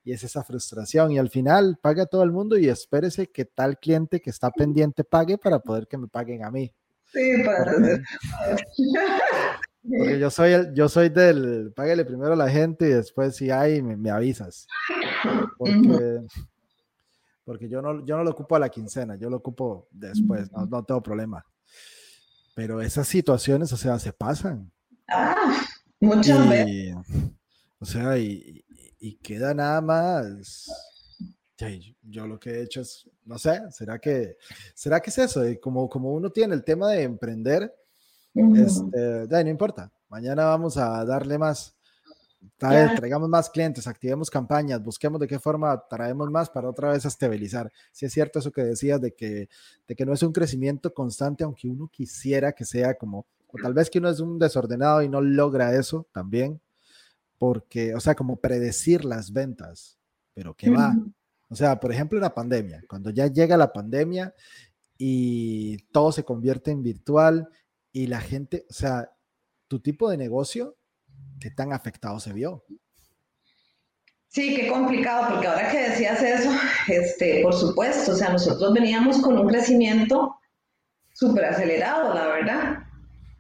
y 0.05 0.13
es 0.13 0.25
esa 0.25 0.43
frustración, 0.43 1.13
y 1.13 1.19
al 1.19 1.31
final 1.31 1.79
paga 1.81 2.03
a 2.03 2.07
todo 2.07 2.25
el 2.25 2.33
mundo 2.33 2.59
y 2.59 2.69
espérese 2.69 3.29
que 3.29 3.45
tal 3.45 3.79
cliente 3.79 4.21
que 4.21 4.31
está 4.31 4.51
pendiente 4.51 5.05
pague 5.05 5.39
para 5.39 5.61
poder 5.61 5.87
que 5.87 5.99
me 5.99 6.09
paguen 6.09 6.45
a 6.45 6.51
mí. 6.51 6.73
Sí, 7.13 7.43
para. 7.45 7.73
Porque 9.83 10.19
yo 10.19 10.31
soy 10.31 10.53
el, 10.53 10.75
yo 10.75 10.89
soy 10.89 11.09
del, 11.09 11.73
págale 11.75 12.05
primero 12.05 12.35
a 12.35 12.37
la 12.37 12.51
gente 12.51 12.87
y 12.87 12.93
después 12.93 13.37
si 13.37 13.51
hay, 13.51 13.81
me, 13.83 14.11
avisas. 14.11 14.67
Porque, 15.57 16.21
porque 17.45 17.69
yo, 17.69 17.81
no, 17.81 18.05
yo 18.05 18.17
no 18.17 18.25
lo 18.25 18.31
ocupo 18.31 18.57
a 18.57 18.59
la 18.59 18.69
quincena, 18.69 19.17
yo 19.17 19.31
lo 19.31 19.39
ocupo 19.39 19.89
después, 19.91 20.53
no, 20.53 20.67
no 20.67 20.85
tengo 20.85 21.03
problema. 21.03 21.45
Pero 22.55 22.81
esas 22.83 23.09
situaciones, 23.09 23.73
o 23.73 23.77
sea, 23.77 23.99
se 23.99 24.13
pasan. 24.13 24.71
Ah, 25.09 25.63
muchas 25.99 26.49
veces. 26.49 26.95
O 27.79 27.87
sea, 27.87 28.19
y, 28.19 28.63
y, 28.99 29.17
queda 29.17 29.55
nada 29.55 29.81
más. 29.81 30.69
Yo 32.03 32.27
lo 32.27 32.39
que 32.39 32.51
he 32.51 32.63
hecho 32.63 32.81
es, 32.83 33.09
no 33.25 33.39
sé, 33.39 33.61
¿será 33.71 33.99
que, 33.99 34.37
será 34.75 35.01
que 35.01 35.11
es 35.11 35.19
eso? 35.19 35.43
Como, 35.61 35.89
como 35.89 36.13
uno 36.13 36.31
tiene 36.31 36.55
el 36.55 36.65
tema 36.65 36.91
de 36.91 37.03
emprender, 37.03 37.75
este, 38.35 39.45
no 39.45 39.51
importa, 39.51 39.91
mañana 40.09 40.45
vamos 40.45 40.77
a 40.77 41.05
darle 41.05 41.39
más. 41.39 41.77
traigamos 42.59 43.29
más 43.29 43.51
clientes, 43.51 43.87
activemos 43.87 44.31
campañas, 44.31 44.83
busquemos 44.83 45.21
de 45.21 45.27
qué 45.27 45.39
forma 45.39 45.83
traemos 45.89 46.31
más 46.31 46.49
para 46.49 46.69
otra 46.69 46.93
vez 46.93 47.05
estabilizar. 47.05 47.71
Si 47.93 48.07
es 48.07 48.13
cierto 48.13 48.39
eso 48.39 48.53
que 48.53 48.63
decías 48.63 49.01
de 49.01 49.13
que, 49.13 49.49
de 49.87 49.95
que 49.95 50.07
no 50.07 50.13
es 50.13 50.23
un 50.23 50.33
crecimiento 50.33 50.93
constante, 50.93 51.45
aunque 51.45 51.69
uno 51.69 51.89
quisiera 51.89 52.53
que 52.53 52.65
sea 52.65 52.95
como, 52.95 53.27
o 53.49 53.59
tal 53.63 53.75
vez 53.75 53.91
que 53.91 53.99
uno 53.99 54.09
es 54.09 54.21
un 54.21 54.39
desordenado 54.39 55.03
y 55.03 55.09
no 55.09 55.21
logra 55.21 55.75
eso 55.75 56.07
también, 56.13 56.61
porque, 57.39 57.95
o 57.95 58.01
sea, 58.01 58.15
como 58.15 58.37
predecir 58.37 59.05
las 59.05 59.33
ventas, 59.33 59.99
pero 60.35 60.55
¿qué 60.55 60.71
va? 60.71 60.95
O 61.49 61.57
sea, 61.57 61.81
por 61.81 61.93
ejemplo, 61.93 62.21
la 62.21 62.35
pandemia, 62.35 62.85
cuando 62.89 63.11
ya 63.11 63.27
llega 63.27 63.57
la 63.57 63.73
pandemia 63.73 64.35
y 64.97 65.79
todo 65.91 66.13
se 66.13 66.23
convierte 66.23 66.71
en 66.71 66.83
virtual 66.83 67.49
y 67.93 68.07
la 68.07 68.21
gente, 68.21 68.67
o 68.69 68.73
sea, 68.73 69.11
tu 69.69 69.81
tipo 69.81 70.11
de 70.11 70.17
negocio, 70.17 70.77
¿qué 71.41 71.51
tan 71.51 71.73
afectado 71.73 72.21
se 72.21 72.33
vio? 72.33 72.65
Sí, 74.29 74.55
qué 74.55 74.69
complicado, 74.69 75.29
porque 75.29 75.49
ahora 75.49 75.71
que 75.71 75.91
decías 75.91 76.23
eso, 76.23 76.51
este, 76.89 77.43
por 77.43 77.55
supuesto, 77.55 78.13
o 78.13 78.15
sea, 78.15 78.31
nosotros 78.31 78.73
veníamos 78.73 79.21
con 79.21 79.37
un 79.37 79.49
crecimiento 79.49 80.37
súper 81.13 81.47
acelerado, 81.47 82.15
la 82.15 82.27
verdad. 82.29 82.79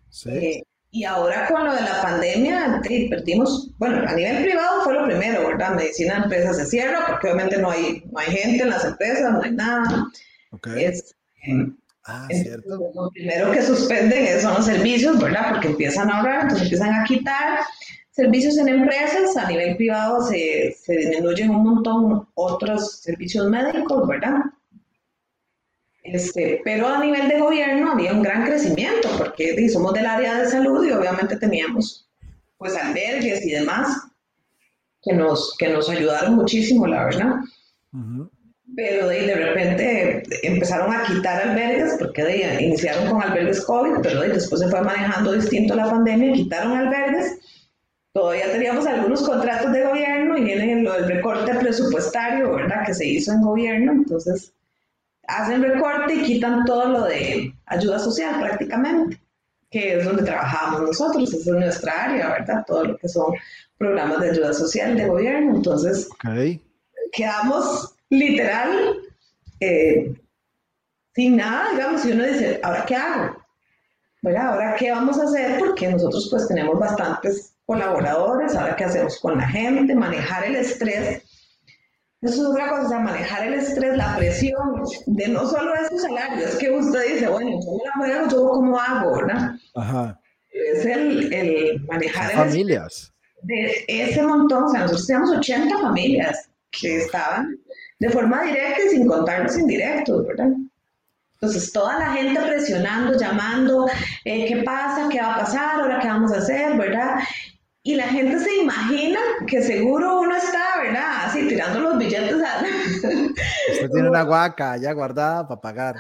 Sí. 0.09 0.31
Eh, 0.31 0.63
y 0.93 1.05
ahora 1.05 1.47
con 1.47 1.65
lo 1.65 1.73
de 1.73 1.83
la 1.83 2.03
pandemia, 2.03 2.83
perdimos, 3.09 3.71
bueno, 3.79 4.03
a 4.09 4.13
nivel 4.15 4.43
privado 4.43 4.83
fue 4.83 4.95
lo 4.95 5.05
primero, 5.05 5.47
¿verdad? 5.47 5.77
Medicina 5.77 6.17
de 6.17 6.23
empresas 6.25 6.57
se 6.57 6.67
cierra 6.67 7.07
porque 7.07 7.29
obviamente 7.29 7.59
no 7.59 7.71
hay, 7.71 8.03
no 8.11 8.19
hay 8.19 8.33
gente 8.33 8.65
en 8.65 8.71
las 8.71 8.85
empresas, 8.85 9.33
no 9.33 9.43
hay 9.43 9.53
nada. 9.53 10.09
Okay. 10.51 10.85
Es, 10.87 11.15
ah, 12.05 12.29
cierto. 12.31 12.93
Lo 12.95 13.11
primero 13.11 13.51
que 13.53 13.63
suspenden 13.63 14.41
son 14.41 14.55
los 14.55 14.67
servicios, 14.67 15.21
¿verdad? 15.21 15.51
Porque 15.53 15.69
empiezan 15.69 16.11
a 16.11 16.19
ahorrar, 16.19 16.43
entonces 16.43 16.65
empiezan 16.65 16.95
a 16.95 17.05
quitar 17.05 17.61
servicios 18.11 18.57
en 18.59 18.69
empresas, 18.69 19.37
a 19.37 19.49
nivel 19.49 19.77
privado 19.77 20.27
se, 20.27 20.77
se 20.79 20.97
disminuyen 20.97 21.51
un 21.51 21.63
montón 21.63 22.29
otros 22.35 23.01
servicios 23.01 23.49
médicos, 23.49 24.07
¿verdad? 24.07 24.41
Este, 26.03 26.61
pero 26.65 26.89
a 26.89 27.01
nivel 27.01 27.29
de 27.29 27.39
gobierno 27.39 27.93
había 27.93 28.13
un 28.13 28.23
gran 28.23 28.45
crecimiento, 28.45 29.09
porque 29.19 29.69
somos 29.69 29.93
del 29.93 30.07
área 30.07 30.41
de 30.41 30.49
salud 30.49 30.85
y 30.85 30.93
obviamente 30.93 31.37
teníamos 31.37 32.09
pues 32.57 32.77
albergues 32.77 33.45
y 33.45 33.51
demás 33.51 34.09
que 35.03 35.15
nos, 35.15 35.55
que 35.59 35.69
nos 35.69 35.89
ayudaron 35.89 36.35
muchísimo, 36.35 36.87
la 36.87 37.05
verdad. 37.05 37.35
Pero 38.77 39.09
de, 39.09 39.27
de, 39.27 39.35
repente 39.35 40.23
empezaron 40.43 40.93
a 40.93 41.05
quitar 41.05 41.49
albergues, 41.49 41.97
porque 41.99 42.23
de, 42.23 42.63
iniciaron 42.63 43.11
con 43.11 43.23
albergues 43.23 43.63
COVID, 43.63 44.03
pero 44.03 44.21
después 44.21 44.61
se 44.61 44.69
fue 44.69 44.81
manejando 44.83 45.33
distinto 45.33 45.75
la 45.75 45.91
pandemia, 45.91 46.33
quitaron 46.33 46.73
albergues. 46.73 47.39
Todavía 48.13 48.51
teníamos 48.51 48.87
algunos 48.87 49.23
contratos 49.23 49.73
de 49.73 49.85
gobierno 49.85 50.37
y 50.37 50.45
viene 50.45 50.83
lo 50.83 50.95
del 50.95 51.09
recorte 51.09 51.55
presupuestario, 51.55 52.55
¿verdad? 52.55 52.85
Que 52.87 52.95
se 52.95 53.07
hizo 53.07 53.33
en 53.33 53.43
gobierno, 53.43 53.93
entonces 53.93 54.53
hacen 55.31 55.63
recorte 55.63 56.15
y 56.15 56.23
quitan 56.23 56.65
todo 56.65 56.89
lo 56.89 57.05
de 57.05 57.55
ayuda 57.67 57.99
social 57.99 58.41
prácticamente, 58.41 59.21
que 59.71 59.99
es 59.99 60.05
donde 60.05 60.25
trabajamos 60.25 60.83
nosotros, 60.83 61.33
esa 61.33 61.51
es 61.51 61.57
nuestra 61.57 62.05
área, 62.05 62.31
¿verdad? 62.31 62.65
Todo 62.67 62.85
lo 62.85 62.97
que 62.97 63.09
son 63.09 63.35
programas 63.79 64.21
de 64.21 64.31
ayuda 64.31 64.53
social 64.53 64.97
de 64.97 65.07
gobierno. 65.07 65.57
Entonces, 65.57 66.09
quedamos 67.13 67.95
literal 68.11 69.01
eh, 69.61 70.13
sin 71.15 71.37
nada, 71.37 71.73
digamos, 71.73 72.05
y 72.05 72.13
uno 72.13 72.25
dice, 72.25 72.61
¿ahora 72.63 72.85
qué 72.87 72.97
hago? 72.97 73.37
¿Verdad? 74.23 74.49
¿Ahora 74.49 74.77
qué 74.79 74.91
vamos 74.91 75.19
a 75.19 75.25
hacer? 75.25 75.59
Porque 75.59 75.89
nosotros 75.89 76.29
pues 76.31 76.47
tenemos 76.49 76.79
bastantes 76.79 77.55
colaboradores, 77.65 78.55
ahora 78.55 78.77
qué 78.77 78.85
hacemos 78.85 79.19
con 79.21 79.39
la 79.39 79.49
gente, 79.49 79.95
manejar 79.95 80.45
el 80.45 80.57
estrés 80.57 81.23
eso 82.23 82.43
es 82.43 82.49
otra 82.49 82.69
cosa, 82.69 82.99
manejar 82.99 83.47
el 83.47 83.55
estrés, 83.55 83.97
la 83.97 84.15
presión 84.19 84.83
de 85.07 85.29
no 85.29 85.49
solo 85.49 85.75
esos 85.75 86.03
salarios, 86.03 86.51
es 86.51 86.57
que 86.57 86.71
usted 86.71 87.15
dice, 87.15 87.29
bueno, 87.29 87.59
yo 87.65 87.79
me 87.99 88.09
la 88.09 88.29
yo 88.29 88.49
cómo 88.51 88.79
hago, 88.79 89.17
¿verdad? 89.17 89.53
Ajá. 89.75 90.21
Es 90.51 90.85
el, 90.85 91.33
el 91.33 91.81
manejar 91.87 92.31
familias. 92.33 93.15
de 93.43 93.85
ese 93.89 94.23
montón, 94.23 94.65
o 94.65 94.69
sea, 94.69 94.81
nosotros 94.81 95.07
teníamos 95.07 95.39
80 95.39 95.79
familias 95.79 96.51
que 96.73 96.99
estaban 96.99 97.59
de 98.01 98.09
forma 98.09 98.43
directa 98.43 98.83
y 98.87 98.89
sin 98.89 99.07
contar 99.07 99.45
los 99.45 99.57
indirectos, 99.57 100.27
¿verdad? 100.27 100.49
Entonces, 101.35 101.73
toda 101.73 101.99
la 101.99 102.13
gente 102.13 102.41
presionando, 102.41 103.17
llamando, 103.17 103.87
eh, 104.25 104.47
¿qué 104.47 104.63
pasa? 104.63 105.09
¿Qué 105.11 105.21
va 105.21 105.35
a 105.35 105.39
pasar? 105.41 105.81
¿Ahora 105.81 105.99
qué 106.01 106.09
vamos 106.09 106.33
a 106.33 106.39
hacer? 106.39 106.77
¿Verdad? 106.77 107.21
Y 107.83 107.95
la 107.95 108.09
gente 108.09 108.39
se 108.41 108.57
imagina 108.57 109.19
que 109.47 109.63
seguro 109.63 110.21
uno 110.21 110.37
está, 110.37 110.83
¿verdad? 110.83 111.25
Así 111.25 111.49
tirando 111.49 111.81
los 111.81 111.99
billetes. 111.99 112.37
Usted 113.73 113.91
tiene 113.91 114.11
una 114.11 114.23
guaca 114.23 114.77
ya 114.77 114.93
guardada 114.93 115.49
para 115.49 115.61
pagar. 115.61 115.97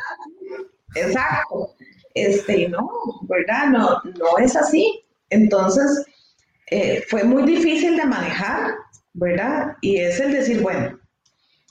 Exacto. 0.94 1.74
Este, 2.14 2.68
no, 2.68 2.88
¿verdad? 3.22 3.68
No, 3.68 4.02
no 4.18 4.38
es 4.38 4.56
así. 4.56 5.04
Entonces, 5.30 6.04
eh, 6.70 7.02
fue 7.08 7.24
muy 7.24 7.44
difícil 7.44 7.96
de 7.96 8.04
manejar, 8.04 8.72
¿verdad? 9.14 9.76
Y 9.80 9.98
es 9.98 10.20
el 10.20 10.32
decir, 10.32 10.60
bueno, 10.60 10.99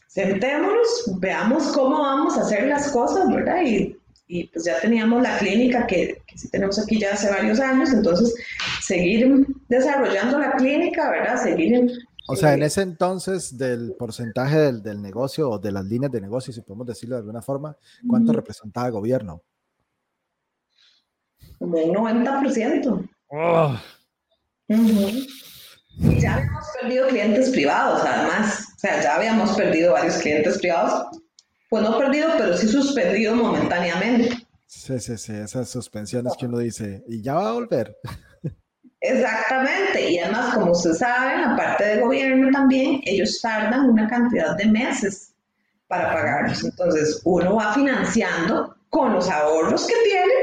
sentémonos, 0.09 1.15
veamos 1.19 1.71
cómo 1.71 2.01
vamos 2.01 2.37
a 2.37 2.41
hacer 2.41 2.67
las 2.67 2.91
cosas, 2.91 3.27
¿verdad? 3.29 3.61
Y 3.63 3.99
y 4.31 4.45
pues 4.45 4.63
ya 4.63 4.79
teníamos 4.79 5.23
la 5.23 5.39
clínica 5.39 5.87
que, 5.87 6.21
que 6.27 6.37
sí 6.37 6.49
tenemos 6.49 6.77
aquí 6.77 6.99
ya 6.99 7.13
hace 7.13 7.31
varios 7.31 7.59
años, 7.59 7.89
entonces 7.91 8.35
seguir 8.79 9.47
desarrollando 9.67 10.37
la 10.37 10.51
clínica, 10.51 11.09
¿verdad? 11.09 11.41
Seguir 11.41 11.89
o 12.27 12.35
sea, 12.35 12.53
en 12.53 12.61
ese 12.61 12.83
entonces 12.83 13.57
del 13.57 13.95
porcentaje 13.97 14.59
del, 14.59 14.83
del, 14.83 15.01
negocio 15.01 15.49
o 15.49 15.57
de 15.57 15.71
las 15.71 15.83
líneas 15.83 16.11
de 16.11 16.21
negocio, 16.21 16.53
si 16.53 16.61
podemos 16.61 16.85
decirlo 16.85 17.15
de 17.15 17.21
alguna 17.21 17.41
forma, 17.41 17.75
¿cuánto 18.07 18.31
representaba 18.31 18.85
el 18.85 18.93
gobierno? 18.93 19.41
Como 21.57 21.79
un 21.79 21.95
90%. 21.95 23.09
Ya 25.99 26.35
habíamos 26.35 26.65
perdido 26.81 27.07
clientes 27.07 27.49
privados, 27.49 28.01
además. 28.05 28.67
O 28.75 28.79
sea, 28.79 29.01
ya 29.01 29.15
habíamos 29.15 29.51
perdido 29.55 29.93
varios 29.93 30.17
clientes 30.17 30.57
privados 30.59 31.19
pues 31.69 31.83
no 31.83 31.97
perdido, 31.97 32.29
pero 32.37 32.57
sí 32.57 32.67
suspendido 32.67 33.35
momentáneamente. 33.35 34.35
Sí, 34.65 34.99
sí, 34.99 35.17
sí, 35.17 35.33
esas 35.33 35.69
suspensiones 35.69 36.33
que 36.37 36.47
uno 36.47 36.57
dice, 36.57 37.03
y 37.07 37.21
ya 37.21 37.35
va 37.35 37.49
a 37.49 37.53
volver. 37.53 37.95
Exactamente, 39.01 40.11
y 40.11 40.19
además, 40.19 40.55
como 40.55 40.71
usted 40.71 40.93
sabe, 40.93 41.41
la 41.41 41.55
parte 41.55 41.85
de 41.85 42.01
gobierno 42.01 42.49
también, 42.51 43.01
ellos 43.05 43.39
tardan 43.41 43.89
una 43.89 44.07
cantidad 44.07 44.57
de 44.57 44.65
meses 44.65 45.33
para 45.87 46.11
pagarlos. 46.11 46.63
Entonces, 46.63 47.21
uno 47.23 47.55
va 47.55 47.73
financiando 47.73 48.75
con 48.89 49.13
los 49.13 49.29
ahorros 49.29 49.87
que 49.87 49.93
tiene 50.03 50.33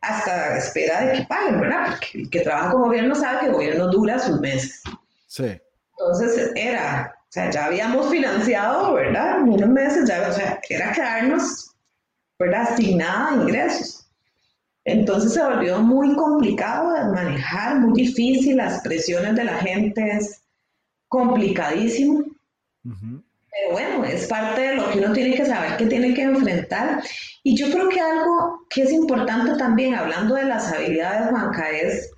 hasta 0.00 0.36
la 0.36 0.58
espera 0.58 1.00
de 1.02 1.18
que 1.18 1.26
paguen, 1.26 1.60
¿verdad? 1.60 1.90
Porque 1.90 2.18
el 2.18 2.30
que 2.30 2.40
trabaja 2.40 2.70
con 2.70 2.82
gobierno 2.82 3.14
sabe 3.14 3.40
que 3.40 3.46
el 3.46 3.52
gobierno 3.52 3.88
dura 3.88 4.18
sus 4.18 4.40
meses. 4.40 4.82
Sí. 5.26 5.60
Entonces, 5.98 6.52
era 6.54 7.18
o 7.28 7.30
sea, 7.30 7.50
ya 7.50 7.66
habíamos 7.66 8.08
financiado, 8.08 8.94
¿verdad? 8.94 9.42
Unos 9.42 9.68
meses, 9.68 10.08
ya, 10.08 10.26
o 10.30 10.32
sea, 10.32 10.58
era 10.70 10.92
quedarnos, 10.92 11.74
¿verdad? 12.38 12.74
Sin 12.74 12.96
nada 12.96 13.36
de 13.36 13.42
ingresos. 13.42 14.08
Entonces 14.86 15.34
se 15.34 15.44
volvió 15.44 15.78
muy 15.80 16.16
complicado 16.16 16.94
de 16.94 17.04
manejar, 17.12 17.80
muy 17.80 18.00
difícil, 18.00 18.56
las 18.56 18.80
presiones 18.80 19.36
de 19.36 19.44
la 19.44 19.58
gente 19.58 20.10
es 20.10 20.42
complicadísimo. 21.08 22.24
Pero 23.58 23.72
bueno, 23.72 24.04
es 24.04 24.26
parte 24.26 24.60
de 24.60 24.74
lo 24.76 24.90
que 24.90 24.98
uno 24.98 25.12
tiene 25.12 25.34
que 25.34 25.44
saber 25.44 25.76
que 25.76 25.86
tiene 25.86 26.14
que 26.14 26.22
enfrentar. 26.22 27.02
Y 27.42 27.56
yo 27.56 27.70
creo 27.70 27.88
que 27.88 28.00
algo 28.00 28.66
que 28.70 28.82
es 28.82 28.92
importante 28.92 29.56
también, 29.56 29.94
hablando 29.94 30.34
de 30.34 30.44
las 30.44 30.72
habilidades, 30.72 31.30
Juanca, 31.30 31.70
es 31.70 32.10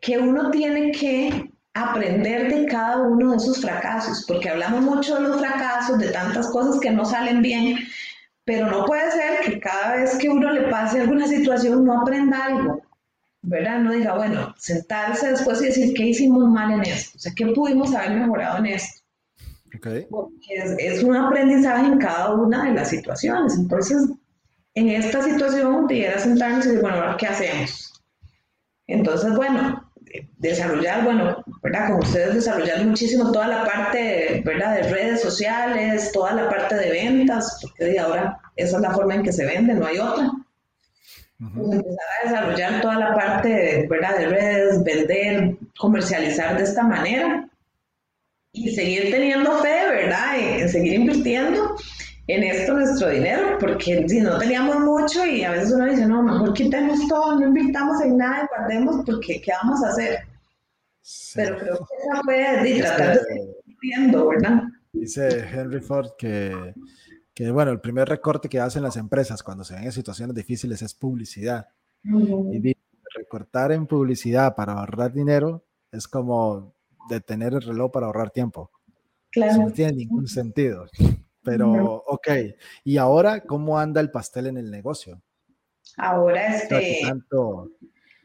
que 0.00 0.18
uno 0.18 0.50
tiene 0.50 0.92
que 0.92 1.50
aprender 1.74 2.52
de 2.52 2.66
cada 2.66 3.02
uno 3.02 3.32
de 3.32 3.36
esos 3.36 3.60
fracasos, 3.60 4.24
porque 4.26 4.48
hablamos 4.48 4.80
mucho 4.82 5.16
de 5.16 5.22
los 5.22 5.38
fracasos, 5.38 5.98
de 5.98 6.08
tantas 6.08 6.48
cosas 6.48 6.80
que 6.80 6.90
no 6.90 7.04
salen 7.04 7.42
bien, 7.42 7.78
pero 8.44 8.66
no 8.70 8.84
puede 8.86 9.10
ser 9.10 9.40
que 9.44 9.60
cada 9.60 9.96
vez 9.96 10.16
que 10.16 10.28
uno 10.28 10.50
le 10.50 10.62
pase 10.68 11.00
alguna 11.00 11.26
situación 11.26 11.84
no 11.84 12.00
aprenda 12.00 12.46
algo, 12.46 12.82
¿verdad? 13.42 13.80
No 13.80 13.92
diga, 13.92 14.14
bueno, 14.14 14.54
sentarse 14.56 15.30
después 15.30 15.60
y 15.60 15.66
decir, 15.66 15.94
¿qué 15.94 16.04
hicimos 16.06 16.48
mal 16.48 16.72
en 16.72 16.82
esto? 16.82 17.16
O 17.16 17.20
sea, 17.20 17.32
¿qué 17.36 17.46
pudimos 17.48 17.94
haber 17.94 18.12
mejorado 18.12 18.58
en 18.58 18.66
esto? 18.66 19.05
Porque 20.10 20.54
es, 20.54 20.74
es, 20.78 21.02
un 21.02 21.16
aprendizaje 21.16 21.86
en 21.86 21.98
cada 21.98 22.34
una 22.34 22.64
de 22.64 22.72
las 22.72 22.88
situaciones. 22.88 23.54
Entonces, 23.56 24.08
en 24.74 24.88
esta 24.88 25.22
situación, 25.22 25.86
debiera 25.86 26.18
sentarnos 26.18 26.66
y 26.66 26.68
decir, 26.68 26.82
bueno, 26.82 27.16
¿qué 27.18 27.26
hacemos? 27.26 28.02
Entonces, 28.86 29.34
bueno, 29.34 29.90
desarrollar, 30.38 31.04
bueno, 31.04 31.44
¿verdad? 31.62 31.88
Como 31.88 31.98
ustedes 32.00 32.34
desarrollar 32.34 32.84
muchísimo 32.84 33.32
toda 33.32 33.48
la 33.48 33.64
parte, 33.64 34.42
¿verdad? 34.44 34.76
De 34.76 34.82
redes 34.90 35.22
sociales, 35.22 36.12
toda 36.12 36.32
la 36.32 36.48
parte 36.48 36.74
de 36.76 36.90
ventas, 36.90 37.58
porque 37.60 37.98
ahora 37.98 38.38
esa 38.54 38.76
es 38.76 38.82
la 38.82 38.92
forma 38.92 39.14
en 39.14 39.22
que 39.22 39.32
se 39.32 39.44
vende, 39.44 39.74
no 39.74 39.86
hay 39.86 39.98
otra. 39.98 40.30
Empezar 41.38 42.06
a 42.22 42.28
desarrollar 42.28 42.80
toda 42.80 42.98
la 42.98 43.14
parte, 43.14 43.86
¿verdad? 43.90 44.18
De 44.18 44.26
redes, 44.28 44.84
vender, 44.84 45.56
comercializar 45.78 46.56
de 46.56 46.64
esta 46.64 46.82
manera 46.82 47.48
y 48.56 48.74
seguir 48.74 49.10
teniendo 49.10 49.52
fe, 49.58 49.86
¿verdad? 49.88 50.38
En 50.38 50.68
seguir 50.68 50.94
invirtiendo 50.94 51.76
en 52.26 52.42
esto 52.42 52.72
nuestro 52.72 53.10
dinero, 53.10 53.58
porque 53.60 54.08
si 54.08 54.20
no 54.20 54.38
teníamos 54.38 54.80
mucho 54.80 55.24
y 55.24 55.44
a 55.44 55.52
veces 55.52 55.72
uno 55.72 55.86
dice, 55.86 56.06
no, 56.06 56.22
mejor 56.22 56.54
quitemos 56.54 57.06
todo, 57.06 57.38
no 57.38 57.46
invirtamos 57.46 58.00
en 58.02 58.16
nada 58.16 58.44
y 58.44 58.46
guardemos 58.56 59.04
porque 59.04 59.40
¿qué 59.40 59.52
vamos 59.62 59.84
a 59.84 59.90
hacer? 59.90 60.20
Pero 61.34 61.58
creo 61.58 61.76
que 61.76 61.94
esa 62.02 62.22
fue 62.24 62.62
de 62.62 62.80
tratar 62.80 63.12
de 63.12 63.24
seguir 63.24 63.56
viendo, 63.80 64.28
¿verdad? 64.28 64.62
Dice 64.92 65.46
Henry 65.52 65.80
Ford 65.80 66.12
que, 66.18 66.74
que, 67.32 67.50
bueno, 67.50 67.70
el 67.70 67.80
primer 67.80 68.08
recorte 68.08 68.48
que 68.48 68.58
hacen 68.58 68.82
las 68.82 68.96
empresas 68.96 69.42
cuando 69.42 69.62
se 69.62 69.74
ven 69.74 69.84
en 69.84 69.92
situaciones 69.92 70.34
difíciles 70.34 70.82
es 70.82 70.94
publicidad. 70.94 71.68
Y 72.02 72.58
dice, 72.58 72.80
recortar 73.14 73.70
en 73.70 73.86
publicidad 73.86 74.56
para 74.56 74.72
ahorrar 74.72 75.12
dinero 75.12 75.64
es 75.92 76.08
como 76.08 76.75
detener 77.08 77.54
el 77.54 77.62
reloj 77.62 77.90
para 77.92 78.06
ahorrar 78.06 78.30
tiempo. 78.30 78.70
Claro. 79.30 79.64
No 79.64 79.72
tiene 79.72 79.92
ningún 79.92 80.26
sentido. 80.26 80.86
Pero, 81.42 82.02
ok. 82.06 82.28
¿Y 82.84 82.96
ahora 82.96 83.40
cómo 83.40 83.78
anda 83.78 84.00
el 84.00 84.10
pastel 84.10 84.48
en 84.48 84.58
el 84.58 84.70
negocio? 84.70 85.22
Ahora, 85.96 86.56
este, 86.56 87.02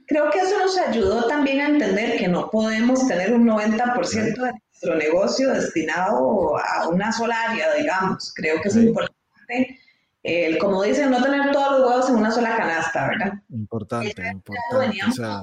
creo 0.08 0.30
que 0.32 0.40
eso 0.40 0.58
nos 0.60 0.78
ayudó 0.78 1.28
también 1.28 1.62
a 1.62 1.68
entender 1.68 2.18
que 2.18 2.28
no 2.28 2.50
podemos 2.50 3.08
tener 3.08 3.34
un 3.34 3.46
90% 3.48 4.14
de 4.14 4.52
nuestro 4.52 4.96
negocio 4.96 5.54
destinado 5.54 6.58
a 6.58 6.90
una 6.90 7.12
sola 7.12 7.36
área, 7.50 7.74
digamos. 7.76 8.34
Creo 8.36 8.60
que 8.62 8.70
es 8.70 8.76
importante, 8.76 9.80
el, 10.24 10.58
como 10.58 10.82
dicen, 10.82 11.12
no 11.12 11.24
tener 11.24 11.52
todos 11.52 11.80
los 11.80 11.90
huevos 11.90 12.10
en 12.10 12.16
una 12.16 12.32
sola 12.32 12.58
canasta, 12.58 13.08
¿verdad? 13.08 13.34
Importante, 13.50 14.30
importante. 14.32 15.00
O 15.08 15.12
sea... 15.12 15.42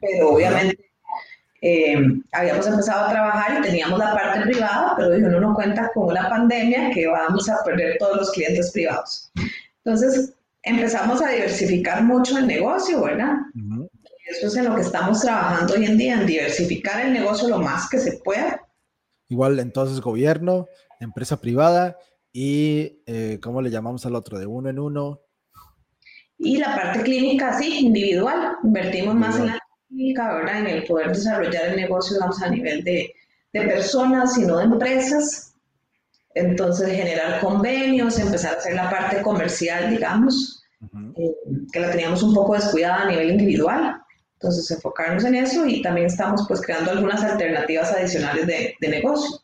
pero 0.00 0.30
obviamente 0.30 0.89
eh, 1.62 1.96
habíamos 2.32 2.66
empezado 2.66 3.06
a 3.06 3.10
trabajar 3.10 3.58
y 3.58 3.62
teníamos 3.62 3.98
la 3.98 4.12
parte 4.12 4.40
privada, 4.42 4.94
pero 4.96 5.10
dijo, 5.10 5.28
no 5.28 5.40
nos 5.40 5.54
cuenta 5.54 5.90
con 5.92 6.08
una 6.08 6.28
pandemia 6.28 6.90
que 6.90 7.06
vamos 7.06 7.48
a 7.48 7.62
perder 7.64 7.96
todos 7.98 8.16
los 8.16 8.30
clientes 8.30 8.70
privados. 8.72 9.30
Entonces 9.84 10.34
empezamos 10.62 11.20
a 11.22 11.30
diversificar 11.30 12.02
mucho 12.02 12.38
el 12.38 12.46
negocio, 12.46 13.02
¿verdad? 13.02 13.34
Eso 14.26 14.46
es 14.46 14.56
en 14.56 14.64
lo 14.66 14.74
que 14.74 14.82
estamos 14.82 15.20
trabajando 15.20 15.74
hoy 15.74 15.84
en 15.84 15.98
día, 15.98 16.20
en 16.20 16.26
diversificar 16.26 17.04
el 17.04 17.12
negocio 17.12 17.48
lo 17.48 17.58
más 17.58 17.88
que 17.90 17.98
se 17.98 18.18
pueda. 18.24 18.66
Igual 19.28 19.58
entonces 19.60 20.00
gobierno, 20.00 20.66
empresa 20.98 21.40
privada 21.40 21.96
y, 22.32 23.02
eh, 23.06 23.38
¿cómo 23.42 23.60
le 23.60 23.70
llamamos 23.70 24.06
al 24.06 24.14
otro? 24.14 24.38
De 24.38 24.46
uno 24.46 24.70
en 24.70 24.78
uno. 24.78 25.20
Y 26.38 26.56
la 26.56 26.74
parte 26.74 27.02
clínica, 27.02 27.58
sí, 27.58 27.80
individual. 27.80 28.56
Invertimos 28.64 29.14
más 29.14 29.38
en 29.38 29.46
la 29.48 29.59
en 29.90 30.66
el 30.66 30.84
poder 30.84 31.08
desarrollar 31.08 31.66
el 31.66 31.76
negocio, 31.76 32.14
digamos, 32.14 32.40
a 32.42 32.48
nivel 32.48 32.84
de, 32.84 33.12
de 33.52 33.60
personas 33.62 34.36
y 34.38 34.42
no 34.42 34.58
de 34.58 34.64
empresas. 34.64 35.54
Entonces, 36.34 36.88
generar 36.88 37.40
convenios, 37.40 38.18
empezar 38.18 38.54
a 38.54 38.58
hacer 38.58 38.74
la 38.74 38.88
parte 38.88 39.20
comercial, 39.22 39.90
digamos, 39.90 40.62
eh, 41.16 41.34
que 41.72 41.80
la 41.80 41.90
teníamos 41.90 42.22
un 42.22 42.34
poco 42.34 42.54
descuidada 42.54 43.02
a 43.02 43.10
nivel 43.10 43.30
individual. 43.30 44.00
Entonces, 44.34 44.70
enfocarnos 44.70 45.24
en 45.24 45.34
eso 45.34 45.66
y 45.66 45.82
también 45.82 46.06
estamos 46.06 46.44
pues 46.46 46.60
creando 46.60 46.92
algunas 46.92 47.22
alternativas 47.22 47.92
adicionales 47.92 48.46
de, 48.46 48.74
de 48.80 48.88
negocio. 48.88 49.38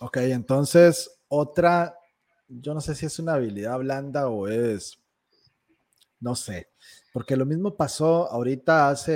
Ok, 0.00 0.18
entonces, 0.18 1.08
otra, 1.28 1.96
yo 2.48 2.74
no 2.74 2.80
sé 2.80 2.94
si 2.94 3.06
es 3.06 3.18
una 3.18 3.34
habilidad 3.34 3.78
blanda 3.78 4.28
o 4.28 4.48
es, 4.48 4.98
no 6.20 6.34
sé, 6.34 6.68
porque 7.16 7.34
lo 7.34 7.46
mismo 7.46 7.74
pasó 7.74 8.30
ahorita 8.30 8.90
hace, 8.90 9.14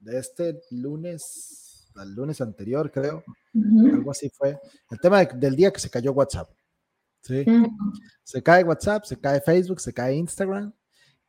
de 0.00 0.18
este 0.18 0.62
lunes, 0.72 1.92
al 1.94 2.12
lunes 2.12 2.40
anterior, 2.40 2.90
creo, 2.90 3.22
algo 3.54 4.10
así 4.10 4.28
fue, 4.30 4.58
el 4.90 4.98
tema 4.98 5.24
del 5.24 5.54
día 5.54 5.70
que 5.70 5.78
se 5.78 5.88
cayó 5.88 6.10
WhatsApp. 6.10 6.50
¿sí? 7.22 7.44
Se 8.24 8.42
cae 8.42 8.64
WhatsApp, 8.64 9.04
se 9.04 9.16
cae 9.16 9.40
Facebook, 9.40 9.80
se 9.80 9.92
cae 9.92 10.16
Instagram. 10.16 10.74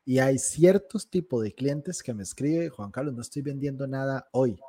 Y 0.03 0.17
hay 0.17 0.39
ciertos 0.39 1.07
tipos 1.07 1.43
de 1.43 1.53
clientes 1.53 2.01
que 2.01 2.15
me 2.15 2.23
escriben, 2.23 2.71
Juan 2.71 2.89
Carlos, 2.89 3.13
no 3.13 3.21
estoy 3.21 3.43
vendiendo 3.43 3.85
nada 3.85 4.27
hoy. 4.31 4.59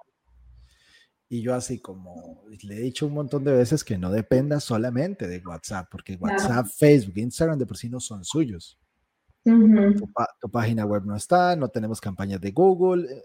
Y 1.30 1.40
yo 1.40 1.54
así 1.54 1.78
como 1.78 2.44
le 2.60 2.76
he 2.76 2.80
dicho 2.80 3.06
un 3.06 3.14
montón 3.14 3.42
de 3.42 3.52
veces 3.52 3.82
que 3.82 3.96
no 3.96 4.10
dependa 4.10 4.60
solamente 4.60 5.28
de 5.28 5.38
WhatsApp, 5.38 5.88
porque 5.90 6.16
WhatsApp, 6.16 6.66
Facebook, 6.66 7.16
Instagram 7.16 7.58
de 7.58 7.64
por 7.64 7.78
sí 7.78 7.88
no 7.88 8.00
son 8.00 8.22
suyos 8.22 8.78
tu, 10.40 10.50
página 10.50 10.84
web 10.84 11.04
no 11.04 11.16
está, 11.16 11.56
no 11.56 11.68
tenemos 11.68 12.00
campañas 12.00 12.40
de 12.40 12.50
Google, 12.50 13.12
eh, 13.12 13.24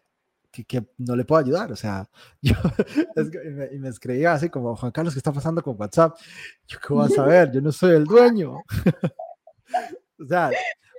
que, 0.65 0.87
no 0.97 1.15
le 1.15 1.25
puedo 1.25 1.43
ayudar. 1.43 1.71
O 1.71 1.75
sea, 1.75 2.09
yo 2.41 2.55
y, 3.71 3.79
me, 3.79 3.89
escribía 3.89 4.33
así 4.33 4.49
como, 4.49 4.75
Juan 4.75 4.91
Carlos, 4.91 5.13
¿qué 5.13 5.19
está 5.19 5.31
pasando 5.31 5.61
con 5.61 5.75
WhatsApp? 5.79 6.15
Yo, 6.67 6.77
¿qué 6.85 6.93
vas 6.93 7.17
a 7.17 7.23
ver? 7.25 7.51
Yo 7.51 7.61
no 7.61 7.71
soy 7.71 7.95
el 7.95 8.05
dueño. 8.05 8.57
o 10.19 10.25
sea, 10.25 10.51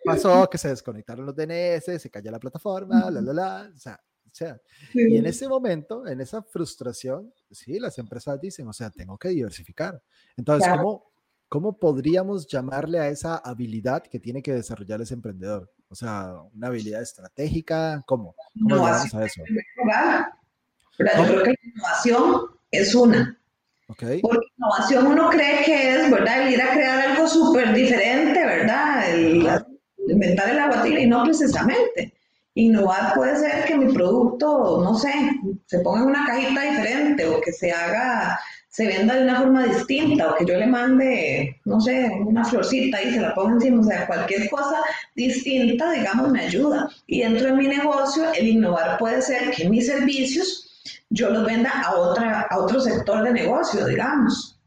pasó 0.05 0.49
que 0.51 0.59
se 0.59 0.69
desconectaron 0.69 1.27
los 1.27 1.35
DNS, 1.35 2.01
se 2.01 2.11
cayó 2.11 2.31
la 2.31 2.41
plataforma, 2.41 3.11
la, 3.11 3.21
la, 3.21 3.33
la. 3.33 3.71
O 3.75 3.79
sea, 3.79 4.01
o 4.35 4.37
sea, 4.37 4.61
y 4.93 5.17
en 5.17 5.27
ese 5.27 5.47
momento, 5.47 6.09
en 6.09 6.21
esa 6.21 6.43
frustración, 6.43 7.33
sí, 7.53 7.79
las 7.79 7.97
empresas 7.99 8.41
dicen, 8.41 8.67
o 8.67 8.73
sea, 8.73 8.91
tengo 8.91 9.17
que 9.17 9.29
diversificar. 9.29 10.03
Entonces, 10.37 10.69
¿cómo, 10.77 11.14
¿cómo 11.55 11.79
podríamos 11.79 12.49
llamarle 12.49 12.99
a 12.99 13.07
esa 13.07 13.37
habilidad 13.37 14.03
que 14.03 14.19
tiene 14.19 14.43
que 14.43 14.53
desarrollar 14.53 15.01
ese 15.01 15.15
emprendedor? 15.15 15.73
O 15.89 15.95
sea, 15.95 16.33
una 16.53 16.67
habilidad 16.67 17.01
estratégica, 17.01 18.03
¿cómo? 18.09 18.35
¿Cómo 18.61 18.75
llamamos 18.75 19.15
a 19.15 19.25
eso? 19.25 19.41
Yo 20.99 21.05
creo 21.15 21.43
que 21.45 21.51
la 21.51 21.57
innovación 21.63 22.41
es 22.73 22.93
una. 22.97 23.39
Okay. 23.87 24.21
Porque 24.21 24.49
innovación 24.57 25.07
uno 25.07 25.31
cree 25.31 25.65
que 25.65 25.95
es, 25.95 26.11
¿verdad? 26.11 26.43
El 26.43 26.55
ir 26.55 26.61
a 26.61 26.73
crear 26.73 27.11
algo 27.11 27.29
súper 27.29 27.73
diferente, 27.73 28.45
¿verdad? 28.45 29.11
El, 29.15 29.49
inventar 30.09 30.51
el 30.51 30.59
aguatile 30.59 31.03
y 31.03 31.07
no 31.07 31.23
precisamente. 31.23 32.15
Innovar 32.55 33.15
puede 33.15 33.37
ser 33.37 33.65
que 33.65 33.77
mi 33.77 33.93
producto, 33.93 34.81
no 34.83 34.97
sé, 34.97 35.13
se 35.67 35.81
ponga 35.81 36.03
en 36.03 36.07
una 36.07 36.27
cajita 36.27 36.61
diferente 36.63 37.27
o 37.27 37.41
que 37.41 37.53
se 37.53 37.73
haga 37.73 38.39
se 38.75 38.89
venda 38.89 39.15
de 39.15 39.23
una 39.23 39.37
forma 39.37 39.67
distinta 39.67 40.31
o 40.31 40.35
que 40.35 40.45
yo 40.47 40.59
le 40.59 40.67
mande, 40.67 41.61
no 41.65 41.81
sé, 41.81 42.11
una 42.27 42.45
florcita 42.45 43.01
y 43.01 43.15
se 43.15 43.21
la 43.21 43.33
ponga 43.33 43.55
encima, 43.55 43.81
o 43.81 43.85
sea, 43.85 44.05
cualquier 44.05 44.51
cosa 44.51 44.81
distinta, 45.15 45.93
digamos, 45.93 46.33
me 46.33 46.41
ayuda. 46.41 46.91
Y 47.07 47.21
dentro 47.21 47.47
de 47.47 47.53
mi 47.53 47.69
negocio, 47.69 48.33
el 48.33 48.49
innovar 48.49 48.99
puede 48.99 49.23
ser 49.23 49.53
que 49.53 49.69
mis 49.69 49.87
servicios 49.87 50.83
yo 51.09 51.31
los 51.31 51.47
venda 51.47 51.71
a, 51.71 51.95
otra, 51.95 52.49
a 52.51 52.59
otro 52.59 52.81
sector 52.81 53.23
de 53.23 53.33
negocio, 53.33 53.87
digamos. 53.87 54.59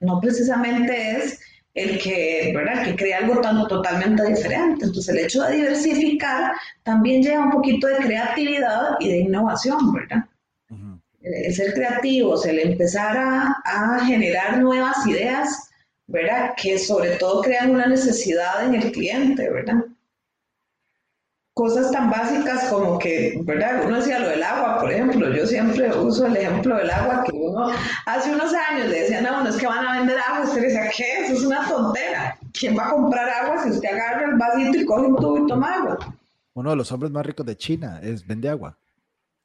No 0.00 0.18
precisamente 0.18 1.18
es 1.18 1.38
el 1.74 1.98
que, 1.98 2.52
¿verdad? 2.54 2.84
que 2.84 2.96
crea 2.96 3.18
algo 3.18 3.40
tan, 3.40 3.66
totalmente 3.66 4.24
diferente. 4.26 4.84
Entonces, 4.84 5.08
el 5.08 5.24
hecho 5.24 5.42
de 5.42 5.56
diversificar 5.56 6.52
también 6.82 7.22
lleva 7.22 7.44
un 7.44 7.50
poquito 7.50 7.86
de 7.86 7.96
creatividad 7.96 8.96
y 9.00 9.08
de 9.08 9.18
innovación, 9.18 9.92
¿verdad? 9.92 10.24
el 11.22 11.54
ser 11.54 11.72
creativos, 11.72 12.46
el 12.46 12.58
empezar 12.58 13.16
a, 13.16 14.04
generar 14.04 14.58
nuevas 14.58 15.06
ideas, 15.06 15.70
¿verdad? 16.06 16.54
Que 16.56 16.78
sobre 16.78 17.10
todo 17.16 17.42
crean 17.42 17.70
una 17.70 17.86
necesidad 17.86 18.64
en 18.64 18.74
el 18.74 18.90
cliente, 18.90 19.48
¿verdad? 19.48 19.84
Cosas 21.54 21.90
tan 21.92 22.10
básicas 22.10 22.64
como 22.70 22.98
que, 22.98 23.38
¿verdad? 23.44 23.84
Uno 23.84 23.96
decía 23.96 24.18
lo 24.20 24.28
del 24.28 24.42
agua, 24.42 24.80
por 24.80 24.90
ejemplo, 24.90 25.30
yo 25.34 25.46
siempre 25.46 25.94
uso 25.94 26.26
el 26.26 26.36
ejemplo 26.36 26.76
del 26.76 26.90
agua 26.90 27.24
que 27.24 27.32
uno 27.36 27.70
hace 28.06 28.32
unos 28.32 28.54
años 28.54 28.88
le 28.88 29.00
decían 29.00 29.26
a 29.26 29.40
uno, 29.40 29.50
es 29.50 29.56
que 29.56 29.66
van 29.66 29.86
a 29.86 29.98
vender 29.98 30.16
agua, 30.18 30.44
usted 30.44 30.62
decía, 30.62 30.90
¿qué? 30.96 31.24
Eso 31.24 31.34
es 31.34 31.44
una 31.44 31.68
tontera. 31.68 32.38
¿Quién 32.58 32.76
va 32.76 32.88
a 32.88 32.90
comprar 32.92 33.28
agua 33.28 33.62
si 33.62 33.70
usted 33.70 33.88
agarra 33.88 34.30
el 34.30 34.36
vasito 34.36 34.78
y 34.78 34.86
coge 34.86 35.06
un 35.06 35.16
tubo 35.16 35.44
y 35.44 35.46
toma 35.46 35.74
agua? 35.74 36.16
Uno 36.54 36.70
de 36.70 36.76
los 36.76 36.90
hombres 36.90 37.12
más 37.12 37.26
ricos 37.26 37.44
de 37.44 37.56
China 37.56 38.00
es 38.02 38.26
vende 38.26 38.48
agua. 38.48 38.78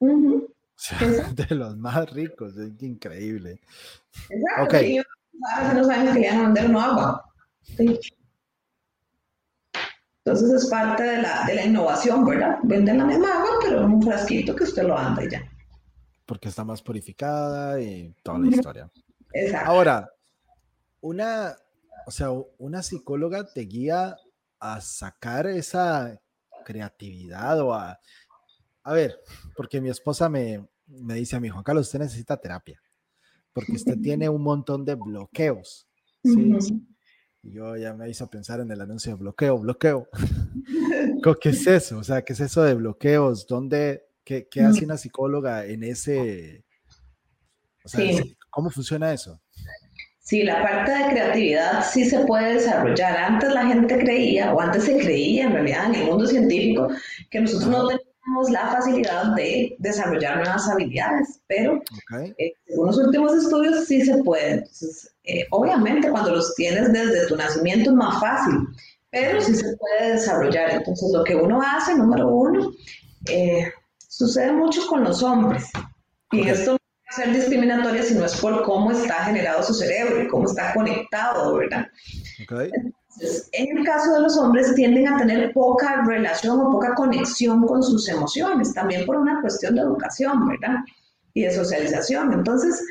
de 0.00 1.54
los 1.54 1.76
más 1.76 2.10
ricos, 2.10 2.56
es 2.56 2.82
increíble. 2.82 3.60
Exacto, 4.30 4.64
ok. 4.64 4.74
hace 4.74 5.72
unos 5.72 5.88
años 5.90 6.14
querían 6.14 6.54
vender 6.54 6.76
agua. 6.76 7.24
Entonces 10.28 10.64
es 10.64 10.70
parte 10.70 11.02
de 11.02 11.22
la, 11.22 11.44
de 11.46 11.54
la 11.54 11.64
innovación, 11.64 12.24
¿verdad? 12.24 12.58
Venden 12.62 12.98
la 12.98 13.04
misma 13.06 13.38
agua, 13.38 13.50
pero 13.62 13.84
en 13.84 13.92
un 13.92 14.02
frasquito 14.02 14.54
que 14.54 14.64
usted 14.64 14.82
lo 14.82 14.96
anda 14.96 15.24
y 15.24 15.30
ya. 15.30 15.42
Porque 16.26 16.48
está 16.48 16.64
más 16.64 16.82
purificada 16.82 17.80
y 17.80 18.14
toda 18.22 18.38
la 18.38 18.48
historia. 18.48 18.90
Exacto. 19.32 19.70
Ahora, 19.70 20.10
una, 21.00 21.56
o 22.06 22.10
sea, 22.10 22.28
una 22.58 22.82
psicóloga 22.82 23.50
te 23.50 23.62
guía 23.62 24.16
a 24.60 24.80
sacar 24.80 25.46
esa 25.46 26.20
creatividad 26.64 27.60
o 27.60 27.72
a 27.72 27.98
a 28.88 28.94
ver, 28.94 29.20
porque 29.54 29.82
mi 29.82 29.90
esposa 29.90 30.30
me, 30.30 30.66
dice 30.86 31.36
a 31.36 31.40
mi 31.40 31.50
Juan 31.50 31.62
Carlos, 31.62 31.86
usted 31.88 31.98
necesita 31.98 32.38
terapia, 32.38 32.80
porque 33.52 33.72
usted 33.72 33.98
tiene 34.02 34.30
un 34.30 34.42
montón 34.42 34.82
de 34.82 34.94
bloqueos. 34.94 35.86
¿sí? 36.24 36.54
Y 37.42 37.52
yo 37.52 37.76
ya 37.76 37.94
me 37.94 38.08
hizo 38.08 38.28
pensar 38.28 38.60
en 38.60 38.70
el 38.70 38.80
anuncio 38.80 39.12
de 39.12 39.18
bloqueo, 39.18 39.58
bloqueo. 39.58 40.08
¿Qué 41.40 41.48
es 41.50 41.66
eso? 41.66 41.98
O 41.98 42.04
sea, 42.04 42.22
¿qué 42.22 42.32
es 42.32 42.40
eso 42.40 42.62
de 42.62 42.74
bloqueos? 42.74 43.46
¿Dónde, 43.46 44.04
qué, 44.24 44.48
qué 44.50 44.62
hace 44.62 44.84
una 44.84 44.96
psicóloga 44.96 45.64
en 45.64 45.84
ese... 45.84 46.64
O 47.84 47.88
sea, 47.88 48.04
¿cómo 48.50 48.70
funciona 48.70 49.12
eso? 49.12 49.40
Sí, 50.28 50.42
la 50.42 50.62
parte 50.62 50.90
de 50.90 51.10
creatividad 51.10 51.82
sí 51.90 52.04
se 52.04 52.18
puede 52.26 52.54
desarrollar. 52.54 53.16
Antes 53.16 53.50
la 53.50 53.66
gente 53.66 53.98
creía, 53.98 54.52
o 54.52 54.60
antes 54.60 54.84
se 54.84 54.98
creía 54.98 55.46
en 55.46 55.52
realidad 55.52 55.86
en 55.86 55.94
el 55.94 56.06
mundo 56.06 56.26
científico, 56.26 56.88
que 57.30 57.40
nosotros 57.40 57.70
no 57.70 57.88
la 58.50 58.68
facilidad 58.68 59.34
de 59.34 59.76
desarrollar 59.78 60.36
nuevas 60.36 60.68
habilidades, 60.68 61.40
pero 61.46 61.82
eh, 62.38 62.52
según 62.66 62.86
los 62.86 62.98
últimos 62.98 63.34
estudios 63.34 63.86
sí 63.86 64.02
se 64.02 64.22
puede. 64.22 64.52
Entonces, 64.52 65.14
eh, 65.24 65.46
obviamente 65.50 66.10
cuando 66.10 66.34
los 66.34 66.54
tienes 66.54 66.92
desde 66.92 67.26
tu 67.26 67.36
nacimiento 67.36 67.90
es 67.90 67.96
más 67.96 68.20
fácil, 68.20 68.54
pero 69.10 69.40
sí 69.40 69.54
se 69.54 69.76
puede 69.76 70.12
desarrollar. 70.12 70.70
Entonces, 70.70 71.10
lo 71.12 71.24
que 71.24 71.34
uno 71.34 71.60
hace, 71.62 71.94
número 71.94 72.28
uno, 72.28 72.70
eh, 73.28 73.70
sucede 74.08 74.52
mucho 74.52 74.86
con 74.86 75.04
los 75.04 75.22
hombres. 75.22 75.70
Y 76.30 76.48
esto 76.48 76.78
ser 77.10 77.32
discriminatoria 77.32 78.02
si 78.02 78.14
no 78.14 78.24
es 78.26 78.36
por 78.36 78.62
cómo 78.64 78.90
está 78.90 79.24
generado 79.24 79.62
su 79.62 79.74
cerebro 79.74 80.22
y 80.22 80.28
cómo 80.28 80.46
está 80.46 80.74
conectado, 80.74 81.56
¿verdad? 81.56 81.86
Okay. 82.44 82.70
Entonces, 82.74 82.92
en 83.52 83.78
el 83.78 83.84
caso 83.84 84.14
de 84.14 84.20
los 84.20 84.36
hombres 84.38 84.74
tienden 84.74 85.08
a 85.08 85.16
tener 85.16 85.52
poca 85.52 86.04
relación 86.06 86.60
o 86.60 86.70
poca 86.70 86.94
conexión 86.94 87.66
con 87.66 87.82
sus 87.82 88.08
emociones, 88.08 88.74
también 88.74 89.06
por 89.06 89.16
una 89.16 89.40
cuestión 89.40 89.74
de 89.74 89.82
educación, 89.82 90.46
¿verdad? 90.46 90.76
Y 91.34 91.42
de 91.42 91.50
socialización. 91.50 92.32
Entonces, 92.32 92.84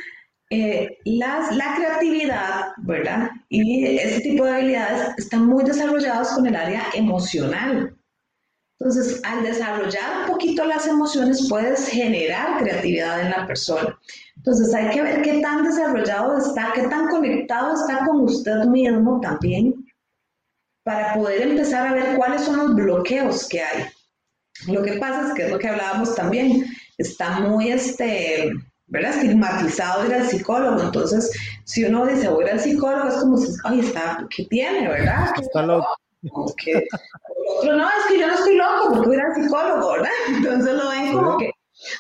eh, 0.49 0.97
las, 1.05 1.55
la 1.55 1.76
creatividad, 1.76 2.68
¿verdad? 2.78 3.30
Y 3.49 3.86
ese 3.97 4.22
tipo 4.22 4.45
de 4.45 4.51
habilidades 4.51 5.18
están 5.18 5.45
muy 5.45 5.63
desarrollados 5.63 6.30
con 6.30 6.47
el 6.47 6.55
área 6.55 6.84
emocional. 6.93 7.93
Entonces, 8.80 9.22
al 9.24 9.43
desarrollar 9.43 10.22
un 10.22 10.28
poquito 10.28 10.63
las 10.63 10.88
emociones, 10.88 11.47
puedes 11.49 11.88
generar 11.88 12.61
creatividad 12.61 13.22
en 13.22 13.32
la 13.32 13.47
persona. 13.47 13.97
Entonces, 14.36 14.74
hay 14.74 14.89
que 14.91 15.01
ver 15.01 15.22
qué 15.22 15.41
tan 15.41 15.63
desarrollado 15.63 16.38
está, 16.38 16.72
qué 16.76 16.84
tan 16.84 17.07
conectado 17.07 17.74
está 17.74 18.05
con 18.05 18.22
usted 18.22 18.65
mismo 18.65 19.20
también, 19.20 19.76
para 20.88 21.13
poder 21.13 21.41
empezar 21.41 21.85
a 21.85 21.93
ver 21.93 22.15
cuáles 22.15 22.43
son 22.43 22.55
los 22.55 22.73
bloqueos 22.73 23.49
que 23.49 23.61
hay. 23.61 23.88
Lo 24.67 24.81
que 24.83 24.93
pasa 24.93 25.27
es 25.27 25.33
que 25.33 25.43
es 25.43 25.51
lo 25.51 25.59
que 25.59 25.67
hablábamos 25.67 26.15
también, 26.15 26.65
está 26.97 27.41
muy 27.41 27.71
este, 27.71 28.49
¿verdad? 28.85 29.15
estigmatizado 29.15 30.05
ir 30.05 30.13
al 30.13 30.29
psicólogo. 30.29 30.81
Entonces, 30.81 31.29
si 31.65 31.83
uno 31.83 32.05
dice 32.05 32.29
voy 32.29 32.45
al 32.45 32.61
psicólogo, 32.61 33.09
es 33.09 33.15
como 33.15 33.35
si, 33.35 33.51
ay, 33.65 33.81
está, 33.81 34.25
¿qué 34.33 34.45
tiene, 34.45 34.88
verdad? 34.88 35.33
Está 35.38 35.63
loco. 35.63 35.88
Que, 36.55 36.81
otro, 37.59 37.75
no, 37.75 37.85
es 37.85 38.05
que 38.07 38.19
yo 38.19 38.27
no 38.27 38.33
estoy 38.35 38.55
loco 38.55 38.93
porque 38.93 39.07
voy 39.09 39.17
al 39.17 39.35
psicólogo, 39.35 39.91
¿verdad? 39.91 40.11
Entonces 40.38 40.73
lo 40.73 40.89
ven 40.89 41.13
como 41.13 41.38
que 41.38 41.51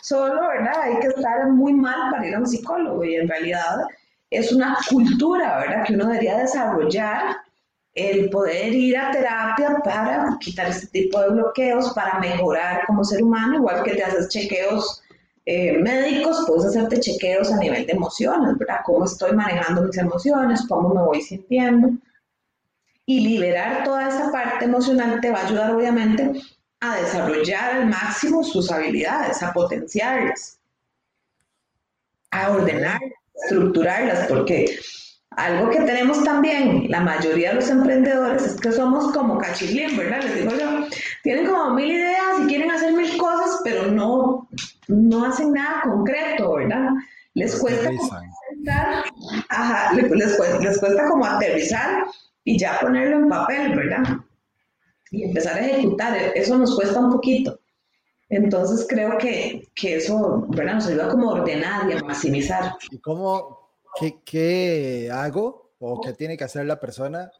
solo, 0.01 0.47
¿verdad? 0.47 0.81
Hay 0.81 0.99
que 1.01 1.07
estar 1.07 1.49
muy 1.49 1.73
mal 1.73 2.09
para 2.09 2.25
ir 2.25 2.35
a 2.35 2.39
un 2.39 2.47
psicólogo 2.47 3.03
y 3.03 3.15
en 3.15 3.27
realidad 3.27 3.81
es 4.29 4.53
una 4.53 4.77
cultura, 4.89 5.57
¿verdad? 5.57 5.85
Que 5.85 5.93
uno 5.93 6.05
debería 6.05 6.37
desarrollar 6.37 7.35
el 7.97 8.29
poder 8.29 8.73
ir 8.73 8.95
a 8.95 9.11
terapia 9.11 9.81
para 9.83 10.37
quitar 10.39 10.67
este 10.67 10.87
tipo 10.87 11.19
de 11.19 11.31
bloqueos, 11.31 11.93
para 11.93 12.19
mejorar 12.19 12.85
como 12.85 13.03
ser 13.03 13.23
humano, 13.23 13.55
igual 13.55 13.83
que 13.83 13.95
te 13.95 14.03
haces 14.03 14.29
chequeos 14.29 15.01
eh, 15.47 15.79
médicos, 15.79 16.43
puedes 16.45 16.65
hacerte 16.65 16.99
chequeos 16.99 17.51
a 17.51 17.57
nivel 17.57 17.87
de 17.87 17.93
emociones, 17.93 18.55
¿verdad? 18.57 18.81
Cómo 18.85 19.05
estoy 19.05 19.31
manejando 19.31 19.81
mis 19.81 19.97
emociones, 19.97 20.63
cómo 20.69 20.93
me 20.93 21.01
voy 21.01 21.21
sintiendo. 21.21 21.89
Y 23.07 23.27
liberar 23.27 23.83
toda 23.83 24.09
esa 24.09 24.31
parte 24.31 24.65
emocional 24.65 25.19
te 25.19 25.31
va 25.31 25.39
a 25.39 25.47
ayudar, 25.47 25.73
obviamente, 25.73 26.33
a 26.81 26.97
desarrollar 26.97 27.77
al 27.77 27.87
máximo 27.87 28.43
sus 28.43 28.69
habilidades, 28.71 29.41
a 29.41 29.53
potenciarlas, 29.53 30.59
a 32.29 32.51
ordenar, 32.51 32.99
estructurarlas, 33.33 34.27
porque 34.27 34.77
algo 35.37 35.69
que 35.69 35.81
tenemos 35.81 36.23
también, 36.23 36.89
la 36.89 36.99
mayoría 36.99 37.49
de 37.49 37.55
los 37.55 37.69
emprendedores, 37.69 38.43
es 38.43 38.59
que 38.59 38.71
somos 38.71 39.13
como 39.13 39.37
cachilín, 39.37 39.95
¿verdad? 39.95 40.23
Les 40.23 40.35
digo 40.35 40.51
yo, 40.59 40.87
tienen 41.21 41.45
como 41.45 41.75
mil 41.75 41.91
ideas 41.91 42.39
y 42.43 42.47
quieren 42.47 42.71
hacer 42.71 42.91
mil 42.93 43.15
cosas, 43.17 43.61
pero 43.63 43.83
no, 43.91 44.49
no 44.87 45.25
hacen 45.25 45.53
nada 45.53 45.83
concreto, 45.83 46.55
¿verdad? 46.55 46.89
Les 47.35 47.55
cuesta, 47.55 47.87
ajá, 49.49 49.93
les, 49.93 50.09
les 50.09 50.79
cuesta 50.79 51.07
como 51.07 51.23
aterrizar 51.23 52.05
y 52.43 52.57
ya 52.57 52.79
ponerlo 52.79 53.19
en 53.19 53.29
papel, 53.29 53.75
¿verdad? 53.75 54.17
Y 55.11 55.23
empezar 55.23 55.55
a 55.55 55.67
ejecutar, 55.67 56.17
eso 56.33 56.57
nos 56.57 56.75
cuesta 56.75 56.99
un 56.99 57.11
poquito. 57.11 57.59
Entonces 58.29 58.87
creo 58.89 59.19
que, 59.19 59.67
que 59.75 59.97
eso, 59.97 60.45
¿verdad? 60.49 60.73
Nos 60.75 60.87
ayuda 60.87 61.09
como 61.09 61.29
a 61.29 61.41
ordenar 61.41 61.87
y 61.87 61.93
a 61.93 62.03
maximizar. 62.03 62.73
¿Y 62.89 62.99
cómo, 62.99 63.66
¿qué, 63.99 64.19
¿qué, 64.25 65.09
hago 65.11 65.73
o 65.79 66.01
qué 66.01 66.13
tiene 66.13 66.37
que 66.37 66.43
hacer 66.43 66.65
la 66.65 66.79
persona 66.79 67.31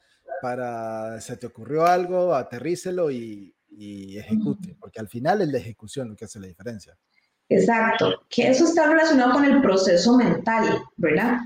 para, 0.41 1.20
se 1.22 1.38
te 1.38 1.47
ocurrió 1.47 1.86
algo, 1.86 2.34
aterrícelo 2.36 3.12
y, 3.12 3.55
y 3.70 4.18
ejecute? 4.18 4.76
Porque 4.80 4.99
al 4.99 5.10
final 5.10 5.41
es 5.41 5.49
la 5.49 5.58
ejecución 5.58 6.10
lo 6.10 6.16
que 6.16 6.26
hace 6.26 6.39
la 6.39 6.47
diferencia. 6.47 6.97
Exacto, 7.49 8.26
que 8.30 8.49
eso 8.49 8.66
está 8.66 8.88
relacionado 8.88 9.34
con 9.34 9.45
el 9.45 9.62
proceso 9.62 10.18
mental, 10.18 10.84
¿verdad? 10.97 11.39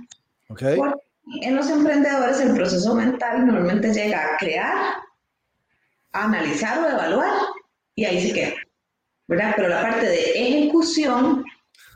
Ok. 0.49 0.63
Porque 0.75 1.01
en 1.41 1.55
los 1.55 1.69
emprendedores 1.69 2.39
el 2.39 2.55
proceso 2.55 2.95
mental 2.95 3.45
normalmente 3.45 3.93
llega 3.93 4.23
a 4.23 4.37
crear, 4.37 4.95
a 6.13 6.23
analizar 6.23 6.79
o 6.79 6.89
evaluar 6.89 7.31
y 7.93 8.05
ahí 8.05 8.27
se 8.27 8.33
queda, 8.33 8.53
¿verdad? 9.27 9.53
Pero 9.55 9.67
la 9.67 9.81
parte 9.81 10.07
de 10.07 10.31
ejecución 10.31 11.43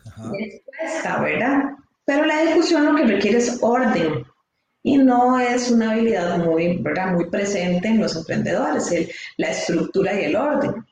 Ajá. 0.05 0.31
es 0.39 0.61
fresca, 0.71 1.21
¿verdad? 1.21 1.74
Pero 2.05 2.25
la 2.25 2.43
ejecución 2.43 2.85
lo 2.85 2.95
que 2.95 3.05
requiere 3.05 3.37
es 3.39 3.57
orden 3.61 4.25
y 4.83 4.97
no 4.97 5.39
es 5.39 5.71
una 5.71 5.91
habilidad 5.91 6.37
muy, 6.37 6.77
muy 6.77 7.29
presente 7.29 7.87
en 7.87 7.99
los 7.99 8.15
emprendedores, 8.15 8.91
el, 8.91 9.11
la 9.37 9.49
estructura 9.49 10.19
y 10.19 10.25
el 10.25 10.35
orden. 10.35 10.85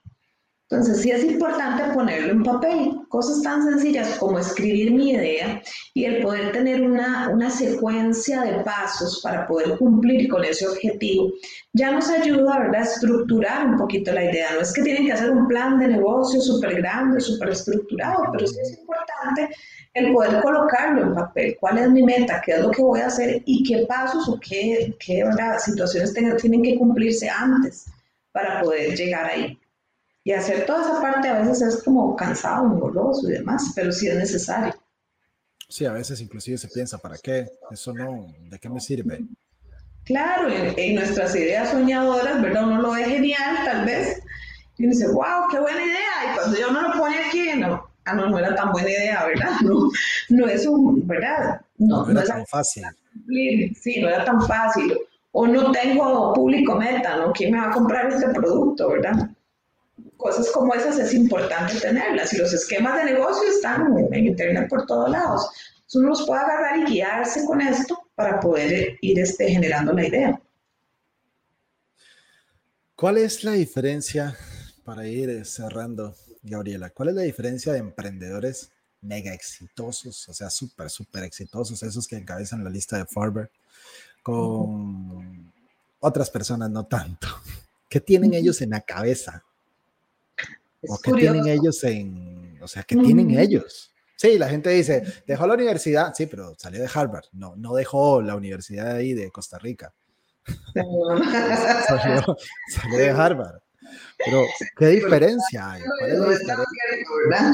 Entonces 0.73 1.03
sí 1.03 1.11
es 1.11 1.23
importante 1.23 1.83
ponerlo 1.93 2.31
en 2.31 2.41
papel, 2.41 2.95
cosas 3.07 3.43
tan 3.43 3.63
sencillas 3.63 4.17
como 4.17 4.39
escribir 4.39 4.91
mi 4.91 5.11
idea 5.11 5.61
y 5.93 6.05
el 6.05 6.23
poder 6.23 6.51
tener 6.51 6.81
una, 6.81 7.29
una 7.29 7.51
secuencia 7.51 8.41
de 8.41 8.63
pasos 8.63 9.21
para 9.21 9.45
poder 9.45 9.77
cumplir 9.77 10.27
con 10.27 10.43
ese 10.43 10.67
objetivo, 10.67 11.31
ya 11.73 11.91
nos 11.91 12.09
ayuda 12.09 12.57
¿verdad? 12.57 12.81
a 12.81 12.85
estructurar 12.85 13.67
un 13.67 13.77
poquito 13.77 14.11
la 14.13 14.23
idea. 14.23 14.47
No 14.55 14.61
es 14.61 14.73
que 14.73 14.81
tienen 14.81 15.05
que 15.05 15.11
hacer 15.11 15.29
un 15.29 15.47
plan 15.47 15.77
de 15.77 15.89
negocio 15.89 16.41
súper 16.41 16.77
grande, 16.77 17.21
súper 17.21 17.49
estructurado, 17.49 18.23
pero 18.31 18.47
sí 18.47 18.57
es 18.59 18.79
importante 18.79 19.55
el 19.93 20.11
poder 20.11 20.41
colocarlo 20.41 21.03
en 21.03 21.13
papel, 21.13 21.55
cuál 21.59 21.77
es 21.77 21.89
mi 21.91 22.01
meta, 22.01 22.41
qué 22.43 22.53
es 22.53 22.61
lo 22.61 22.71
que 22.71 22.81
voy 22.81 22.99
a 22.99 23.07
hacer 23.07 23.43
y 23.45 23.61
qué 23.61 23.85
pasos 23.85 24.27
o 24.27 24.39
qué, 24.39 24.95
qué 24.99 25.23
situaciones 25.59 26.15
tienen 26.41 26.63
que 26.63 26.79
cumplirse 26.79 27.29
antes 27.29 27.85
para 28.31 28.59
poder 28.63 28.97
llegar 28.97 29.25
ahí. 29.25 29.59
Y 30.23 30.31
hacer 30.31 30.65
toda 30.65 30.81
esa 30.81 31.01
parte 31.01 31.27
a 31.27 31.39
veces 31.41 31.61
es 31.61 31.83
como 31.83 32.15
cansado, 32.15 32.65
engorroso 32.65 33.29
y 33.29 33.33
demás, 33.33 33.71
pero 33.75 33.91
sí 33.91 34.07
es 34.07 34.15
necesario. 34.15 34.73
Sí, 35.67 35.85
a 35.85 35.93
veces 35.93 36.21
inclusive 36.21 36.57
se 36.57 36.67
piensa, 36.67 36.97
¿para 36.97 37.17
qué? 37.17 37.49
Eso 37.71 37.93
no, 37.93 38.27
¿de 38.49 38.59
qué 38.59 38.69
me 38.69 38.79
sirve? 38.79 39.25
Claro, 40.05 40.49
en, 40.49 40.73
en 40.77 40.95
nuestras 40.95 41.35
ideas 41.35 41.71
soñadoras, 41.71 42.41
¿verdad? 42.41 42.67
Uno 42.67 42.81
lo 42.81 42.91
ve 42.91 43.05
genial, 43.05 43.57
tal 43.65 43.85
vez, 43.85 44.21
y 44.77 44.85
uno 44.85 44.93
dice, 44.93 45.07
wow, 45.07 45.47
qué 45.51 45.59
buena 45.59 45.83
idea, 45.83 46.31
y 46.31 46.35
cuando 46.35 46.59
yo 46.59 46.71
me 46.71 46.81
lo 46.81 46.91
pone 46.93 47.17
aquí, 47.17 47.49
no, 47.57 47.89
ah, 48.05 48.13
no, 48.13 48.29
no 48.29 48.39
era 48.39 48.55
tan 48.55 48.71
buena 48.71 48.89
idea, 48.89 49.25
¿verdad? 49.25 49.51
No, 49.61 49.89
no 50.29 50.47
es 50.47 50.65
un, 50.65 51.07
¿verdad? 51.07 51.61
No, 51.77 52.05
no 52.05 52.11
era 52.11 52.21
no 52.21 52.27
tan 52.27 52.45
fácil. 52.47 52.83
Sí, 53.81 54.01
no 54.01 54.09
era 54.09 54.25
tan 54.25 54.41
fácil. 54.41 54.97
O 55.31 55.47
no 55.47 55.71
tengo 55.71 56.33
público 56.33 56.75
meta, 56.75 57.17
¿no? 57.17 57.31
¿Quién 57.33 57.51
me 57.51 57.59
va 57.59 57.69
a 57.69 57.71
comprar 57.71 58.11
este 58.11 58.29
producto, 58.29 58.89
verdad? 58.89 59.29
Cosas 60.17 60.49
como 60.51 60.73
esas 60.73 60.97
es 60.99 61.13
importante 61.13 61.79
tenerlas 61.79 62.33
y 62.33 62.37
los 62.37 62.53
esquemas 62.53 62.97
de 62.97 63.13
negocio 63.13 63.49
están 63.49 63.87
en 64.11 64.27
internet 64.27 64.69
por 64.69 64.85
todos 64.85 65.09
lados. 65.09 65.49
Uno 65.93 66.09
los 66.09 66.25
puede 66.25 66.41
agarrar 66.41 66.79
y 66.79 66.85
guiarse 66.85 67.45
con 67.45 67.61
esto 67.61 67.97
para 68.15 68.39
poder 68.39 68.97
ir 69.01 69.19
este, 69.19 69.49
generando 69.49 69.93
la 69.93 70.07
idea. 70.07 70.41
¿Cuál 72.95 73.17
es 73.17 73.43
la 73.43 73.51
diferencia 73.51 74.35
para 74.83 75.07
ir 75.07 75.45
cerrando 75.45 76.15
Gabriela, 76.43 76.89
¿cuál 76.89 77.09
es 77.09 77.15
la 77.15 77.21
diferencia 77.21 77.71
de 77.71 77.79
emprendedores 77.79 78.71
mega 79.01 79.33
exitosos, 79.33 80.27
o 80.27 80.33
sea, 80.33 80.49
súper, 80.49 80.89
súper 80.89 81.23
exitosos, 81.23 81.81
esos 81.81 82.07
que 82.07 82.17
encabezan 82.17 82.63
la 82.63 82.69
lista 82.69 82.97
de 82.97 83.05
Forbes, 83.05 83.49
con 84.21 85.53
otras 86.01 86.29
personas 86.29 86.69
no 86.69 86.85
tanto? 86.85 87.27
¿Qué 87.89 88.01
tienen 88.01 88.33
ellos 88.33 88.61
en 88.61 88.71
la 88.71 88.81
cabeza? 88.81 89.43
¿O 90.87 90.99
qué 90.99 91.11
tienen 91.13 91.47
ellos 91.47 91.83
en, 91.83 92.59
o 92.61 92.67
sea, 92.67 92.83
qué 92.83 92.95
tienen 92.95 93.37
ellos? 93.37 93.93
Sí, 94.15 94.37
la 94.37 94.47
gente 94.47 94.69
dice, 94.69 95.03
dejó 95.27 95.47
la 95.47 95.55
universidad, 95.55 96.13
sí, 96.15 96.27
pero 96.27 96.53
salió 96.57 96.81
de 96.81 96.89
Harvard, 96.93 97.25
no, 97.33 97.55
no 97.55 97.73
dejó 97.73 98.21
la 98.21 98.35
universidad 98.35 98.93
de 98.93 98.99
ahí 98.99 99.13
de 99.13 99.31
Costa 99.31 99.57
Rica. 99.59 99.93
salió, 101.87 102.37
salió 102.69 102.97
de 102.97 103.09
Harvard. 103.09 103.61
Pero, 104.25 104.43
¿qué 104.77 104.87
diferencia 104.87 105.71
hay? 105.71 105.81
¿Cuál 105.99 106.11
es 106.11 106.17
no 106.19 106.31
es 106.31 106.45
tan 106.45 106.57
cierto, 106.57 107.11
¿verdad? 107.29 107.51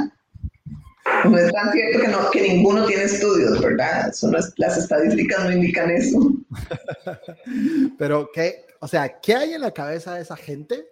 No 1.25 1.37
es 1.37 1.51
tan 1.51 1.71
cierto 1.71 1.99
que, 2.01 2.07
no, 2.07 2.29
que 2.29 2.41
ninguno 2.41 2.85
tiene 2.85 3.03
estudios, 3.03 3.59
¿verdad? 3.61 4.09
Eso 4.09 4.29
no 4.29 4.37
es, 4.37 4.53
las 4.57 4.77
estadísticas 4.77 5.45
no 5.45 5.51
indican 5.51 5.89
eso. 5.89 6.19
Pero, 7.97 8.29
¿qué, 8.33 8.65
o 8.79 8.87
sea, 8.87 9.19
¿qué 9.19 9.35
hay 9.35 9.53
en 9.53 9.61
la 9.61 9.71
cabeza 9.71 10.15
de 10.15 10.21
esa 10.21 10.35
gente 10.35 10.85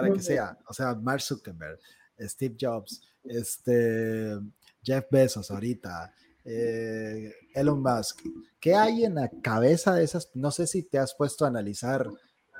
para 0.00 0.12
que 0.12 0.20
sea? 0.20 0.58
O 0.66 0.74
sea, 0.74 0.94
Mark 0.94 1.20
Zuckerberg, 1.20 1.78
Steve 2.20 2.56
Jobs, 2.60 3.00
este, 3.24 4.38
Jeff 4.82 5.04
Bezos 5.10 5.50
ahorita, 5.50 6.12
eh, 6.44 7.32
Elon 7.54 7.82
Musk. 7.82 8.22
¿Qué 8.60 8.74
hay 8.74 9.04
en 9.04 9.16
la 9.16 9.30
cabeza 9.42 9.94
de 9.94 10.04
esas? 10.04 10.30
No 10.34 10.50
sé 10.50 10.66
si 10.66 10.82
te 10.82 10.98
has 10.98 11.14
puesto 11.14 11.44
a 11.44 11.48
analizar 11.48 12.08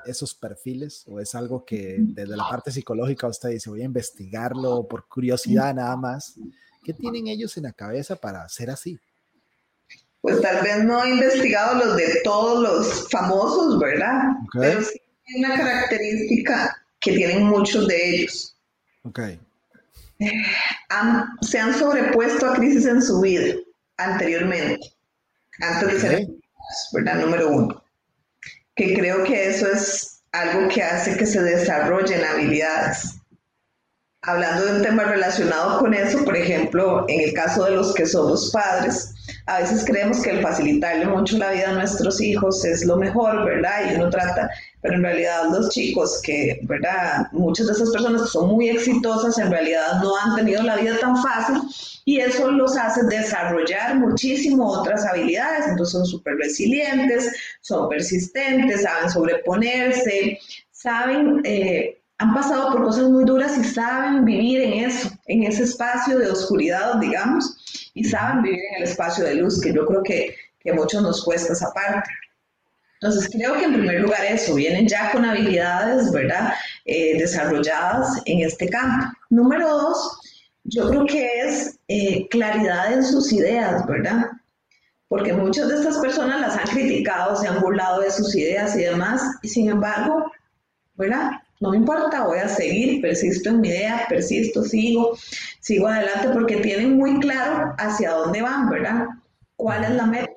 esos 0.05 0.33
perfiles 0.33 1.03
o 1.07 1.19
es 1.19 1.35
algo 1.35 1.65
que 1.65 1.97
desde 1.99 2.37
la 2.37 2.47
parte 2.49 2.71
psicológica 2.71 3.27
usted 3.27 3.49
dice 3.49 3.69
voy 3.69 3.81
a 3.81 3.85
investigarlo 3.85 4.87
por 4.87 5.09
curiosidad 5.09 5.75
nada 5.75 5.97
más 5.97 6.39
¿Qué 6.83 6.93
tienen 6.93 7.27
ellos 7.27 7.57
en 7.57 7.63
la 7.63 7.73
cabeza 7.73 8.15
para 8.15 8.47
ser 8.49 8.69
así? 8.69 8.99
Pues 10.21 10.41
tal 10.41 10.63
vez 10.63 10.83
no 10.83 11.03
he 11.03 11.09
investigado 11.09 11.85
los 11.85 11.95
de 11.95 12.21
todos 12.23 12.61
los 12.61 13.09
famosos, 13.09 13.79
¿verdad? 13.79 14.21
Pero 14.53 14.81
sí 14.81 14.99
hay 15.27 15.43
una 15.43 15.55
característica 15.55 16.78
que 17.09 17.15
tienen 17.17 17.43
muchos 17.43 17.87
de 17.87 18.09
ellos. 18.09 18.55
Ok. 19.03 19.19
se 21.41 21.59
han 21.59 21.73
sobrepuesto 21.77 22.49
a 22.49 22.55
crisis 22.55 22.85
en 22.85 23.01
su 23.01 23.21
vida 23.21 23.55
anteriormente, 23.97 24.79
antes 25.61 25.93
de 25.93 25.99
ser, 25.99 26.27
¿verdad? 26.93 27.21
Número 27.21 27.49
uno. 27.49 27.83
Que 28.75 28.93
creo 28.93 29.23
que 29.23 29.49
eso 29.49 29.69
es 29.71 30.21
algo 30.31 30.69
que 30.69 30.83
hace 30.83 31.17
que 31.17 31.25
se 31.25 31.41
desarrollen 31.41 32.23
habilidades. 32.23 33.15
Hablando 34.21 34.65
de 34.65 34.77
un 34.77 34.81
tema 34.83 35.03
relacionado 35.03 35.79
con 35.79 35.93
eso, 35.93 36.23
por 36.25 36.35
ejemplo, 36.35 37.05
en 37.07 37.21
el 37.21 37.33
caso 37.33 37.63
de 37.65 37.71
los 37.71 37.93
que 37.93 38.05
somos 38.05 38.51
padres, 38.51 39.13
a 39.45 39.59
veces 39.59 39.83
creemos 39.85 40.21
que 40.21 40.31
el 40.31 40.41
facilitarle 40.41 41.05
mucho 41.05 41.37
la 41.37 41.51
vida 41.51 41.69
a 41.69 41.73
nuestros 41.73 42.21
hijos 42.21 42.63
es 42.65 42.85
lo 42.85 42.97
mejor, 42.97 43.45
¿verdad? 43.45 43.91
Y 43.91 43.95
uno 43.95 44.09
trata, 44.09 44.49
pero 44.81 44.95
en 44.95 45.03
realidad 45.03 45.49
los 45.51 45.69
chicos 45.69 46.21
que, 46.23 46.59
¿verdad? 46.63 47.27
Muchas 47.31 47.67
de 47.67 47.73
esas 47.73 47.89
personas 47.91 48.23
que 48.23 48.27
son 48.27 48.49
muy 48.49 48.69
exitosas 48.69 49.37
en 49.37 49.51
realidad 49.51 50.01
no 50.01 50.15
han 50.17 50.35
tenido 50.35 50.63
la 50.63 50.77
vida 50.77 50.97
tan 50.99 51.21
fácil 51.21 51.61
y 52.05 52.19
eso 52.19 52.49
los 52.51 52.77
hace 52.77 53.03
desarrollar 53.05 53.95
muchísimo 53.95 54.67
otras 54.67 55.05
habilidades, 55.05 55.67
entonces 55.67 55.93
son 55.93 56.05
súper 56.05 56.35
resilientes, 56.37 57.31
son 57.61 57.89
persistentes, 57.89 58.83
saben 58.83 59.09
sobreponerse, 59.09 60.39
saben... 60.71 61.41
Eh, 61.43 61.98
han 62.19 62.33
pasado 62.33 62.73
por 62.73 62.83
cosas 62.83 63.05
muy 63.05 63.23
duras 63.23 63.57
y 63.57 63.63
saben 63.63 64.25
vivir 64.25 64.61
en 64.61 64.85
eso, 64.85 65.09
en 65.27 65.43
ese 65.43 65.63
espacio 65.63 66.19
de 66.19 66.29
oscuridad, 66.29 66.95
digamos, 66.95 67.91
y 67.93 68.03
saben 68.03 68.43
vivir 68.43 68.59
en 68.71 68.83
el 68.83 68.83
espacio 68.83 69.23
de 69.23 69.35
luz, 69.35 69.61
que 69.61 69.73
yo 69.73 69.85
creo 69.85 70.03
que, 70.03 70.35
que 70.59 70.73
muchos 70.73 71.01
nos 71.01 71.23
cuesta 71.23 71.53
esa 71.53 71.71
parte. 71.73 72.09
Entonces, 73.01 73.29
creo 73.31 73.53
que 73.53 73.63
en 73.63 73.73
primer 73.73 74.01
lugar 74.01 74.25
eso, 74.25 74.55
vienen 74.55 74.85
ya 74.85 75.11
con 75.11 75.23
habilidades, 75.23 76.11
¿verdad?, 76.11 76.53
eh, 76.83 77.17
desarrolladas 77.17 78.21
en 78.25 78.41
este 78.41 78.67
campo. 78.67 79.05
Número 79.29 79.69
dos, 79.69 80.19
yo 80.65 80.89
creo 80.89 81.05
que 81.05 81.25
es 81.39 81.79
eh, 81.87 82.27
claridad 82.27 82.91
en 82.91 83.05
sus 83.05 83.31
ideas, 83.31 83.87
¿verdad? 83.87 84.25
Porque 85.07 85.31
muchas 85.31 85.69
de 85.69 85.75
estas 85.75 85.97
personas 85.99 86.41
las 86.41 86.57
han 86.57 86.67
criticado, 86.67 87.37
se 87.37 87.47
han 87.47 87.61
burlado 87.61 88.01
de 88.01 88.11
sus 88.11 88.35
ideas 88.35 88.75
y 88.75 88.81
demás, 88.81 89.23
y 89.41 89.47
sin 89.47 89.69
embargo, 89.69 90.29
¿verdad? 90.95 91.31
No 91.59 91.71
me 91.71 91.77
importa, 91.77 92.25
voy 92.25 92.39
a 92.39 92.47
seguir, 92.47 93.01
persisto 93.01 93.49
en 93.49 93.61
mi 93.61 93.67
idea, 93.69 94.05
persisto, 94.07 94.63
sigo, 94.63 95.17
sigo 95.59 95.87
adelante 95.87 96.29
porque 96.29 96.57
tienen 96.57 96.95
muy 96.95 97.19
claro 97.19 97.73
hacia 97.77 98.11
dónde 98.11 98.41
van, 98.41 98.69
¿verdad? 98.69 99.07
¿Cuál 99.57 99.83
es 99.83 99.91
la 99.91 100.05
meta? 100.05 100.31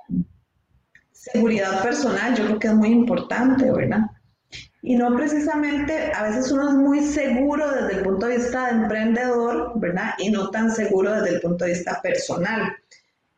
Seguridad 1.12 1.80
personal, 1.82 2.34
yo 2.34 2.44
creo 2.46 2.58
que 2.58 2.66
es 2.66 2.74
muy 2.74 2.88
importante, 2.88 3.70
¿verdad? 3.70 4.00
Y 4.82 4.96
no 4.96 5.14
precisamente, 5.14 6.12
a 6.12 6.24
veces 6.24 6.50
uno 6.50 6.68
es 6.70 6.74
muy 6.74 7.00
seguro 7.00 7.70
desde 7.70 7.98
el 7.98 8.02
punto 8.02 8.26
de 8.26 8.38
vista 8.38 8.66
de 8.66 8.82
emprendedor, 8.82 9.72
¿verdad? 9.76 10.14
Y 10.18 10.30
no 10.30 10.50
tan 10.50 10.74
seguro 10.74 11.12
desde 11.12 11.36
el 11.36 11.40
punto 11.40 11.64
de 11.64 11.70
vista 11.74 12.00
personal. 12.02 12.76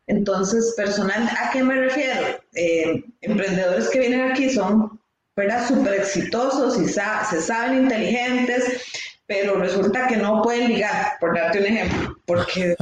Entonces, 0.07 0.73
personal, 0.75 1.29
¿a 1.39 1.51
qué 1.51 1.63
me 1.63 1.75
refiero? 1.75 2.21
Eh, 2.55 3.03
emprendedores 3.21 3.89
que 3.89 3.99
vienen 3.99 4.31
aquí 4.31 4.49
son 4.49 4.99
¿verdad? 5.35 5.67
Súper 5.67 5.95
exitosos 5.95 6.79
y 6.79 6.87
se 6.87 7.41
saben 7.41 7.83
inteligentes, 7.83 8.81
pero 9.27 9.55
resulta 9.55 10.07
que 10.07 10.17
no 10.17 10.41
pueden 10.41 10.69
ligar, 10.69 11.13
por 11.19 11.35
darte 11.35 11.59
un 11.59 11.65
ejemplo, 11.65 12.15
porque... 12.25 12.75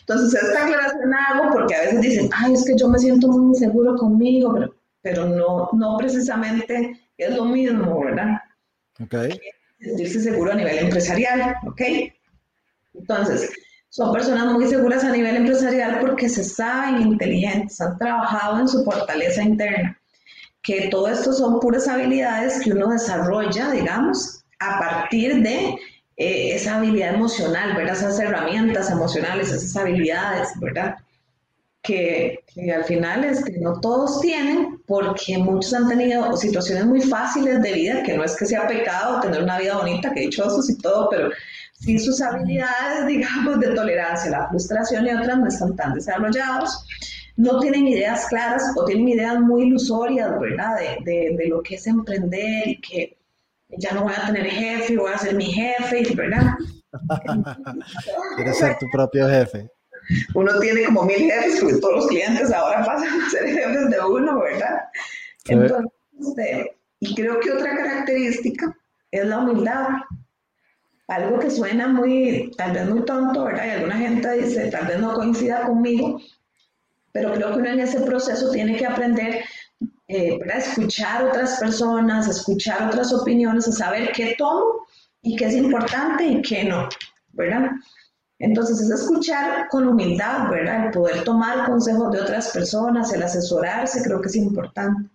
Entonces, 0.00 0.42
esta 0.42 0.64
aclaración 0.64 1.14
hago 1.14 1.52
porque 1.52 1.74
a 1.74 1.82
veces 1.82 2.00
dicen, 2.00 2.30
ay, 2.32 2.54
es 2.54 2.64
que 2.64 2.76
yo 2.76 2.88
me 2.88 2.98
siento 2.98 3.28
muy 3.28 3.54
inseguro 3.54 3.96
conmigo, 3.96 4.54
pero, 4.54 4.74
pero 5.02 5.26
no, 5.26 5.68
no 5.72 5.96
precisamente 5.98 6.98
es 7.16 7.36
lo 7.36 7.44
mismo, 7.44 8.00
¿verdad? 8.04 8.38
Ok. 9.00 9.14
Sentirse 9.78 10.20
seguro 10.20 10.52
a 10.52 10.56
nivel 10.56 10.78
empresarial, 10.78 11.54
¿ok? 11.66 11.82
Entonces, 12.94 13.50
son 13.88 14.12
personas 14.12 14.52
muy 14.52 14.66
seguras 14.66 15.04
a 15.04 15.10
nivel 15.10 15.36
empresarial 15.36 16.00
porque 16.00 16.28
se 16.28 16.42
saben 16.42 17.02
inteligentes, 17.02 17.80
han 17.80 17.98
trabajado 17.98 18.60
en 18.60 18.68
su 18.68 18.82
fortaleza 18.84 19.42
interna 19.42 20.01
que 20.62 20.88
todo 20.88 21.08
esto 21.08 21.32
son 21.32 21.60
puras 21.60 21.88
habilidades 21.88 22.60
que 22.62 22.72
uno 22.72 22.88
desarrolla, 22.88 23.70
digamos, 23.72 24.44
a 24.60 24.78
partir 24.78 25.42
de 25.42 25.74
eh, 26.16 26.54
esa 26.54 26.76
habilidad 26.76 27.14
emocional, 27.14 27.76
¿verdad? 27.76 27.96
Esas 27.96 28.20
herramientas 28.20 28.90
emocionales, 28.90 29.50
esas 29.50 29.76
habilidades, 29.76 30.48
¿verdad? 30.60 30.96
Que, 31.82 32.38
al 32.72 32.84
final 32.84 33.24
es 33.24 33.44
que 33.44 33.58
no 33.58 33.80
todos 33.80 34.20
tienen, 34.20 34.80
porque 34.86 35.36
muchos 35.38 35.74
han 35.74 35.88
tenido 35.88 36.36
situaciones 36.36 36.86
muy 36.86 37.00
fáciles 37.00 37.60
de 37.60 37.72
vida, 37.72 38.02
que 38.04 38.16
no 38.16 38.22
es 38.22 38.36
que 38.36 38.46
sea 38.46 38.68
pecado 38.68 39.20
tener 39.20 39.42
una 39.42 39.58
vida 39.58 39.78
bonita, 39.78 40.12
que 40.14 40.20
dichosos 40.20 40.70
y 40.70 40.78
todo, 40.78 41.08
pero 41.10 41.30
sí 41.72 41.98
sus 41.98 42.20
habilidades, 42.20 43.06
digamos, 43.08 43.58
de 43.58 43.74
tolerancia 43.74 44.30
la 44.30 44.48
frustración 44.48 45.06
y 45.06 45.10
otras 45.10 45.38
no 45.38 45.48
están 45.48 45.74
tan 45.74 45.94
desarrollados 45.94 46.86
no 47.36 47.60
tienen 47.60 47.86
ideas 47.86 48.26
claras 48.26 48.62
o 48.76 48.84
tienen 48.84 49.08
ideas 49.08 49.40
muy 49.40 49.62
ilusorias, 49.62 50.38
¿verdad? 50.38 50.76
De, 51.04 51.34
de, 51.36 51.48
lo 51.48 51.62
que 51.62 51.76
es 51.76 51.86
emprender 51.86 52.68
y 52.68 52.80
que 52.80 53.16
ya 53.68 53.92
no 53.92 54.02
voy 54.02 54.12
a 54.14 54.26
tener 54.26 54.46
jefe, 54.46 54.96
voy 54.96 55.12
a 55.12 55.18
ser 55.18 55.34
mi 55.34 55.46
jefe, 55.46 56.14
¿verdad? 56.14 56.54
Quieres 58.36 58.58
ser 58.58 58.76
tu 58.78 58.86
propio 58.92 59.28
jefe. 59.28 59.70
Uno 60.34 60.58
tiene 60.60 60.84
como 60.84 61.04
mil 61.04 61.16
jefes, 61.16 61.60
porque 61.60 61.76
todos 61.76 61.94
los 61.94 62.06
clientes 62.08 62.52
ahora 62.52 62.84
pasan 62.84 63.20
a 63.20 63.30
ser 63.30 63.46
jefes 63.46 63.90
de 63.90 64.00
uno, 64.00 64.40
¿verdad? 64.40 64.80
Entonces, 65.46 65.90
este, 66.20 66.76
y 67.00 67.14
creo 67.14 67.40
que 67.40 67.50
otra 67.50 67.76
característica 67.76 68.76
es 69.10 69.26
la 69.26 69.38
humildad. 69.38 69.88
Algo 71.08 71.38
que 71.38 71.50
suena 71.50 71.88
muy, 71.88 72.50
tal 72.56 72.72
vez 72.72 72.88
muy 72.88 73.04
tonto, 73.04 73.44
¿verdad? 73.44 73.66
Y 73.66 73.70
alguna 73.70 73.96
gente 73.96 74.32
dice, 74.38 74.70
tal 74.70 74.86
vez 74.86 74.98
no 74.98 75.14
coincida 75.14 75.62
conmigo, 75.62 76.20
pero 77.12 77.32
creo 77.34 77.52
que 77.52 77.58
uno 77.58 77.68
en 77.68 77.80
ese 77.80 78.00
proceso 78.00 78.50
tiene 78.50 78.76
que 78.76 78.86
aprender 78.86 79.44
eh, 80.08 80.38
a 80.52 80.58
escuchar 80.58 81.24
otras 81.24 81.58
personas, 81.60 82.28
escuchar 82.28 82.88
otras 82.88 83.12
opiniones, 83.12 83.68
a 83.68 83.72
saber 83.72 84.12
qué 84.12 84.34
tomo 84.36 84.86
y 85.20 85.36
qué 85.36 85.46
es 85.46 85.54
importante 85.54 86.24
y 86.24 86.42
qué 86.42 86.64
no, 86.64 86.88
¿verdad? 87.32 87.70
Entonces 88.38 88.80
es 88.80 88.90
escuchar 88.90 89.68
con 89.68 89.86
humildad, 89.86 90.50
¿verdad? 90.50 90.86
El 90.86 90.90
poder 90.90 91.22
tomar 91.22 91.66
consejos 91.66 92.12
de 92.12 92.20
otras 92.20 92.48
personas, 92.48 93.12
el 93.12 93.22
asesorarse, 93.22 94.02
creo 94.02 94.20
que 94.20 94.28
es 94.28 94.36
importante. 94.36 95.10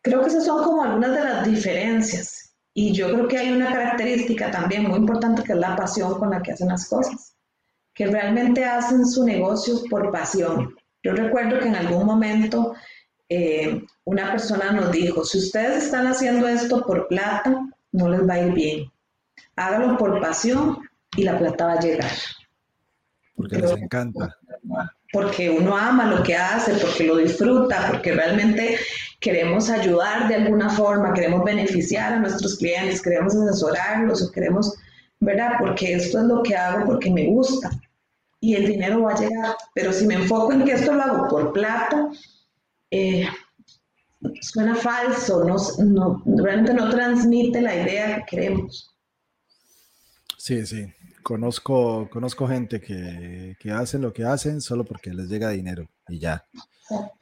Creo 0.00 0.22
que 0.22 0.28
esas 0.28 0.46
son 0.46 0.64
como 0.64 0.84
algunas 0.84 1.10
de 1.10 1.24
las 1.24 1.44
diferencias. 1.44 2.54
Y 2.72 2.92
yo 2.92 3.10
creo 3.10 3.28
que 3.28 3.38
hay 3.38 3.52
una 3.52 3.72
característica 3.72 4.50
también 4.50 4.84
muy 4.84 4.98
importante 4.98 5.42
que 5.42 5.52
es 5.52 5.58
la 5.58 5.76
pasión 5.76 6.18
con 6.18 6.30
la 6.30 6.40
que 6.40 6.52
hacen 6.52 6.68
las 6.68 6.88
cosas 6.88 7.37
que 7.98 8.06
realmente 8.06 8.64
hacen 8.64 9.04
su 9.04 9.24
negocio 9.24 9.82
por 9.90 10.12
pasión. 10.12 10.72
Yo 11.02 11.14
recuerdo 11.14 11.58
que 11.58 11.66
en 11.66 11.74
algún 11.74 12.06
momento 12.06 12.74
eh, 13.28 13.82
una 14.04 14.30
persona 14.30 14.70
nos 14.70 14.92
dijo, 14.92 15.24
si 15.24 15.38
ustedes 15.38 15.86
están 15.86 16.06
haciendo 16.06 16.46
esto 16.46 16.86
por 16.86 17.08
plata, 17.08 17.56
no 17.90 18.08
les 18.08 18.26
va 18.26 18.34
a 18.34 18.40
ir 18.46 18.52
bien. 18.52 18.92
Hágalo 19.56 19.98
por 19.98 20.20
pasión 20.20 20.78
y 21.16 21.24
la 21.24 21.36
plata 21.40 21.66
va 21.66 21.72
a 21.72 21.80
llegar. 21.80 22.12
Porque 23.34 23.58
les 23.58 23.72
encanta. 23.72 24.36
Porque 25.12 25.50
uno 25.50 25.76
ama 25.76 26.06
lo 26.06 26.22
que 26.22 26.36
hace, 26.36 26.74
porque 26.74 27.02
lo 27.02 27.16
disfruta, 27.16 27.88
porque 27.90 28.12
realmente 28.12 28.78
queremos 29.18 29.70
ayudar 29.70 30.28
de 30.28 30.36
alguna 30.36 30.70
forma, 30.70 31.14
queremos 31.14 31.42
beneficiar 31.42 32.12
a 32.12 32.20
nuestros 32.20 32.58
clientes, 32.58 33.02
queremos 33.02 33.34
asesorarlos 33.34 34.22
o 34.22 34.30
queremos, 34.30 34.76
¿verdad? 35.18 35.54
Porque 35.58 35.94
esto 35.94 36.20
es 36.20 36.24
lo 36.26 36.44
que 36.44 36.54
hago 36.54 36.86
porque 36.86 37.10
me 37.10 37.26
gusta 37.26 37.70
y 38.40 38.54
el 38.54 38.66
dinero 38.66 39.02
va 39.02 39.12
a 39.12 39.20
llegar. 39.20 39.56
Pero 39.74 39.92
si 39.92 40.06
me 40.06 40.14
enfoco 40.14 40.52
en 40.52 40.64
que 40.64 40.72
esto 40.72 40.92
lo 40.92 41.02
hago 41.02 41.28
por 41.28 41.52
plata, 41.52 42.08
eh, 42.90 43.26
suena 44.40 44.74
falso, 44.74 45.44
no, 45.44 46.22
realmente 46.24 46.74
no 46.74 46.90
transmite 46.90 47.60
la 47.60 47.74
idea 47.74 48.16
que 48.16 48.36
queremos. 48.36 48.94
Sí, 50.36 50.66
sí. 50.66 50.86
Conozco, 51.22 52.08
conozco 52.10 52.48
gente 52.48 52.80
que, 52.80 53.56
que 53.60 53.70
hacen 53.70 54.00
lo 54.00 54.12
que 54.12 54.24
hacen 54.24 54.60
solo 54.62 54.84
porque 54.84 55.12
les 55.12 55.28
llega 55.28 55.50
dinero 55.50 55.86
y 56.08 56.18
ya. 56.18 56.46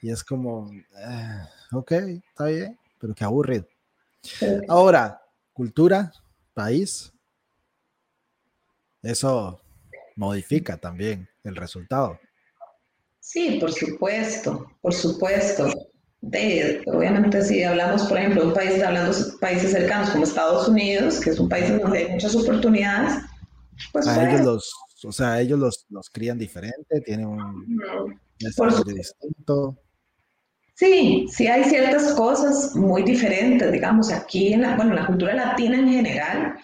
Y 0.01 0.11
es 0.11 0.23
como, 0.23 0.71
eh, 0.73 1.43
ok, 1.73 1.93
está 1.93 2.45
bien, 2.47 2.79
pero 3.01 3.15
qué 3.15 3.25
aburrido. 3.25 3.67
Ahora, 4.69 5.23
cultura, 5.53 6.13
país, 6.55 7.13
eso 9.03 9.61
modifica 10.17 10.77
también 10.77 11.29
el 11.45 11.55
resultado. 11.55 12.19
Sí, 13.21 13.59
por 13.61 13.73
supuesto, 13.73 14.71
por 14.81 14.93
supuesto. 14.93 15.69
De, 16.23 16.83
obviamente 16.87 17.45
si 17.45 17.63
hablamos, 17.63 18.03
por 18.05 18.19
ejemplo, 18.19 18.43
de 18.43 18.49
un 18.49 18.55
país, 18.55 18.83
hablando 18.83 19.13
de 19.13 19.39
países 19.39 19.71
cercanos 19.71 20.11
como 20.11 20.25
Estados 20.25 20.67
Unidos, 20.67 21.21
que 21.21 21.31
es 21.31 21.39
un 21.39 21.49
país 21.49 21.69
donde 21.81 21.99
hay 21.99 22.09
muchas 22.09 22.35
oportunidades, 22.35 23.23
Pues 23.93 24.09
a 24.09 24.29
ellos 24.29 24.45
los, 24.45 24.73
o 25.05 25.13
sea, 25.13 25.41
ellos 25.41 25.59
los, 25.59 25.87
los 25.91 26.11
crían 26.11 26.39
diferente, 26.39 27.01
tienen 27.05 27.27
un 27.27 28.21
distinto. 28.39 29.77
Sí, 30.75 31.27
sí 31.31 31.47
hay 31.47 31.65
ciertas 31.65 32.13
cosas 32.15 32.75
muy 32.75 33.03
diferentes, 33.03 33.73
digamos, 33.73 34.13
aquí 34.13 34.53
en 34.53 34.63
la, 34.63 34.77
bueno, 34.77 34.91
en 34.93 34.97
la 34.97 35.07
cultura 35.07 35.35
latina 35.35 35.79
en 35.79 35.89
general, 35.89 36.55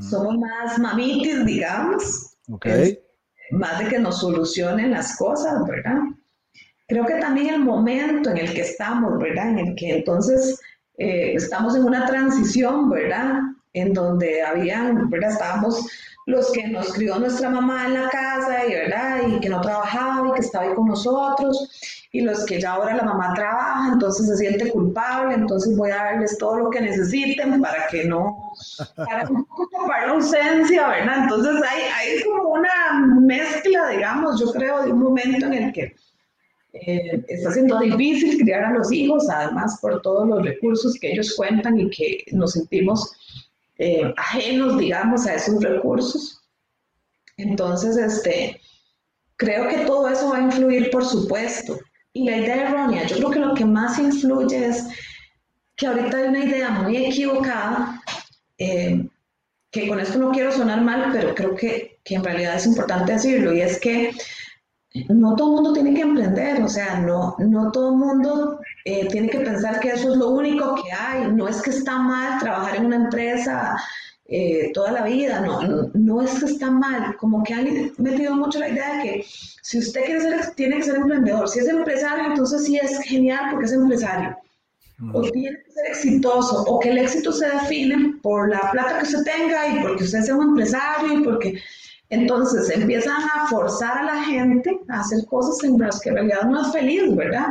somos 0.00 0.36
más 0.38 0.78
mamitis, 0.78 1.44
digamos, 1.44 2.35
Más 3.50 3.78
de 3.78 3.88
que 3.88 3.98
nos 3.98 4.20
solucionen 4.20 4.90
las 4.90 5.16
cosas, 5.16 5.66
¿verdad? 5.66 5.98
Creo 6.88 7.04
que 7.04 7.14
también 7.14 7.54
el 7.54 7.60
momento 7.60 8.30
en 8.30 8.38
el 8.38 8.54
que 8.54 8.60
estamos, 8.62 9.18
¿verdad? 9.18 9.50
En 9.50 9.58
el 9.58 9.74
que 9.74 9.96
entonces 9.98 10.60
eh, 10.98 11.32
estamos 11.34 11.74
en 11.74 11.84
una 11.84 12.06
transición, 12.06 12.88
¿verdad? 12.90 13.40
En 13.72 13.92
donde 13.92 14.42
habían, 14.42 15.10
¿verdad? 15.10 15.32
Estábamos 15.32 15.86
los 16.26 16.50
que 16.50 16.66
nos 16.66 16.92
crió 16.92 17.18
nuestra 17.18 17.48
mamá 17.48 17.86
en 17.86 17.94
la 17.94 18.08
casa 18.08 18.66
y, 18.66 18.72
¿verdad? 18.72 19.20
Y 19.28 19.40
que 19.40 19.48
no 19.48 19.60
trabajaba 19.60 20.28
y 20.28 20.32
que 20.32 20.40
estaba 20.40 20.64
ahí 20.64 20.74
con 20.74 20.88
nosotros 20.88 21.70
y 22.10 22.22
los 22.22 22.44
que 22.46 22.60
ya 22.60 22.72
ahora 22.72 22.96
la 22.96 23.04
mamá 23.04 23.32
trabaja, 23.34 23.92
entonces 23.92 24.26
se 24.26 24.36
siente 24.36 24.70
culpable, 24.70 25.34
entonces 25.34 25.76
voy 25.76 25.90
a 25.90 25.96
darles 25.96 26.36
todo 26.38 26.56
lo 26.56 26.70
que 26.70 26.80
necesiten 26.80 27.60
para 27.60 27.86
que 27.88 28.04
no, 28.04 28.52
para 28.96 29.24
no 29.24 29.46
ocupar 29.56 30.08
la 30.08 30.14
ausencia, 30.14 30.88
¿verdad? 30.88 31.24
Entonces 31.24 31.62
hay, 31.62 31.82
hay 31.94 32.22
como 32.22 32.48
una 32.54 33.06
mezcla, 33.20 33.88
digamos, 33.90 34.40
yo 34.40 34.50
creo, 34.52 34.82
de 34.82 34.92
un 34.92 35.00
momento 35.00 35.46
en 35.46 35.54
el 35.54 35.72
que 35.72 35.94
eh, 36.72 37.24
está 37.28 37.52
siendo 37.52 37.78
difícil 37.78 38.38
criar 38.40 38.64
a 38.64 38.72
los 38.72 38.90
hijos, 38.90 39.28
además 39.30 39.78
por 39.80 40.02
todos 40.02 40.26
los 40.26 40.42
recursos 40.42 40.98
que 41.00 41.12
ellos 41.12 41.34
cuentan 41.36 41.78
y 41.78 41.88
que 41.90 42.24
nos 42.32 42.52
sentimos 42.52 43.12
eh, 43.78 44.12
ajenos, 44.16 44.78
digamos, 44.78 45.26
a 45.26 45.34
esos 45.34 45.62
recursos. 45.62 46.42
Entonces, 47.36 47.96
este, 47.96 48.60
creo 49.36 49.68
que 49.68 49.84
todo 49.84 50.08
eso 50.08 50.30
va 50.30 50.38
a 50.38 50.42
influir, 50.42 50.90
por 50.90 51.04
supuesto. 51.04 51.78
Y 52.12 52.24
la 52.24 52.38
idea 52.38 52.68
errónea, 52.68 53.06
yo 53.06 53.16
creo 53.16 53.30
que 53.30 53.38
lo 53.40 53.54
que 53.54 53.64
más 53.64 53.98
influye 53.98 54.66
es 54.66 54.86
que 55.76 55.86
ahorita 55.86 56.16
hay 56.16 56.24
una 56.28 56.44
idea 56.44 56.70
muy 56.70 56.96
equivocada, 56.96 58.00
eh, 58.56 59.06
que 59.70 59.88
con 59.88 60.00
esto 60.00 60.18
no 60.18 60.30
quiero 60.30 60.50
sonar 60.50 60.80
mal, 60.80 61.10
pero 61.12 61.34
creo 61.34 61.54
que, 61.54 61.98
que 62.02 62.14
en 62.14 62.24
realidad 62.24 62.56
es 62.56 62.66
importante 62.66 63.12
decirlo, 63.12 63.52
y 63.52 63.60
es 63.60 63.78
que 63.78 64.12
no 65.08 65.36
todo 65.36 65.48
el 65.48 65.54
mundo 65.54 65.72
tiene 65.72 65.94
que 65.94 66.02
emprender, 66.02 66.62
o 66.62 66.68
sea, 66.68 67.00
no, 67.00 67.36
no 67.38 67.70
todo 67.70 67.90
el 67.90 67.96
mundo 67.96 68.60
eh, 68.84 69.08
tiene 69.08 69.28
que 69.28 69.40
pensar 69.40 69.80
que 69.80 69.90
eso 69.90 70.12
es 70.12 70.18
lo 70.18 70.30
único 70.30 70.74
que 70.76 70.92
hay, 70.92 71.30
no 71.32 71.48
es 71.48 71.60
que 71.62 71.70
está 71.70 71.98
mal 71.98 72.38
trabajar 72.40 72.76
en 72.76 72.86
una 72.86 72.96
empresa 72.96 73.76
eh, 74.28 74.70
toda 74.72 74.90
la 74.92 75.04
vida, 75.04 75.40
no, 75.40 75.62
no, 75.62 75.90
no 75.94 76.22
es 76.22 76.38
que 76.38 76.46
está 76.46 76.70
mal, 76.70 77.16
como 77.16 77.44
que 77.44 77.54
han 77.54 77.92
metido 77.98 78.34
mucho 78.34 78.58
la 78.58 78.68
idea 78.68 78.96
de 78.96 79.02
que 79.02 79.24
si 79.62 79.78
usted 79.78 80.04
quiere 80.04 80.20
ser, 80.20 80.54
tiene 80.54 80.76
que 80.78 80.84
ser 80.84 80.96
emprendedor, 80.96 81.48
si 81.48 81.60
es 81.60 81.68
empresario, 81.68 82.26
entonces 82.26 82.64
sí 82.64 82.76
es 82.76 82.98
genial 83.00 83.50
porque 83.50 83.66
es 83.66 83.72
empresario, 83.72 84.36
o 85.12 85.22
tiene 85.30 85.58
que 85.58 85.72
ser 85.72 85.86
exitoso, 85.88 86.62
o 86.62 86.80
que 86.80 86.90
el 86.90 86.98
éxito 86.98 87.30
se 87.32 87.48
define 87.48 88.14
por 88.22 88.48
la 88.48 88.70
plata 88.72 88.98
que 88.98 89.04
usted 89.04 89.24
tenga 89.24 89.68
y 89.68 89.80
porque 89.80 90.04
usted 90.04 90.22
sea 90.22 90.36
un 90.36 90.48
empresario 90.48 91.20
y 91.20 91.22
porque... 91.22 91.60
Entonces 92.08 92.70
empiezan 92.70 93.22
a 93.34 93.48
forzar 93.48 93.98
a 93.98 94.04
la 94.04 94.22
gente 94.22 94.78
a 94.88 95.00
hacer 95.00 95.24
cosas 95.26 95.62
en 95.64 95.78
las 95.78 96.00
que 96.00 96.10
en 96.10 96.16
realidad 96.16 96.42
no 96.44 96.62
es 96.62 96.72
feliz, 96.72 97.14
¿verdad? 97.14 97.48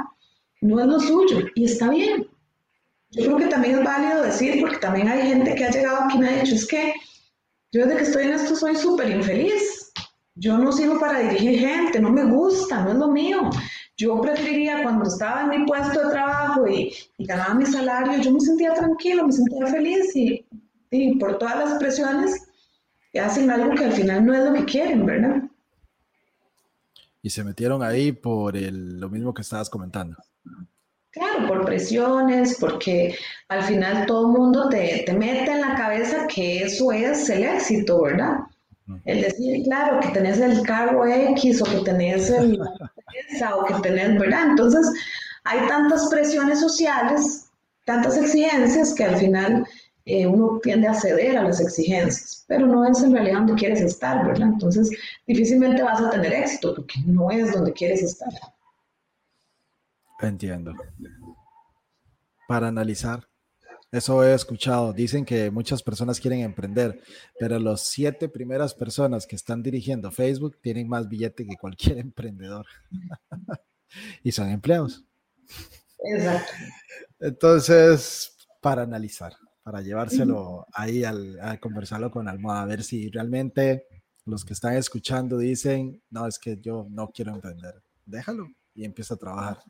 No 0.61 0.79
es 0.79 0.85
lo 0.87 0.99
suyo 0.99 1.39
y 1.55 1.65
está 1.65 1.89
bien. 1.89 2.27
Yo 3.11 3.25
creo 3.25 3.37
que 3.37 3.47
también 3.47 3.79
es 3.79 3.85
válido 3.85 4.23
decir, 4.23 4.59
porque 4.61 4.77
también 4.77 5.07
hay 5.07 5.27
gente 5.27 5.55
que 5.55 5.65
ha 5.65 5.71
llegado 5.71 6.03
aquí 6.03 6.17
y 6.17 6.19
me 6.19 6.29
ha 6.29 6.41
dicho, 6.41 6.55
es 6.55 6.67
que 6.67 6.93
yo 7.71 7.85
desde 7.85 7.97
que 7.97 8.03
estoy 8.03 8.23
en 8.23 8.33
esto 8.33 8.55
soy 8.55 8.75
súper 8.75 9.09
infeliz. 9.09 9.91
Yo 10.35 10.57
no 10.57 10.71
sirvo 10.71 10.99
para 10.99 11.19
dirigir 11.19 11.59
gente, 11.59 11.99
no 11.99 12.09
me 12.11 12.25
gusta, 12.25 12.83
no 12.83 12.91
es 12.91 12.97
lo 12.97 13.07
mío. 13.09 13.49
Yo 13.97 14.19
preferiría 14.19 14.83
cuando 14.83 15.07
estaba 15.07 15.43
en 15.43 15.49
mi 15.49 15.65
puesto 15.65 16.01
de 16.01 16.11
trabajo 16.11 16.67
y, 16.67 16.93
ganaba 17.19 17.53
mi 17.53 17.65
salario, 17.65 18.21
yo 18.21 18.31
me 18.31 18.41
sentía 18.41 18.73
tranquilo, 18.73 19.25
me 19.25 19.31
sentía 19.31 19.65
feliz 19.67 20.13
y, 20.15 20.45
y 20.91 21.17
por 21.17 21.37
todas 21.37 21.57
las 21.57 21.79
presiones 21.79 22.44
hacen 23.19 23.49
algo 23.49 23.73
que 23.75 23.85
al 23.85 23.91
final 23.91 24.25
no 24.25 24.33
es 24.33 24.43
lo 24.43 24.53
que 24.53 24.65
quieren, 24.65 25.05
¿verdad? 25.05 25.43
Y 27.21 27.29
se 27.29 27.43
metieron 27.43 27.81
ahí 27.81 28.11
por 28.11 28.55
el, 28.55 28.99
lo 28.99 29.09
mismo 29.09 29.33
que 29.33 29.41
estabas 29.41 29.69
comentando. 29.69 30.17
Claro, 31.11 31.47
por 31.47 31.65
presiones, 31.65 32.57
porque 32.59 33.15
al 33.47 33.63
final 33.63 34.05
todo 34.05 34.27
el 34.27 34.37
mundo 34.37 34.69
te, 34.69 35.03
te, 35.05 35.13
mete 35.13 35.49
en 35.49 35.61
la 35.61 35.75
cabeza 35.75 36.27
que 36.27 36.63
eso 36.63 36.91
es 36.91 37.29
el 37.29 37.43
éxito, 37.43 38.01
¿verdad? 38.01 38.39
El 39.05 39.21
decir, 39.21 39.63
claro, 39.63 39.99
que 39.99 40.09
tenés 40.09 40.39
el 40.39 40.61
cargo 40.61 41.07
X 41.07 41.61
o 41.61 41.65
que 41.65 41.79
tenés 41.85 42.29
el, 42.29 42.59
esa, 43.29 43.55
o 43.55 43.65
que 43.65 43.73
tenés, 43.75 44.19
¿verdad? 44.19 44.49
Entonces, 44.49 44.85
hay 45.45 45.65
tantas 45.67 46.07
presiones 46.09 46.59
sociales, 46.59 47.49
tantas 47.85 48.17
exigencias 48.17 48.93
que 48.93 49.05
al 49.05 49.15
final 49.15 49.65
eh, 50.05 50.27
uno 50.27 50.59
tiende 50.61 50.87
a 50.87 50.93
ceder 50.93 51.37
a 51.37 51.43
las 51.43 51.59
exigencias, 51.59 52.45
pero 52.47 52.67
no 52.67 52.85
es 52.85 53.01
en 53.01 53.13
realidad 53.13 53.39
donde 53.39 53.55
quieres 53.55 53.81
estar, 53.81 54.25
¿verdad? 54.25 54.49
Entonces, 54.49 54.91
difícilmente 55.25 55.81
vas 55.81 55.99
a 55.99 56.11
tener 56.11 56.31
éxito 56.31 56.75
porque 56.75 56.99
no 57.05 57.31
es 57.31 57.51
donde 57.51 57.73
quieres 57.73 58.03
estar. 58.03 58.29
Entiendo. 60.21 60.73
Para 62.47 62.67
analizar, 62.67 63.27
eso 63.91 64.23
he 64.23 64.33
escuchado. 64.33 64.93
Dicen 64.93 65.25
que 65.25 65.49
muchas 65.49 65.81
personas 65.81 66.19
quieren 66.19 66.41
emprender, 66.41 67.01
pero 67.39 67.57
los 67.59 67.81
siete 67.81 68.29
primeras 68.29 68.73
personas 68.73 69.25
que 69.25 69.35
están 69.35 69.63
dirigiendo 69.63 70.11
Facebook 70.11 70.59
tienen 70.61 70.87
más 70.87 71.09
billete 71.09 71.47
que 71.47 71.57
cualquier 71.57 71.97
emprendedor. 71.99 72.65
y 74.21 74.31
son 74.31 74.49
empleados. 74.49 75.03
Exacto. 75.99 76.51
Entonces, 77.19 78.35
para 78.61 78.83
analizar, 78.83 79.33
para 79.65 79.81
llevárselo 79.81 80.67
ahí 80.73 81.03
al, 81.03 81.39
a 81.41 81.57
conversarlo 81.59 82.11
con 82.11 82.27
Almohada, 82.27 82.61
a 82.61 82.65
ver 82.67 82.83
si 82.83 83.09
realmente 83.09 83.87
los 84.23 84.45
que 84.45 84.53
están 84.53 84.75
escuchando 84.75 85.39
dicen, 85.39 86.03
no, 86.11 86.27
es 86.27 86.37
que 86.37 86.59
yo 86.61 86.85
no 86.87 87.09
quiero 87.09 87.33
emprender, 87.33 87.81
déjalo 88.05 88.47
y 88.75 88.85
empieza 88.85 89.15
a 89.15 89.17
trabajar. 89.17 89.63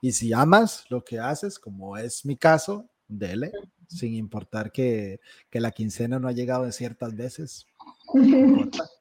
Y 0.00 0.12
si 0.12 0.32
amas 0.32 0.86
lo 0.88 1.04
que 1.04 1.18
haces, 1.18 1.58
como 1.58 1.98
es 1.98 2.24
mi 2.24 2.38
caso, 2.38 2.88
dele, 3.06 3.52
sin 3.86 4.14
importar 4.14 4.72
que, 4.72 5.20
que 5.50 5.60
la 5.60 5.72
quincena 5.72 6.18
no 6.18 6.26
ha 6.26 6.32
llegado 6.32 6.64
en 6.64 6.72
ciertas 6.72 7.14
veces. 7.14 7.66
No 8.14 8.70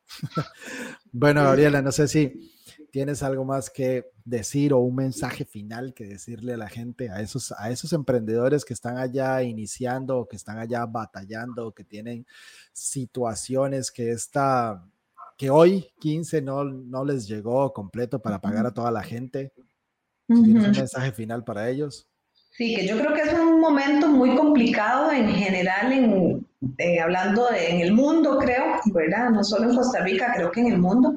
bueno, 1.13 1.41
Gabriela, 1.41 1.81
no 1.81 1.93
sé 1.93 2.09
si 2.09 2.52
tienes 2.93 3.23
algo 3.23 3.43
más 3.43 3.71
que 3.71 4.11
decir 4.23 4.71
o 4.71 4.77
un 4.77 4.93
mensaje 4.93 5.45
final 5.45 5.95
que 5.95 6.05
decirle 6.05 6.53
a 6.53 6.57
la 6.57 6.69
gente, 6.69 7.09
a 7.09 7.21
esos, 7.21 7.51
a 7.57 7.71
esos 7.71 7.91
emprendedores 7.91 8.63
que 8.63 8.75
están 8.75 8.99
allá 8.99 9.41
iniciando 9.41 10.19
o 10.19 10.27
que 10.27 10.35
están 10.35 10.59
allá 10.59 10.85
batallando 10.85 11.65
o 11.65 11.71
que 11.71 11.83
tienen 11.83 12.23
situaciones 12.71 13.89
que 13.89 14.11
esta, 14.11 14.87
que 15.39 15.49
hoy 15.49 15.87
15 16.01 16.43
no, 16.43 16.65
no 16.65 17.03
les 17.03 17.27
llegó 17.27 17.73
completo 17.73 18.21
para 18.21 18.39
pagar 18.39 18.67
a 18.67 18.73
toda 18.75 18.91
la 18.91 19.01
gente. 19.01 19.51
¿Tienes 20.27 20.63
un 20.63 20.71
mensaje 20.71 21.11
final 21.11 21.43
para 21.43 21.67
ellos? 21.71 22.07
Sí, 22.51 22.75
que 22.75 22.85
yo 22.85 22.95
creo 22.99 23.15
que 23.15 23.21
es 23.21 23.33
un 23.33 23.59
momento 23.59 24.07
muy 24.07 24.35
complicado 24.35 25.11
en 25.11 25.29
general, 25.29 25.91
en, 25.91 26.47
eh, 26.77 26.99
hablando 26.99 27.47
de, 27.47 27.71
en 27.71 27.81
el 27.81 27.91
mundo, 27.91 28.37
creo, 28.37 28.79
¿verdad? 28.93 29.31
No 29.31 29.43
solo 29.43 29.71
en 29.71 29.75
Costa 29.75 30.03
Rica, 30.03 30.31
creo 30.35 30.51
que 30.51 30.59
en 30.59 30.73
el 30.73 30.77
mundo. 30.77 31.15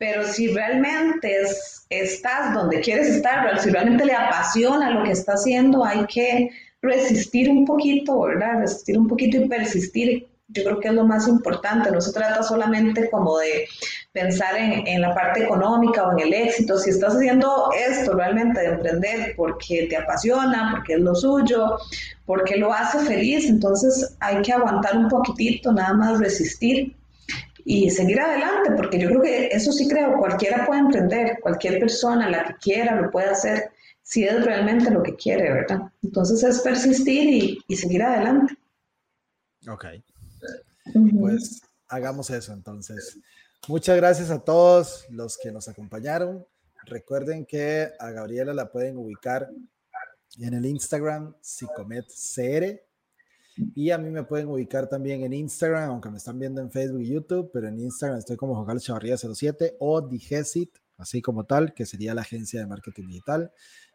Pero 0.00 0.24
si 0.24 0.48
realmente 0.48 1.42
es, 1.42 1.84
estás 1.90 2.54
donde 2.54 2.80
quieres 2.80 3.06
estar, 3.08 3.60
si 3.60 3.68
realmente 3.68 4.06
le 4.06 4.14
apasiona 4.14 4.92
lo 4.92 5.04
que 5.04 5.10
está 5.10 5.34
haciendo, 5.34 5.84
hay 5.84 6.06
que 6.06 6.48
resistir 6.80 7.50
un 7.50 7.66
poquito, 7.66 8.18
¿verdad? 8.22 8.60
Resistir 8.60 8.96
un 8.96 9.06
poquito 9.06 9.36
y 9.36 9.46
persistir. 9.46 10.26
Yo 10.48 10.64
creo 10.64 10.80
que 10.80 10.88
es 10.88 10.94
lo 10.94 11.04
más 11.04 11.28
importante. 11.28 11.90
No 11.90 12.00
se 12.00 12.14
trata 12.14 12.42
solamente 12.42 13.10
como 13.10 13.36
de 13.40 13.68
pensar 14.12 14.56
en, 14.56 14.86
en, 14.86 15.02
la 15.02 15.14
parte 15.14 15.44
económica 15.44 16.06
o 16.06 16.12
en 16.12 16.20
el 16.20 16.32
éxito. 16.32 16.78
Si 16.78 16.88
estás 16.88 17.16
haciendo 17.16 17.68
esto 17.86 18.14
realmente 18.14 18.58
de 18.58 18.68
emprender 18.68 19.34
porque 19.36 19.86
te 19.90 19.98
apasiona, 19.98 20.70
porque 20.74 20.94
es 20.94 21.00
lo 21.00 21.14
suyo, 21.14 21.76
porque 22.24 22.56
lo 22.56 22.72
hace 22.72 23.00
feliz, 23.00 23.50
entonces 23.50 24.16
hay 24.20 24.40
que 24.40 24.54
aguantar 24.54 24.96
un 24.96 25.08
poquitito, 25.10 25.72
nada 25.72 25.92
más 25.92 26.18
resistir 26.18 26.96
y 27.64 27.90
seguir 27.90 28.20
adelante, 28.20 28.72
porque 28.76 28.98
yo 28.98 29.08
creo 29.08 29.22
que 29.22 29.46
eso 29.48 29.72
sí 29.72 29.88
creo, 29.88 30.18
cualquiera 30.18 30.66
puede 30.66 30.80
emprender, 30.80 31.38
cualquier 31.40 31.78
persona, 31.78 32.28
la 32.28 32.44
que 32.44 32.54
quiera, 32.54 33.00
lo 33.00 33.10
puede 33.10 33.28
hacer 33.28 33.70
si 34.02 34.24
es 34.24 34.44
realmente 34.44 34.90
lo 34.90 35.02
que 35.02 35.14
quiere, 35.14 35.52
¿verdad? 35.52 35.80
Entonces 36.02 36.42
es 36.42 36.60
persistir 36.60 37.28
y, 37.28 37.58
y 37.68 37.76
seguir 37.76 38.02
adelante. 38.02 38.54
Ok. 39.68 39.84
Uh 40.94 40.98
-huh. 40.98 41.20
Pues 41.20 41.62
hagamos 41.88 42.30
eso 42.30 42.52
entonces. 42.52 43.18
Muchas 43.68 43.96
gracias 43.96 44.30
a 44.30 44.42
todos 44.42 45.06
los 45.10 45.38
que 45.38 45.52
nos 45.52 45.68
acompañaron. 45.68 46.44
Recuerden 46.86 47.44
que 47.44 47.90
a 47.98 48.10
Gabriela 48.10 48.54
la 48.54 48.70
pueden 48.70 48.96
ubicar 48.96 49.48
en 50.38 50.54
el 50.54 50.64
Instagram 50.66 51.34
psicometcr 51.40 52.80
Y 53.74 53.90
a 53.90 53.98
mí 53.98 54.10
me 54.10 54.24
pueden 54.24 54.48
ubicar 54.48 54.88
también 54.88 55.22
en 55.22 55.32
Instagram, 55.32 55.90
aunque 55.90 56.10
me 56.10 56.18
están 56.18 56.38
viendo 56.38 56.60
en 56.60 56.70
Facebook 56.70 57.02
y 57.02 57.08
YouTube, 57.12 57.50
pero 57.52 57.68
en 57.68 57.78
Instagram 57.78 58.18
estoy 58.18 58.36
como 58.36 58.64
Carlos 58.64 58.84
Chavarría 58.84 59.16
07 59.16 59.76
o 59.78 60.00
Digesit, 60.00 60.78
así 60.96 61.20
como 61.22 61.44
tal, 61.44 61.74
que 61.74 61.86
sería 61.86 62.14
la 62.14 62.22
agencia 62.22 62.60
de 62.60 62.66
marketing 62.66 63.08
digital. 63.08 63.52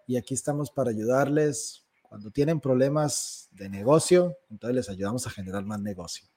Y 0.07 0.17
aquí 0.17 0.33
estamos 0.33 0.71
para 0.71 0.91
ayudarles 0.91 1.85
cuando 2.01 2.31
tienen 2.31 2.59
problemas 2.59 3.49
de 3.51 3.69
negocio, 3.69 4.37
entonces 4.49 4.75
les 4.75 4.89
ayudamos 4.89 5.25
a 5.27 5.31
generar 5.31 5.65
más 5.65 5.81
negocio. 5.81 6.27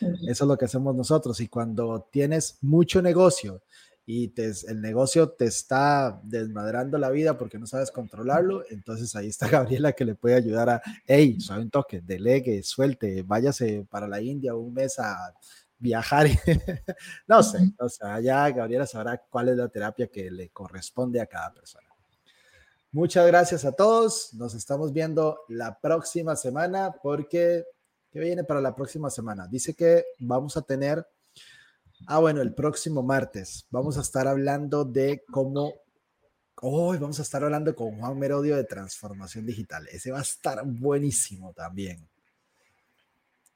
Eso 0.00 0.44
es 0.44 0.48
lo 0.48 0.56
que 0.56 0.64
hacemos 0.64 0.94
nosotros. 0.94 1.40
Y 1.40 1.48
cuando 1.48 2.08
tienes 2.10 2.58
mucho 2.60 3.02
negocio 3.02 3.62
y 4.06 4.28
te, 4.28 4.50
el 4.68 4.80
negocio 4.80 5.30
te 5.30 5.44
está 5.44 6.20
desmadrando 6.24 6.98
la 6.98 7.10
vida 7.10 7.38
porque 7.38 7.58
no 7.58 7.66
sabes 7.66 7.90
controlarlo, 7.90 8.64
entonces 8.70 9.14
ahí 9.14 9.28
está 9.28 9.48
Gabriela 9.48 9.92
que 9.92 10.04
le 10.04 10.14
puede 10.14 10.36
ayudar 10.36 10.70
a, 10.70 10.82
hey, 11.06 11.40
suave 11.40 11.62
un 11.62 11.70
toque, 11.70 12.00
delegue, 12.00 12.62
suelte, 12.62 13.22
váyase 13.22 13.86
para 13.88 14.08
la 14.08 14.20
India 14.20 14.54
un 14.54 14.74
mes 14.74 14.98
a 14.98 15.34
viajar. 15.78 16.26
no 17.26 17.42
sé, 17.42 17.72
o 17.78 17.88
sea, 17.88 18.20
ya 18.20 18.50
Gabriela 18.50 18.86
sabrá 18.86 19.20
cuál 19.28 19.48
es 19.50 19.56
la 19.56 19.68
terapia 19.68 20.08
que 20.08 20.30
le 20.30 20.50
corresponde 20.50 21.20
a 21.20 21.26
cada 21.26 21.52
persona. 21.52 21.88
Muchas 22.92 23.24
gracias 23.28 23.64
a 23.64 23.70
todos. 23.70 24.34
Nos 24.34 24.54
estamos 24.54 24.92
viendo 24.92 25.42
la 25.48 25.78
próxima 25.78 26.34
semana 26.34 26.92
porque, 27.00 27.64
¿qué 28.10 28.18
viene 28.18 28.42
para 28.42 28.60
la 28.60 28.74
próxima 28.74 29.10
semana? 29.10 29.46
Dice 29.46 29.74
que 29.74 30.04
vamos 30.18 30.56
a 30.56 30.62
tener 30.62 31.06
Ah, 32.06 32.18
bueno, 32.18 32.42
el 32.42 32.54
próximo 32.54 33.02
martes 33.02 33.66
vamos 33.70 33.98
a 33.98 34.00
estar 34.00 34.26
hablando 34.26 34.84
de 34.84 35.22
cómo. 35.30 35.74
Hoy 36.62 36.98
vamos 36.98 37.18
a 37.18 37.22
estar 37.22 37.42
hablando 37.42 37.74
con 37.74 37.98
Juan 37.98 38.18
Merodio 38.18 38.56
de 38.56 38.64
transformación 38.64 39.46
digital. 39.46 39.86
Ese 39.88 40.10
va 40.10 40.18
a 40.18 40.22
estar 40.22 40.62
buenísimo 40.64 41.52
también. 41.52 42.06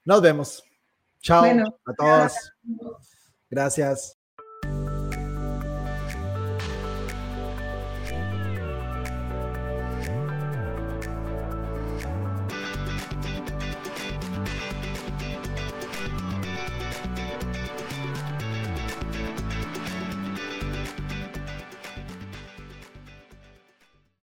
Nos 0.03 0.21
vemos. 0.21 0.63
Chao 1.19 1.43
a 1.43 1.93
todos. 1.93 2.53
Gracias. 3.49 4.14